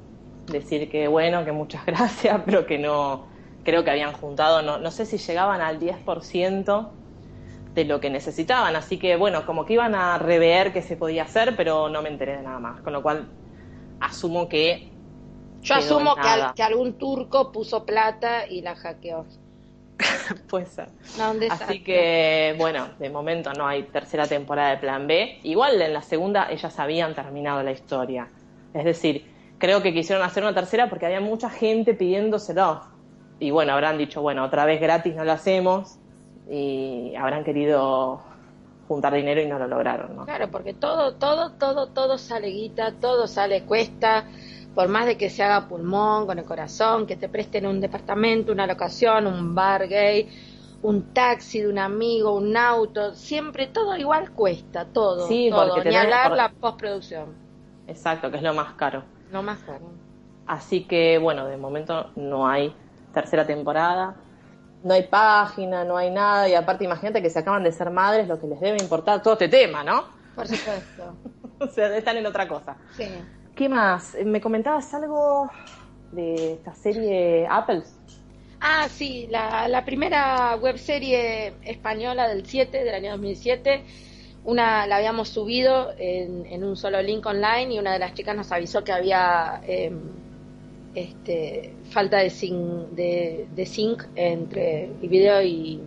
decir 0.48 0.90
que 0.90 1.08
bueno, 1.08 1.46
que 1.46 1.52
muchas 1.52 1.86
gracias, 1.88 2.42
pero 2.46 2.66
que 2.66 2.78
no, 2.78 3.26
creo 3.64 3.84
que 3.84 3.92
habían 3.92 4.14
juntado, 4.14 4.62
no, 4.62 4.78
no 4.78 4.92
sé 4.92 5.06
si 5.06 5.18
llegaban 5.18 5.62
al 5.62 5.80
10% 5.80 6.90
de 7.74 7.86
lo 7.86 8.00
que 8.00 8.10
necesitaban, 8.10 8.76
así 8.76 8.98
que 8.98 9.18
bueno, 9.18 9.46
como 9.46 9.66
que 9.66 9.74
iban 9.74 9.96
a 9.96 10.18
rever 10.18 10.72
qué 10.72 10.82
se 10.82 10.96
podía 10.96 11.24
hacer, 11.24 11.56
pero 11.58 11.90
no 11.90 12.02
me 12.02 12.10
enteré 12.10 12.38
de 12.38 12.44
nada 12.44 12.60
más, 12.60 12.82
con 12.82 12.94
lo 12.94 13.02
cual 13.02 13.28
asumo 14.00 14.48
que... 14.48 14.92
Yo 15.62 15.76
asumo 15.76 16.16
que, 16.16 16.22
que, 16.56 16.64
algún 16.64 16.94
turco 16.94 17.52
puso 17.52 17.86
plata 17.86 18.48
y 18.48 18.62
la 18.62 18.76
hackeó. 18.76 19.26
Puede 20.50 20.66
ser. 20.66 20.90
Así 21.50 21.84
que, 21.84 22.56
bueno, 22.58 22.88
de 23.00 23.10
momento 23.10 23.54
no 23.54 23.68
hay 23.68 23.84
tercera 23.84 24.28
temporada 24.28 24.72
de 24.72 24.78
Plan 24.78 25.08
B. 25.08 25.40
Igual 25.44 25.82
en 25.82 25.94
la 25.94 26.02
segunda 26.02 26.48
ellas 26.50 26.78
habían 26.80 27.14
terminado 27.14 27.64
la 27.64 27.72
historia. 27.72 28.30
Es 28.74 28.84
decir, 28.84 29.26
creo 29.58 29.82
que 29.82 29.94
quisieron 29.94 30.24
hacer 30.24 30.44
una 30.44 30.54
tercera 30.54 30.90
porque 30.90 31.06
había 31.06 31.22
mucha 31.22 31.50
gente 31.50 31.94
pidiéndoselo. 31.94 32.82
Y 33.40 33.52
bueno, 33.52 33.74
habrán 33.74 33.98
dicho, 33.98 34.22
bueno, 34.22 34.44
otra 34.44 34.66
vez 34.66 34.80
gratis 34.82 35.16
no 35.16 35.24
lo 35.24 35.32
hacemos. 35.32 35.98
Y 36.50 37.14
habrán 37.16 37.44
querido 37.44 38.22
juntar 38.88 39.14
dinero 39.14 39.42
y 39.42 39.48
no 39.48 39.58
lo 39.58 39.68
lograron, 39.68 40.16
¿no? 40.16 40.26
Claro, 40.26 40.50
porque 40.52 40.74
todo, 40.74 41.16
todo, 41.16 41.54
todo, 41.54 41.88
todo 41.88 42.18
sale 42.18 42.50
guita, 42.50 42.94
todo 43.00 43.28
sale 43.28 43.64
cuesta, 43.64 44.26
por 44.76 44.90
más 44.90 45.06
de 45.06 45.18
que 45.18 45.30
se 45.30 45.42
haga 45.42 45.68
pulmón, 45.68 46.28
con 46.28 46.38
el 46.38 46.46
corazón, 46.46 47.08
que 47.08 47.16
te 47.16 47.30
presten 47.30 47.66
un 47.66 47.80
departamento, 47.80 48.52
una 48.52 48.68
locación, 48.68 49.26
un 49.26 49.56
bar 49.56 49.88
gay, 49.88 50.30
un 50.82 51.14
taxi 51.14 51.62
de 51.62 51.70
un 51.70 51.80
amigo, 51.80 52.36
un 52.36 52.56
auto, 52.56 53.16
siempre 53.16 53.68
todo 53.68 53.96
igual 53.96 54.32
cuesta, 54.32 54.86
todo, 54.86 55.28
sí, 55.28 55.50
todo, 55.50 55.82
ni 55.84 55.96
hablar 55.96 56.32
la 56.32 56.50
postproducción. 56.50 57.34
Exacto, 57.88 58.30
que 58.30 58.38
es 58.38 58.44
lo 58.44 58.54
más 58.54 58.74
caro. 58.74 59.04
No 59.32 59.42
más 59.42 59.60
caro. 59.60 59.90
Así 60.46 60.84
que, 60.84 61.18
bueno, 61.18 61.48
de 61.48 61.58
momento 61.58 62.12
no 62.16 62.48
hay 62.48 62.76
tercera 63.14 63.48
temporada. 63.48 64.16
No 64.84 64.94
hay 64.94 65.04
página, 65.04 65.84
no 65.84 65.98
hay 65.98 66.12
nada. 66.12 66.48
Y 66.48 66.54
aparte, 66.54 66.84
imagínate 66.84 67.22
que 67.22 67.30
se 67.30 67.40
acaban 67.40 67.64
de 67.64 67.72
ser 67.72 67.90
madres, 67.90 68.28
lo 68.28 68.40
que 68.40 68.46
les 68.46 68.60
debe 68.60 68.78
importar 68.80 69.24
todo 69.24 69.34
este 69.34 69.48
tema, 69.48 69.84
¿no? 69.84 70.04
Por 70.36 70.48
supuesto. 70.48 71.16
o 71.60 71.68
sea, 71.68 71.96
están 71.98 72.18
en 72.18 72.26
otra 72.28 72.48
cosa. 72.48 72.78
Sí. 72.96 73.08
¿Qué 73.56 73.70
más? 73.70 74.16
¿Me 74.26 74.42
comentabas 74.42 74.94
algo 74.94 75.50
de 76.12 76.54
esta 76.54 76.76
serie 76.76 77.48
Apple? 77.50 77.84
Ah, 78.60 78.88
sí, 78.90 79.28
la, 79.30 79.68
la 79.68 79.86
primera 79.86 80.56
webserie 80.62 81.54
española 81.64 82.28
del 82.28 82.46
7, 82.46 82.84
del 82.84 82.96
año 82.96 83.12
2007 83.12 83.84
una 84.46 84.86
la 84.86 84.98
habíamos 84.98 85.30
subido 85.30 85.92
en, 85.98 86.64
un 86.64 86.78
solo 86.78 87.02
link 87.02 87.26
online 87.26 87.74
y 87.74 87.80
una 87.80 87.94
de 87.94 88.00
las 88.00 88.14
chicas 88.14 88.36
nos 88.36 88.52
avisó 88.52 88.84
que 88.84 88.92
había 88.92 89.62
em, 89.68 90.00
este, 90.94 91.74
falta 91.90 92.20
de 92.20 92.30
sync, 92.30 92.90
de, 92.92 93.66
sync 93.66 94.04
entre 94.16 94.92
video 95.02 95.42
y, 95.42 95.82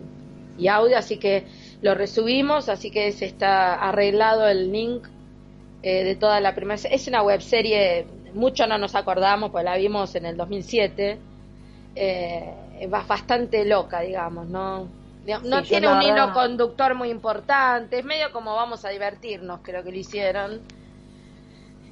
audio, 0.68 0.98
así 0.98 1.18
que 1.18 1.44
lo 1.82 1.94
resubimos, 1.94 2.68
así 2.68 2.90
que 2.90 3.12
se 3.12 3.26
está 3.26 3.74
arreglado 3.74 4.48
el 4.48 4.72
link 4.72 5.06
eh, 5.82 6.04
de 6.04 6.16
toda 6.16 6.40
la 6.40 6.54
primera. 6.54 6.80
Es 6.90 7.06
una 7.08 7.22
web 7.22 7.40
serie, 7.40 8.06
mucho 8.34 8.66
no 8.66 8.78
nos 8.78 8.94
acordamos, 8.94 9.50
pues 9.50 9.64
la 9.64 9.76
vimos 9.76 10.14
en 10.14 10.26
el 10.26 10.36
2007. 10.36 11.18
Eh, 11.94 12.54
bastante 12.88 13.64
loca, 13.64 14.00
digamos, 14.00 14.46
¿no? 14.48 14.88
No 15.44 15.62
tiene 15.62 15.88
un 15.88 16.00
hilo 16.00 16.32
conductor 16.32 16.94
muy 16.94 17.10
importante, 17.10 17.98
es 17.98 18.04
medio 18.04 18.32
como 18.32 18.54
vamos 18.54 18.84
a 18.84 18.88
divertirnos, 18.88 19.60
creo 19.62 19.82
que 19.82 19.90
lo 19.90 19.98
hicieron. 19.98 20.60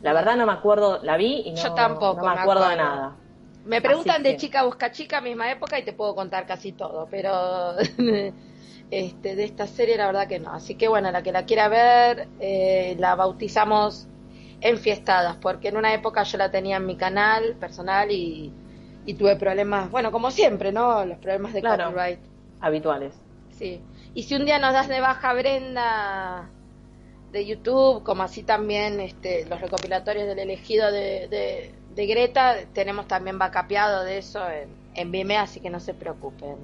La 0.03 0.13
verdad 0.13 0.37
no 0.37 0.47
me 0.47 0.53
acuerdo, 0.53 1.01
la 1.03 1.17
vi 1.17 1.43
y 1.45 1.51
no, 1.51 1.57
Yo 1.57 1.75
tampoco 1.75 2.23
no 2.23 2.29
me 2.29 2.35
me 2.35 2.41
acuerdo 2.41 2.69
de 2.69 2.77
nada. 2.77 3.17
Me 3.65 3.83
preguntan 3.83 4.23
de 4.23 4.37
chica 4.37 4.63
busca 4.63 4.93
chica, 4.93 5.21
misma 5.21 5.51
época, 5.51 5.79
y 5.79 5.83
te 5.83 5.93
puedo 5.93 6.15
contar 6.15 6.47
casi 6.47 6.73
todo, 6.73 7.09
pero 7.11 7.73
este, 8.91 9.37
de 9.37 9.45
esta 9.45 9.67
serie 9.67 9.97
la 9.97 10.07
verdad 10.07 10.29
que 10.29 10.39
no. 10.39 10.53
Así 10.53 10.75
que 10.77 10.89
bueno, 10.89 11.11
la 11.11 11.23
que 11.23 11.33
la 11.33 11.45
quiera 11.47 11.69
ver, 11.69 12.29
eh, 12.41 12.97
la 12.99 13.15
bautizamos 13.15 14.09
Enfiestadas, 14.61 15.37
porque 15.37 15.69
en 15.69 15.77
una 15.77 15.93
época 15.93 16.23
yo 16.23 16.39
la 16.39 16.51
tenía 16.51 16.79
en 16.79 16.87
mi 16.87 16.97
canal 16.97 17.57
personal 17.61 18.11
y, 18.11 18.51
y 19.05 19.15
tuve 19.15 19.37
problemas, 19.37 19.91
bueno, 19.91 20.11
como 20.11 20.31
siempre, 20.31 20.73
¿no? 20.73 21.05
Los 21.05 21.19
problemas 21.19 21.53
de 21.53 21.61
Claro. 21.61 21.85
copyright. 21.85 22.21
Habituales. 22.61 23.13
Sí. 23.51 23.83
Y 24.15 24.23
si 24.23 24.35
un 24.35 24.47
día 24.47 24.59
nos 24.59 24.73
das 24.73 24.89
de 24.89 25.01
baja 25.01 25.35
Brenda 25.35 26.49
de 27.33 27.45
YouTube, 27.47 28.03
como 28.03 28.23
así 28.23 28.43
también 28.45 28.99
este, 29.01 29.45
los 29.47 29.61
recopilatorios 29.61 30.27
del 30.27 30.39
elegido 30.39 30.91
de, 30.91 31.29
de, 31.29 31.75
de 31.95 32.07
Greta, 32.07 32.57
tenemos 32.73 33.07
también 33.07 33.39
vacapeado 33.39 34.05
de 34.05 34.19
eso 34.19 34.49
en, 34.49 34.71
en 34.95 35.13
Vimeo, 35.13 35.41
así 35.43 35.61
que 35.61 35.69
no 35.71 35.81
se 35.81 35.93
preocupen. 35.93 36.57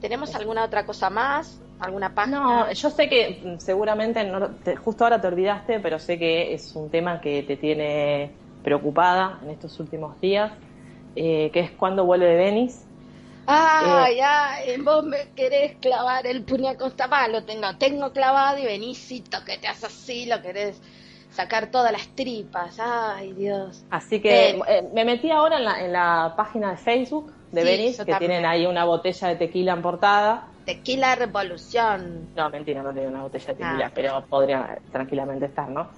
¿Tenemos 0.00 0.34
alguna 0.34 0.64
otra 0.64 0.84
cosa 0.86 1.10
más? 1.10 1.64
¿Alguna 1.78 2.14
página? 2.14 2.36
No, 2.36 2.70
yo 2.72 2.90
sé 2.90 3.08
que 3.08 3.40
mm, 3.42 3.58
seguramente, 3.58 4.24
no, 4.24 4.56
te- 4.58 4.76
justo 4.76 5.04
ahora 5.04 5.20
te 5.20 5.28
olvidaste, 5.28 5.80
pero 5.80 5.98
sé 5.98 6.18
que 6.18 6.52
es 6.54 6.74
un 6.76 6.90
tema 6.90 7.20
que 7.20 7.42
te 7.42 7.56
tiene 7.56 8.38
preocupada 8.62 9.38
en 9.42 9.50
estos 9.50 9.80
últimos 9.80 10.20
días, 10.20 10.52
eh, 11.14 11.50
que 11.52 11.60
es 11.60 11.72
cuando 11.72 12.04
vuelve 12.04 12.26
de 12.26 12.36
Venice. 12.36 12.86
Ah, 13.46 14.08
Eh, 14.08 14.14
ya, 14.16 14.62
eh, 14.64 14.78
vos 14.78 15.04
me 15.04 15.32
querés 15.34 15.78
clavar 15.80 16.26
el 16.26 16.44
puñal 16.44 16.76
con 16.76 16.94
lo 17.32 17.44
tengo, 17.44 17.76
tengo 17.78 18.12
clavado 18.12 18.58
y 18.58 18.64
venís 18.64 18.98
que 19.44 19.58
te 19.58 19.66
haces 19.68 19.84
así, 19.84 20.26
lo 20.26 20.40
querés 20.40 20.80
sacar 21.28 21.70
todas 21.70 21.90
las 21.92 22.14
tripas. 22.14 22.78
Ay, 22.78 23.34
Dios. 23.34 23.86
Así 23.88 24.20
que 24.22 24.50
Eh. 24.50 24.60
eh, 24.68 24.90
me 24.94 25.04
metí 25.04 25.30
ahora 25.30 25.58
en 25.58 25.64
la, 25.64 25.80
en 25.84 25.92
la 25.92 26.34
página 26.36 26.70
de 26.70 26.76
Facebook 26.76 27.32
de 27.52 27.62
Sí, 27.62 27.66
Venice, 27.66 28.04
que 28.04 28.12
también. 28.12 28.30
tienen 28.30 28.46
ahí 28.50 28.66
una 28.66 28.84
botella 28.84 29.28
de 29.28 29.36
tequila 29.36 29.72
en 29.72 29.82
portada. 29.82 30.46
Tequila 30.64 31.14
Revolución. 31.16 32.28
No, 32.36 32.48
mentira, 32.50 32.82
no 32.82 32.92
tiene 32.92 33.08
una 33.08 33.22
botella 33.22 33.46
de 33.46 33.54
tequila, 33.54 33.86
Ah. 33.86 33.92
pero 33.94 34.24
podría 34.28 34.78
tranquilamente 34.92 35.46
estar, 35.46 35.68
¿no? 35.68 35.88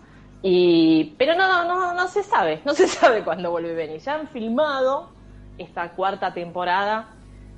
Y, 0.42 1.14
pero 1.18 1.34
no, 1.36 1.64
no, 1.66 1.94
no 1.94 2.08
se 2.08 2.22
sabe, 2.22 2.60
no 2.64 2.72
se 2.74 2.88
sabe 2.88 3.22
cuándo 3.22 3.50
vuelve 3.50 3.74
Venice. 3.74 4.06
Ya 4.06 4.14
han 4.14 4.28
filmado 4.28 5.10
esta 5.58 5.90
cuarta 5.92 6.32
temporada, 6.32 7.10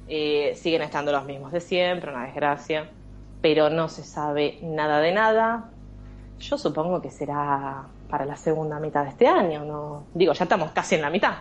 eh, 0.09 0.53
siguen 0.57 0.83
estando 0.83 1.13
los 1.13 1.25
mismos 1.25 1.53
de 1.53 1.61
siempre, 1.61 2.11
una 2.11 2.25
desgracia, 2.27 2.91
pero 3.41 3.71
no 3.71 3.89
se 3.89 4.03
sabe 4.03 4.59
nada 4.63 4.99
de 5.01 5.13
nada. 5.13 5.71
Yo 6.41 6.59
supongo 6.59 7.01
que 7.01 7.11
será 7.11 7.85
para 8.11 8.25
la 8.27 8.37
segunda 8.37 8.79
mitad 8.81 9.05
de 9.05 9.11
este 9.11 9.29
año, 9.29 9.65
¿no? 9.65 10.05
Digo, 10.13 10.33
ya 10.33 10.45
estamos 10.45 10.73
casi 10.73 10.97
en 10.97 11.03
la 11.03 11.11
mitad. 11.11 11.35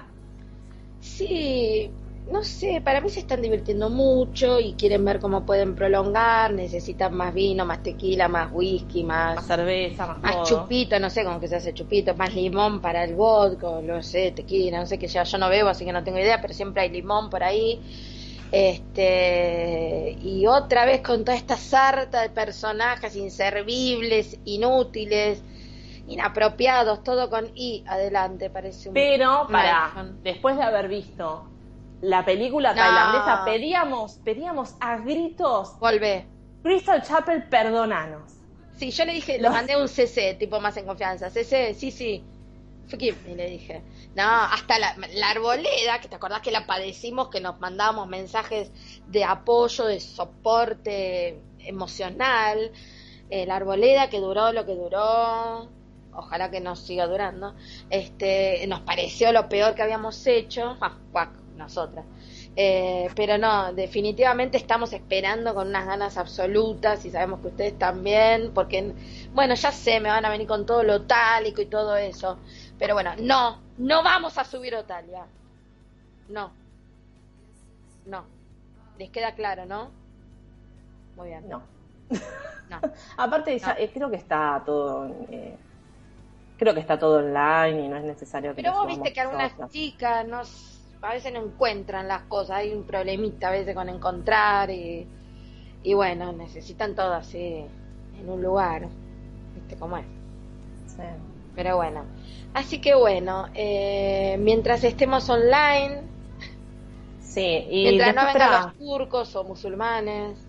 Sí, 1.02 1.92
no 2.32 2.44
sé, 2.44 2.82
para 2.82 3.02
mí 3.02 3.10
se 3.10 3.20
están 3.20 3.42
divirtiendo 3.42 3.90
mucho 3.90 4.60
y 4.60 4.74
quieren 4.74 5.04
ver 5.04 5.20
cómo 5.20 5.46
pueden 5.46 5.76
prolongar, 5.76 6.54
necesitan 6.54 7.14
más 7.14 7.34
vino, 7.34 7.66
más 7.66 7.84
tequila, 7.84 8.28
más 8.28 8.50
whisky, 8.54 9.04
más, 9.04 9.36
Más 9.36 9.48
cerveza, 9.48 10.08
más, 10.08 10.22
más 10.22 10.48
chupito, 10.48 10.98
no 11.00 11.10
sé 11.10 11.26
cómo 11.26 11.40
que 11.40 11.50
se 11.50 11.58
hace 11.58 11.74
chupito, 11.74 12.16
más 12.16 12.34
limón 12.34 12.80
para 12.80 13.04
el 13.04 13.16
vodka, 13.16 13.68
no 13.82 14.02
sé, 14.02 14.32
tequila, 14.32 14.80
no 14.80 14.86
sé 14.86 14.98
qué 14.98 15.10
sea, 15.10 15.24
yo 15.24 15.38
no 15.38 15.50
bebo, 15.50 15.70
así 15.70 15.84
que 15.84 15.92
no 15.92 16.04
tengo 16.04 16.18
idea, 16.18 16.40
pero 16.42 16.54
siempre 16.54 16.84
hay 16.84 16.90
limón 16.90 17.30
por 17.30 17.44
ahí. 17.44 17.82
Este, 18.52 20.16
y 20.22 20.46
otra 20.46 20.86
vez 20.86 21.02
con 21.02 21.26
toda 21.26 21.36
esta 21.36 21.58
sarta 21.58 22.22
de 22.22 22.30
personajes 22.30 23.16
inservibles, 23.16 24.38
inútiles, 24.46 25.44
inapropiados, 26.08 27.04
todo 27.04 27.30
con 27.30 27.52
I 27.56 27.84
adelante, 27.88 28.50
parece 28.50 28.90
un 28.90 28.94
Pero 28.94 29.48
para 29.52 29.92
después 30.24 30.56
de 30.56 30.64
haber 30.64 30.88
visto 30.88 31.50
la 32.04 32.24
película 32.26 32.74
No. 32.74 32.82
tailandesa, 32.82 33.46
pedíamos, 33.46 34.14
pedíamos 34.24 34.76
a 34.80 34.98
gritos, 34.98 35.80
Volvé. 35.80 36.26
Crystal 36.62 37.02
Chapel, 37.02 37.44
perdonanos. 37.50 38.32
Sí, 38.76 38.92
yo 38.92 39.06
le 39.06 39.14
dije, 39.14 39.38
le 39.38 39.44
Los- 39.44 39.52
mandé 39.54 39.76
un 39.82 39.88
CC, 39.88 40.34
tipo 40.36 40.60
más 40.60 40.76
en 40.78 40.86
confianza. 40.86 41.30
CC, 41.30 41.74
sí, 41.74 41.92
sí. 41.92 42.24
Forgive 42.90 43.18
me, 43.26 43.36
le 43.36 43.50
dije. 43.50 43.82
No, 44.16 44.24
hasta 44.24 44.78
la, 44.80 44.96
la 45.14 45.30
arboleda, 45.30 46.00
que 46.02 46.10
te 46.10 46.16
acordás 46.16 46.42
que 46.42 46.52
la 46.52 46.66
padecimos, 46.66 47.30
que 47.30 47.40
nos 47.40 47.60
mandábamos 47.62 48.08
mensajes 48.08 48.72
de 49.08 49.24
apoyo, 49.24 49.86
de 49.86 50.00
soporte 50.02 51.40
emocional. 51.60 52.72
Eh, 53.30 53.46
la 53.46 53.56
arboleda 53.56 54.10
que 54.10 54.20
duró 54.20 54.52
lo 54.52 54.66
que 54.66 54.76
duró, 54.76 55.70
ojalá 56.14 56.52
que 56.52 56.60
nos 56.60 56.80
siga 56.80 57.08
durando. 57.08 57.56
Este, 57.90 58.66
nos 58.68 58.82
pareció 58.82 59.32
lo 59.32 59.48
peor 59.50 59.74
que 59.76 59.82
habíamos 59.84 60.26
hecho, 60.28 60.78
ah, 60.82 60.98
guac, 61.12 61.30
nosotras. 61.56 62.06
Eh, 62.56 63.10
pero 63.16 63.38
no, 63.38 63.74
definitivamente 63.74 64.58
estamos 64.58 64.94
esperando 64.94 65.54
con 65.54 65.68
unas 65.68 65.86
ganas 65.86 66.18
absolutas 66.18 67.04
y 67.06 67.12
sabemos 67.12 67.40
que 67.42 67.48
ustedes 67.48 67.80
también, 67.80 68.52
porque, 68.54 68.94
bueno, 69.34 69.56
ya 69.56 69.72
sé, 69.72 70.00
me 70.00 70.10
van 70.10 70.26
a 70.26 70.30
venir 70.30 70.48
con 70.48 70.66
todo 70.66 70.84
lo 70.84 71.04
tálico 71.04 71.62
y 71.62 71.66
todo 71.66 71.96
eso. 71.96 72.38
Pero 72.78 72.94
bueno, 72.94 73.12
no, 73.20 73.60
no 73.78 74.04
vamos 74.04 74.38
a 74.38 74.44
subir 74.44 74.76
Otalia. 74.76 75.26
No. 76.30 76.52
No. 78.06 78.26
Les 78.98 79.10
queda 79.10 79.34
claro, 79.34 79.66
¿no? 79.66 79.92
Muy 81.16 81.30
bien. 81.30 81.48
No. 81.50 81.64
No. 82.70 82.80
Aparte, 83.18 83.58
ya, 83.58 83.76
eh, 83.80 83.90
creo 83.94 84.10
que 84.10 84.18
está 84.18 84.62
todo. 84.66 85.08
eh, 85.30 85.58
creo 86.58 86.74
que 86.74 86.80
está 86.80 86.98
todo 86.98 87.18
online 87.18 87.86
y 87.86 87.88
no 87.90 87.98
es 87.98 88.04
necesario 88.04 88.56
que 88.56 88.62
Pero 88.62 88.74
vos 88.74 88.88
viste 88.88 89.12
que 89.12 89.20
algunas 89.20 89.52
chicas 89.70 90.26
no, 90.28 90.42
a 91.04 91.14
veces 91.14 91.34
no 91.34 91.42
encuentran 91.42 92.08
las 92.08 92.24
cosas, 92.24 92.58
hay 92.58 92.74
un 92.74 92.86
problemita 92.86 93.50
a 93.50 93.52
veces 93.52 93.76
con 93.76 93.90
encontrar 93.90 94.70
y, 94.72 95.08
y 95.84 95.94
bueno, 95.94 96.34
necesitan 96.34 96.96
todo 96.96 97.14
así 97.14 97.66
en 98.20 98.30
un 98.30 98.42
lugar, 98.42 98.88
viste 99.56 99.78
cómo 99.78 99.98
es. 99.98 100.06
Sí. 100.86 101.04
Pero 101.56 101.78
bueno, 101.78 102.06
así 102.54 102.82
que 102.82 102.96
bueno, 102.96 103.48
eh, 103.54 104.38
mientras 104.40 104.84
estemos 104.84 105.30
online, 105.30 106.02
Sí, 107.20 107.42
y 107.70 107.84
mientras 107.84 108.14
no 108.16 108.26
vengan 108.26 108.50
los 108.52 108.76
turcos 108.78 109.36
o 109.36 109.44
musulmanes, 109.44 110.40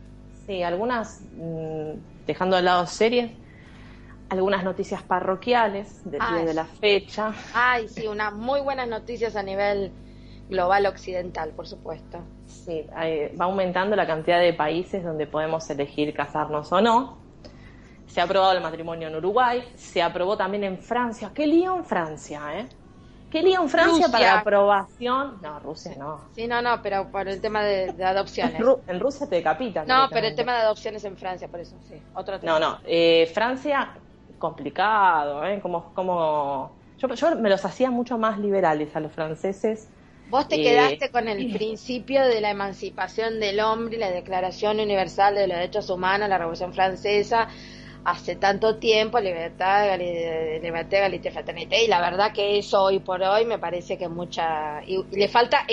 sí, 0.46 0.62
algunas, 0.62 1.20
mm, 1.32 2.24
dejando 2.26 2.56
de 2.56 2.62
lado 2.62 2.86
series, 2.86 3.32
algunas 4.30 4.64
noticias 4.64 5.02
parroquiales 5.04 6.02
de, 6.04 6.20
Ah, 6.20 6.44
de 6.44 6.54
la 6.54 6.66
fecha. 6.66 7.34
ay 7.52 7.88
sí, 7.88 8.06
unas 8.06 8.32
muy 8.34 8.60
buenas 8.60 8.88
noticias 8.88 9.36
a 9.36 9.42
nivel 9.42 9.92
global 10.54 10.86
occidental, 10.86 11.52
por 11.54 11.66
supuesto. 11.66 12.18
Sí, 12.46 12.86
va 13.40 13.44
aumentando 13.44 13.96
la 13.96 14.06
cantidad 14.06 14.40
de 14.40 14.54
países 14.54 15.04
donde 15.04 15.26
podemos 15.26 15.68
elegir 15.70 16.14
casarnos 16.14 16.72
o 16.72 16.80
no. 16.80 17.18
Se 18.06 18.20
ha 18.20 18.24
aprobado 18.24 18.52
el 18.52 18.62
matrimonio 18.62 19.08
en 19.08 19.16
Uruguay, 19.16 19.64
se 19.74 20.00
aprobó 20.02 20.36
también 20.36 20.64
en 20.64 20.78
Francia. 20.78 21.32
¿Qué 21.34 21.46
lío 21.46 21.76
en 21.76 21.84
Francia, 21.84 22.40
eh? 22.58 22.68
¿Qué 23.30 23.42
lío 23.42 23.62
en 23.62 23.68
Francia 23.68 24.06
Rusia. 24.06 24.12
para 24.12 24.34
la 24.34 24.40
aprobación? 24.40 25.38
No, 25.42 25.58
Rusia 25.58 25.96
no. 25.98 26.20
Sí, 26.34 26.46
no, 26.46 26.62
no, 26.62 26.80
pero 26.82 27.10
por 27.10 27.26
el 27.26 27.40
tema 27.40 27.64
de, 27.64 27.92
de 27.92 28.04
adopciones. 28.04 28.60
En, 28.60 28.66
Ru- 28.66 28.80
en 28.86 29.00
Rusia 29.00 29.26
te 29.28 29.36
decapitan. 29.36 29.88
No, 29.88 30.08
pero 30.10 30.26
el 30.28 30.36
tema 30.36 30.54
de 30.54 30.60
adopciones 30.60 31.02
en 31.04 31.16
Francia, 31.16 31.48
por 31.48 31.60
eso, 31.60 31.76
sí. 31.88 32.00
Otro 32.14 32.38
tema. 32.38 32.52
No, 32.52 32.60
no. 32.60 32.78
eh, 32.86 33.28
Francia, 33.34 33.92
complicado, 34.38 35.44
¿eh? 35.44 35.60
Como, 35.60 35.92
como... 35.94 36.70
Yo, 36.98 37.08
yo 37.08 37.36
me 37.36 37.50
los 37.50 37.64
hacía 37.64 37.90
mucho 37.90 38.18
más 38.18 38.38
liberales 38.38 38.94
a 38.94 39.00
los 39.00 39.12
franceses. 39.12 39.88
Vos 40.30 40.48
te 40.48 40.56
Eh, 40.56 40.62
quedaste 40.62 41.10
con 41.10 41.28
el 41.28 41.52
principio 41.52 42.24
de 42.24 42.40
la 42.40 42.50
emancipación 42.50 43.40
del 43.40 43.60
hombre 43.60 43.96
y 43.96 43.98
la 43.98 44.10
Declaración 44.10 44.80
Universal 44.80 45.34
de 45.34 45.46
los 45.46 45.56
Derechos 45.56 45.90
Humanos, 45.90 46.28
la 46.28 46.38
Revolución 46.38 46.72
Francesa, 46.72 47.48
hace 48.04 48.36
tanto 48.36 48.76
tiempo, 48.76 49.20
libertad, 49.20 49.98
libertad, 49.98 50.98
égalité, 50.98 51.30
fraternité, 51.30 51.84
y 51.84 51.88
la 51.88 52.00
verdad 52.00 52.32
que 52.32 52.58
eso 52.58 52.82
hoy 52.82 52.98
por 52.98 53.22
hoy 53.22 53.44
me 53.46 53.58
parece 53.58 53.96
que 53.96 54.08
mucha... 54.08 54.82
Y, 54.86 55.02
le 55.12 55.28
falta, 55.28 55.66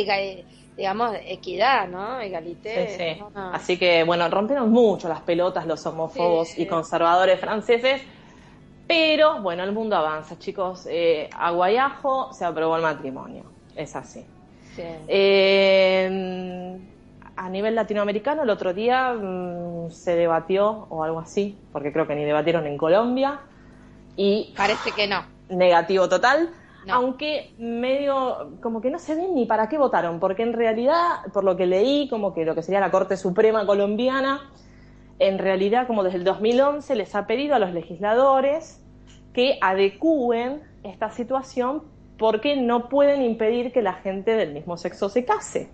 digamos, 0.78 1.12
equidad, 1.26 1.88
¿no? 1.88 2.20
Egalité. 2.20 2.88
Sí, 2.88 2.98
sí. 2.98 3.24
Así 3.36 3.78
que, 3.78 4.04
bueno, 4.04 4.30
rompieron 4.30 4.70
mucho 4.72 5.10
las 5.10 5.22
pelotas 5.22 5.66
los 5.66 5.86
homófobos 5.86 6.50
Sí. 6.50 6.64
y 6.64 6.66
conservadores 6.68 7.40
franceses. 7.40 8.02
Pero, 8.88 9.42
bueno, 9.42 9.64
el 9.64 9.72
mundo 9.72 9.96
avanza, 9.96 10.38
chicos. 10.38 10.86
Eh, 10.90 11.30
a 11.34 11.52
Guayajo 11.52 12.34
se 12.34 12.46
aprobó 12.46 12.76
el 12.76 12.82
matrimonio. 12.82 13.44
Es 13.76 13.96
así. 13.96 14.26
Sí. 14.76 14.84
Eh, 15.08 16.78
a 17.36 17.50
nivel 17.50 17.76
latinoamericano, 17.76 18.44
el 18.44 18.50
otro 18.50 18.74
día 18.74 19.14
mm, 19.14 19.90
se 19.92 20.16
debatió, 20.16 20.86
o 20.90 21.04
algo 21.04 21.20
así, 21.20 21.58
porque 21.72 21.92
creo 21.92 22.08
que 22.08 22.16
ni 22.16 22.24
debatieron 22.24 22.66
en 22.68 22.78
Colombia. 22.78 23.40
Y 24.16 24.54
Parece 24.56 24.92
que 24.92 25.08
no. 25.08 25.24
negativo 25.50 26.08
total, 26.10 26.50
No. 26.86 26.96
aunque 26.96 27.54
medio 27.58 28.52
como 28.62 28.82
que 28.82 28.90
no 28.92 29.00
se 29.00 29.16
ven 29.16 29.34
ni 29.36 29.46
para 29.46 29.70
qué 29.70 29.78
votaron, 29.78 30.20
porque 30.20 30.44
en 30.44 30.54
realidad, 30.54 31.24
por 31.34 31.44
lo 31.44 31.56
que 31.56 31.66
leí, 31.66 32.08
como 32.10 32.34
que 32.34 32.46
lo 32.46 32.54
que 32.56 32.62
sería 32.64 32.80
la 32.80 32.92
Corte 32.92 33.18
Suprema 33.18 33.66
colombiana, 33.66 34.50
en 35.20 35.38
realidad 35.38 35.88
como 35.88 36.04
desde 36.04 36.18
el 36.18 36.24
2011 36.24 36.96
les 36.96 37.14
ha 37.16 37.28
pedido 37.28 37.56
a 37.56 37.60
los 37.60 37.74
legisladores 37.74 38.84
que 39.34 39.58
adecúen 39.62 40.62
esta 40.84 41.10
situación 41.12 41.84
porque 42.22 42.56
no 42.56 42.88
pueden 42.88 43.24
impedir 43.24 43.72
que 43.72 43.82
la 43.82 43.94
gente 43.94 44.36
del 44.36 44.54
mismo 44.54 44.78
sexo 44.78 45.10
se 45.10 45.26
case. 45.26 45.72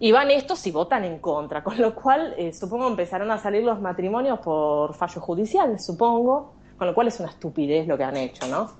Y 0.00 0.10
van 0.10 0.32
estos 0.32 0.66
y 0.66 0.72
votan 0.72 1.04
en 1.04 1.20
contra, 1.20 1.62
con 1.62 1.80
lo 1.80 1.94
cual 1.94 2.34
eh, 2.36 2.52
supongo 2.52 2.88
empezarán 2.88 3.30
a 3.30 3.38
salir 3.38 3.62
los 3.62 3.80
matrimonios 3.80 4.40
por 4.40 4.92
fallo 4.94 5.20
judicial, 5.20 5.78
supongo, 5.78 6.52
con 6.76 6.88
lo 6.88 6.94
cual 6.96 7.06
es 7.06 7.20
una 7.20 7.28
estupidez 7.28 7.86
lo 7.86 7.96
que 7.96 8.02
han 8.02 8.16
hecho, 8.16 8.48
¿no? 8.48 8.72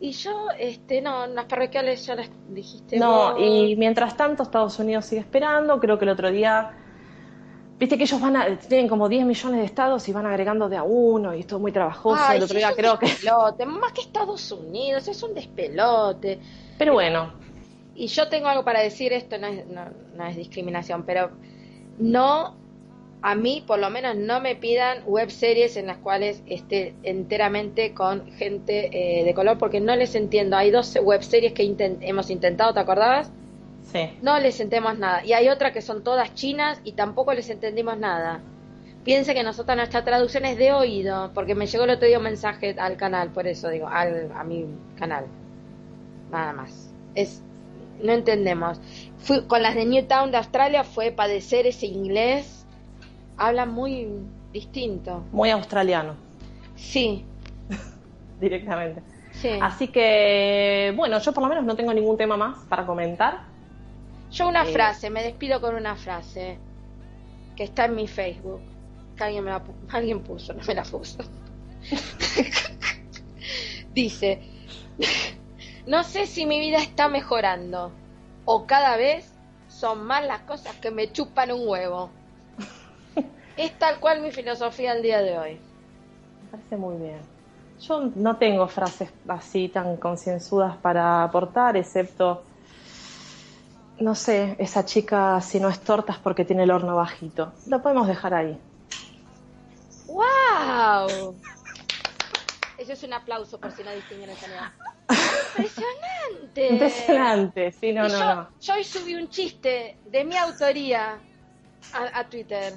Y 0.00 0.12
yo, 0.12 0.48
este, 0.58 1.02
no, 1.02 1.26
las 1.26 1.44
parroquiales 1.44 2.06
ya 2.06 2.14
las 2.14 2.30
dijiste. 2.48 2.98
No, 2.98 3.38
y 3.38 3.76
mientras 3.76 4.16
tanto 4.16 4.44
Estados 4.44 4.78
Unidos 4.78 5.04
sigue 5.04 5.20
esperando, 5.20 5.78
creo 5.78 5.98
que 5.98 6.06
el 6.06 6.10
otro 6.10 6.30
día, 6.30 6.70
viste 7.78 7.98
que 7.98 8.04
ellos 8.04 8.20
van 8.20 8.36
a, 8.36 8.58
tienen 8.58 8.88
como 8.88 9.08
10 9.08 9.26
millones 9.26 9.60
de 9.60 9.66
estados 9.66 10.08
y 10.08 10.12
van 10.12 10.26
agregando 10.26 10.68
de 10.68 10.76
a 10.76 10.82
uno 10.82 11.34
y 11.34 11.40
esto 11.40 11.56
es 11.56 11.62
muy 11.62 11.72
trabajoso, 11.72 12.32
el 12.32 12.42
otro 12.42 12.56
día 12.56 12.72
creo 12.74 12.98
que... 12.98 13.06
Despelote, 13.06 13.66
más 13.66 13.92
que 13.92 14.00
Estados 14.00 14.50
Unidos, 14.52 15.08
es 15.08 15.22
un 15.22 15.34
despelote. 15.34 16.38
Pero 16.78 16.94
bueno, 16.94 17.32
y 17.94 18.06
yo 18.08 18.28
tengo 18.28 18.48
algo 18.48 18.64
para 18.64 18.80
decir, 18.80 19.12
esto 19.12 19.38
no 19.38 19.46
es, 19.46 19.64
no, 19.66 20.26
es 20.26 20.36
discriminación, 20.36 21.04
pero 21.04 21.30
no, 21.98 22.54
a 23.22 23.34
mí 23.34 23.62
por 23.66 23.78
lo 23.78 23.90
menos 23.90 24.16
no 24.16 24.40
me 24.40 24.56
pidan 24.56 25.02
web 25.06 25.30
series 25.30 25.76
en 25.76 25.86
las 25.86 25.98
cuales 25.98 26.42
esté 26.46 26.94
enteramente 27.02 27.94
con 27.94 28.30
gente 28.32 28.90
eh, 29.20 29.24
de 29.24 29.34
color, 29.34 29.58
porque 29.58 29.80
no 29.80 29.96
les 29.96 30.14
entiendo. 30.14 30.56
Hay 30.56 30.70
dos 30.70 30.94
web 31.02 31.22
series 31.22 31.52
que 31.52 31.74
hemos 32.00 32.30
intentado, 32.30 32.74
¿te 32.74 32.80
acordabas? 32.80 33.30
Sí. 33.92 34.10
No 34.22 34.38
les 34.38 34.58
entendemos 34.60 34.98
nada. 34.98 35.24
Y 35.24 35.32
hay 35.32 35.48
otras 35.48 35.72
que 35.72 35.82
son 35.82 36.02
todas 36.02 36.34
chinas 36.34 36.80
y 36.84 36.92
tampoco 36.92 37.32
les 37.32 37.48
entendimos 37.50 37.96
nada. 37.98 38.40
Piense 39.04 39.34
que 39.34 39.44
nosotros 39.44 39.76
nuestra 39.76 40.04
traducción 40.04 40.44
es 40.44 40.58
de 40.58 40.72
oído, 40.72 41.30
porque 41.32 41.54
me 41.54 41.66
llegó 41.66 41.84
el 41.84 41.90
otro 41.90 42.08
día 42.08 42.18
un 42.18 42.24
mensaje 42.24 42.74
al 42.78 42.96
canal, 42.96 43.30
por 43.30 43.46
eso 43.46 43.68
digo, 43.68 43.86
al, 43.86 44.32
a 44.34 44.42
mi 44.42 44.66
canal. 44.98 45.26
Nada 46.30 46.52
más. 46.52 46.92
Es 47.14 47.40
no 48.02 48.12
entendemos. 48.12 48.80
con 49.46 49.62
las 49.62 49.74
de 49.74 49.84
Newtown 49.86 50.30
de 50.30 50.36
Australia 50.38 50.84
fue 50.84 51.10
padecer 51.10 51.66
ese 51.66 51.86
inglés. 51.86 52.66
Habla 53.36 53.66
muy 53.66 54.08
distinto. 54.52 55.22
Muy 55.32 55.50
australiano. 55.50 56.14
Sí. 56.74 57.24
Directamente. 58.40 59.02
Así 59.60 59.88
que, 59.88 60.92
bueno, 60.96 61.18
yo 61.20 61.32
por 61.32 61.42
lo 61.42 61.48
menos 61.48 61.64
no 61.64 61.76
tengo 61.76 61.92
ningún 61.92 62.16
tema 62.16 62.36
más 62.36 62.58
para 62.68 62.86
comentar. 62.86 63.55
Yo 64.30 64.48
una 64.48 64.64
eh, 64.64 64.72
frase, 64.72 65.10
me 65.10 65.22
despido 65.22 65.60
con 65.60 65.74
una 65.74 65.96
frase 65.96 66.58
que 67.56 67.64
está 67.64 67.86
en 67.86 67.94
mi 67.94 68.06
Facebook. 68.06 68.60
Que 69.16 69.24
alguien, 69.24 69.44
me 69.44 69.50
la, 69.50 69.62
alguien 69.90 70.22
puso, 70.22 70.52
no 70.52 70.62
me 70.64 70.74
la 70.74 70.82
puso. 70.82 71.18
Dice, 73.94 74.42
no 75.86 76.04
sé 76.04 76.26
si 76.26 76.46
mi 76.46 76.60
vida 76.60 76.78
está 76.78 77.08
mejorando 77.08 77.92
o 78.44 78.66
cada 78.66 78.96
vez 78.96 79.32
son 79.68 80.06
más 80.06 80.24
las 80.24 80.40
cosas 80.40 80.74
que 80.76 80.90
me 80.90 81.12
chupan 81.12 81.52
un 81.52 81.68
huevo. 81.68 82.10
es 83.56 83.72
tal 83.78 84.00
cual 84.00 84.20
mi 84.20 84.30
filosofía 84.30 84.92
al 84.92 85.02
día 85.02 85.22
de 85.22 85.38
hoy. 85.38 85.60
Me 86.44 86.50
parece 86.50 86.76
muy 86.76 86.96
bien. 86.96 87.18
Yo 87.80 88.10
no 88.14 88.36
tengo 88.36 88.68
frases 88.68 89.10
así 89.28 89.68
tan 89.68 89.96
concienzudas 89.96 90.76
para 90.78 91.22
aportar, 91.22 91.76
excepto, 91.76 92.42
no 93.98 94.14
sé, 94.14 94.56
esa 94.58 94.84
chica 94.84 95.40
si 95.40 95.60
no 95.60 95.68
es 95.68 95.80
tortas 95.80 96.18
porque 96.18 96.44
tiene 96.44 96.64
el 96.64 96.70
horno 96.70 96.96
bajito. 96.96 97.52
Lo 97.66 97.82
podemos 97.82 98.06
dejar 98.06 98.34
ahí. 98.34 98.58
¡Wow! 100.06 101.34
Eso 102.78 102.92
es 102.92 103.02
un 103.02 103.12
aplauso 103.14 103.58
por 103.58 103.72
si 103.72 103.82
no 103.82 103.90
distinguen 103.92 104.30
esa 104.30 104.74
Impresionante. 105.08 106.68
Impresionante, 106.72 107.72
sí, 107.72 107.92
no, 107.92 108.08
no, 108.08 108.34
no. 108.34 108.50
Yo 108.60 108.74
hoy 108.74 108.84
subí 108.84 109.14
un 109.14 109.28
chiste 109.28 109.96
de 110.04 110.24
mi 110.24 110.36
autoría 110.36 111.18
a, 111.92 112.24
Twitter. 112.24 112.74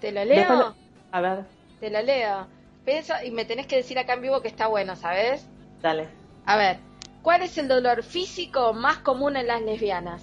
¿Te 0.00 0.12
lo 0.12 0.24
leo? 0.24 0.76
A 1.12 1.20
ver. 1.20 1.44
Te 1.80 1.90
lo 1.90 2.02
leo. 2.02 2.46
y 3.24 3.30
me 3.30 3.44
tenés 3.44 3.66
que 3.66 3.76
decir 3.76 3.98
acá 3.98 4.14
en 4.14 4.22
vivo 4.22 4.42
que 4.42 4.48
está 4.48 4.66
bueno, 4.66 4.96
¿sabes? 4.96 5.46
Dale. 5.80 6.08
A 6.44 6.56
ver, 6.56 6.78
¿cuál 7.26 7.42
es 7.42 7.58
el 7.58 7.66
dolor 7.66 8.04
físico 8.04 8.72
más 8.72 8.98
común 8.98 9.36
en 9.36 9.48
las 9.48 9.60
lesbianas? 9.60 10.22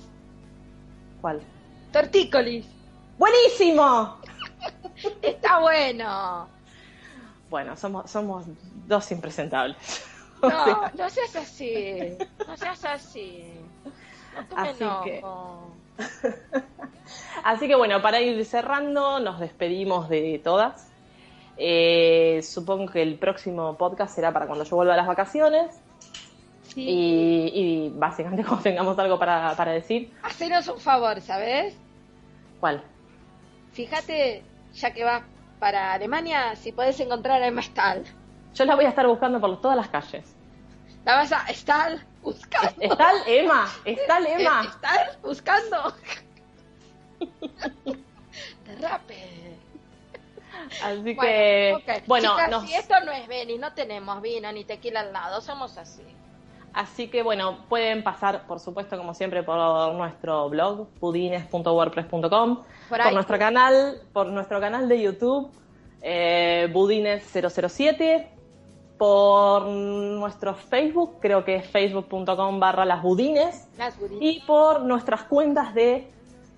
¿Cuál? 1.19 1.41
Tortícolis. 1.91 2.65
¡Buenísimo! 3.17 4.19
está 5.21 5.59
bueno. 5.59 6.47
Bueno, 7.49 7.75
somos, 7.75 8.09
somos 8.09 8.45
dos 8.87 9.11
impresentables. 9.11 10.07
No, 10.43 10.91
no 10.97 11.09
seas 11.09 11.37
así. 11.37 12.17
No 12.45 12.57
seas 12.57 12.83
así. 12.83 13.53
No 14.51 14.57
así 14.57 14.85
que... 15.05 15.23
así 17.45 17.67
que 17.69 17.75
bueno, 17.75 18.01
para 18.01 18.19
ir 18.19 18.43
cerrando, 18.43 19.21
nos 19.21 19.39
despedimos 19.39 20.09
de 20.09 20.41
todas. 20.43 20.89
Eh, 21.55 22.41
supongo 22.43 22.91
que 22.91 23.01
el 23.01 23.17
próximo 23.17 23.77
podcast 23.77 24.15
será 24.15 24.33
para 24.33 24.47
cuando 24.47 24.65
yo 24.65 24.75
vuelva 24.75 24.95
a 24.95 24.97
las 24.97 25.07
vacaciones. 25.07 25.79
Y, 26.75 27.91
básicamente 27.95 28.43
cuando 28.47 28.63
tengamos 28.63 28.97
algo 28.97 29.19
para, 29.19 29.55
para 29.55 29.71
decir. 29.71 30.11
Hacenos 30.23 30.67
un 30.67 30.79
favor, 30.79 31.21
¿sabes? 31.21 31.75
¿Cuál? 32.59 32.83
Fíjate, 33.73 34.43
ya 34.73 34.91
que 34.91 35.03
vas 35.03 35.23
para 35.59 35.93
Alemania, 35.93 36.55
si 36.55 36.71
puedes 36.71 36.99
encontrar 36.99 37.41
a 37.41 37.47
Emma 37.47 37.61
Stahl. 37.61 38.03
Yo 38.53 38.65
la 38.65 38.75
voy 38.75 38.85
a 38.85 38.89
estar 38.89 39.07
buscando 39.07 39.39
por 39.39 39.61
todas 39.61 39.77
las 39.77 39.89
calles. 39.89 40.35
La 41.05 41.15
vas 41.15 41.31
a 41.31 41.45
estar 41.47 41.99
buscando. 42.21 42.75
Está 42.79 43.11
Emma, 43.25 43.67
está 43.83 44.19
Emma. 44.27 44.63
Estar 44.63 45.17
buscando. 45.21 45.95
Derrape. 48.65 49.43
Así 50.83 51.15
que, 51.17 52.03
bueno, 52.07 52.35
si 52.65 52.73
esto 52.73 52.95
no 53.05 53.11
es 53.11 53.27
Beni, 53.27 53.57
no 53.57 53.73
tenemos 53.73 54.21
vino 54.21 54.51
ni 54.51 54.63
tequila 54.63 55.01
al 55.01 55.13
lado, 55.13 55.41
somos 55.41 55.77
así. 55.77 56.03
Así 56.73 57.07
que 57.07 57.21
bueno, 57.21 57.59
pueden 57.69 58.03
pasar, 58.03 58.47
por 58.47 58.59
supuesto, 58.59 58.97
como 58.97 59.13
siempre, 59.13 59.43
por 59.43 59.93
nuestro 59.93 60.49
blog, 60.49 60.87
pudines.wordpress.com, 60.99 62.63
por, 62.89 63.13
nuestro 63.13 63.37
canal, 63.37 64.01
por 64.11 64.27
nuestro 64.27 64.59
canal 64.59 64.89
de 64.89 65.01
YouTube, 65.01 65.51
eh, 66.01 66.67
budines007, 66.73 68.27
por 68.97 69.67
nuestro 69.67 70.55
Facebook, 70.55 71.17
creo 71.19 71.45
que 71.45 71.57
es 71.57 71.67
facebook.com 71.67 72.59
barra 72.59 72.85
las 72.85 73.03
budines, 73.03 73.67
y 74.19 74.41
por 74.41 74.81
nuestras 74.81 75.23
cuentas 75.23 75.75
de 75.75 76.07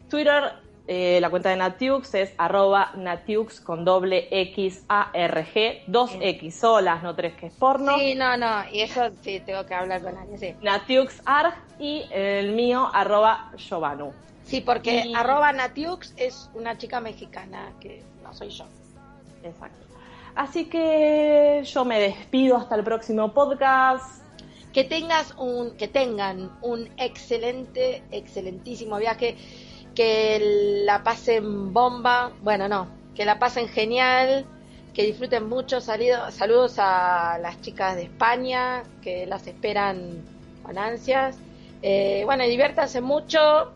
Twitter, 0.10 0.54
eh, 0.88 1.20
la 1.22 1.30
cuenta 1.30 1.50
de 1.50 1.58
Natiux 1.58 2.14
es 2.14 2.34
arroba 2.38 2.92
Natiux 2.96 3.60
con 3.62 3.86
doble 3.86 4.28
X 4.32 4.84
A 4.88 5.10
R 5.14 5.46
G, 5.46 5.84
dos 5.88 6.12
X 6.20 6.56
solas, 6.56 7.02
no 7.04 7.16
tres 7.16 7.34
que 7.36 7.48
es 7.48 7.54
porno. 7.54 7.98
Sí, 7.98 8.16
no, 8.16 8.38
no, 8.38 8.64
y 8.72 8.82
eso 8.82 9.10
sí, 9.22 9.42
tengo 9.46 9.66
que 9.66 9.74
hablar 9.74 10.02
con 10.02 10.18
alguien, 10.18 10.40
sí. 10.40 10.56
Natiux 10.62 11.22
Arg 11.26 11.56
y 11.80 12.04
el 12.12 12.52
mío 12.54 12.90
arroba 12.94 13.52
Giovanu. 13.58 14.14
Sí, 14.44 14.62
porque 14.62 15.12
arroba 15.16 15.52
Natiux 15.52 16.14
es 16.18 16.50
una 16.54 16.78
chica 16.78 17.00
mexicana 17.00 17.74
que 17.80 18.04
no 18.24 18.34
soy 18.34 18.50
yo. 18.50 18.66
Exacto. 19.44 19.86
Así 20.36 20.66
que 20.66 21.62
yo 21.64 21.86
me 21.86 22.00
despido 22.00 22.58
hasta 22.58 22.76
el 22.76 22.84
próximo 22.84 23.34
podcast. 23.34 24.24
Que 24.74 24.84
tengas 24.84 25.34
un, 25.38 25.78
que 25.78 25.88
tengan 25.88 26.52
un 26.62 26.90
excelente, 26.98 28.04
excelentísimo 28.12 28.98
viaje, 28.98 29.38
que 29.96 30.84
la 30.86 31.04
pasen 31.04 31.74
bomba, 31.74 32.32
bueno 32.44 32.68
no, 32.68 32.88
que 33.16 33.26
la 33.26 33.40
pasen 33.40 33.68
genial, 33.68 34.46
que 34.94 35.04
disfruten 35.04 35.48
mucho, 35.50 35.82
saludos 35.82 36.76
a 36.78 37.38
las 37.42 37.62
chicas 37.62 37.96
de 37.96 38.04
España, 38.04 38.84
que 39.02 39.26
las 39.26 39.48
esperan 39.48 40.24
con 40.64 40.78
ansias. 40.78 41.38
Eh, 41.82 42.24
bueno, 42.26 42.44
diviértanse 42.46 43.02
mucho. 43.02 43.72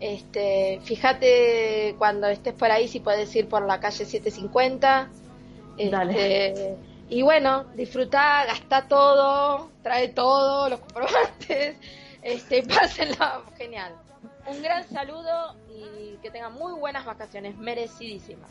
Este, 0.00 0.80
fíjate 0.82 1.94
cuando 1.98 2.26
estés 2.28 2.54
por 2.54 2.70
ahí 2.70 2.88
si 2.88 3.00
puedes 3.00 3.34
ir 3.36 3.48
por 3.48 3.66
la 3.66 3.80
calle 3.80 4.06
750 4.06 5.10
este, 5.76 6.76
y 7.08 7.22
bueno, 7.22 7.64
disfrutar, 7.74 8.46
gasta 8.46 8.86
todo, 8.86 9.70
trae 9.82 10.08
todo, 10.08 10.68
los 10.68 10.80
comprobantes, 10.80 11.76
este, 12.22 12.62
pásenla 12.68 13.42
genial. 13.56 13.94
Un 14.50 14.62
gran 14.62 14.84
saludo 14.88 15.54
y 15.68 16.16
que 16.22 16.30
tengan 16.32 16.52
muy 16.54 16.72
buenas 16.72 17.04
vacaciones, 17.04 17.56
merecidísimas. 17.56 18.50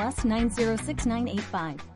us 0.01 0.25
906 0.25 1.90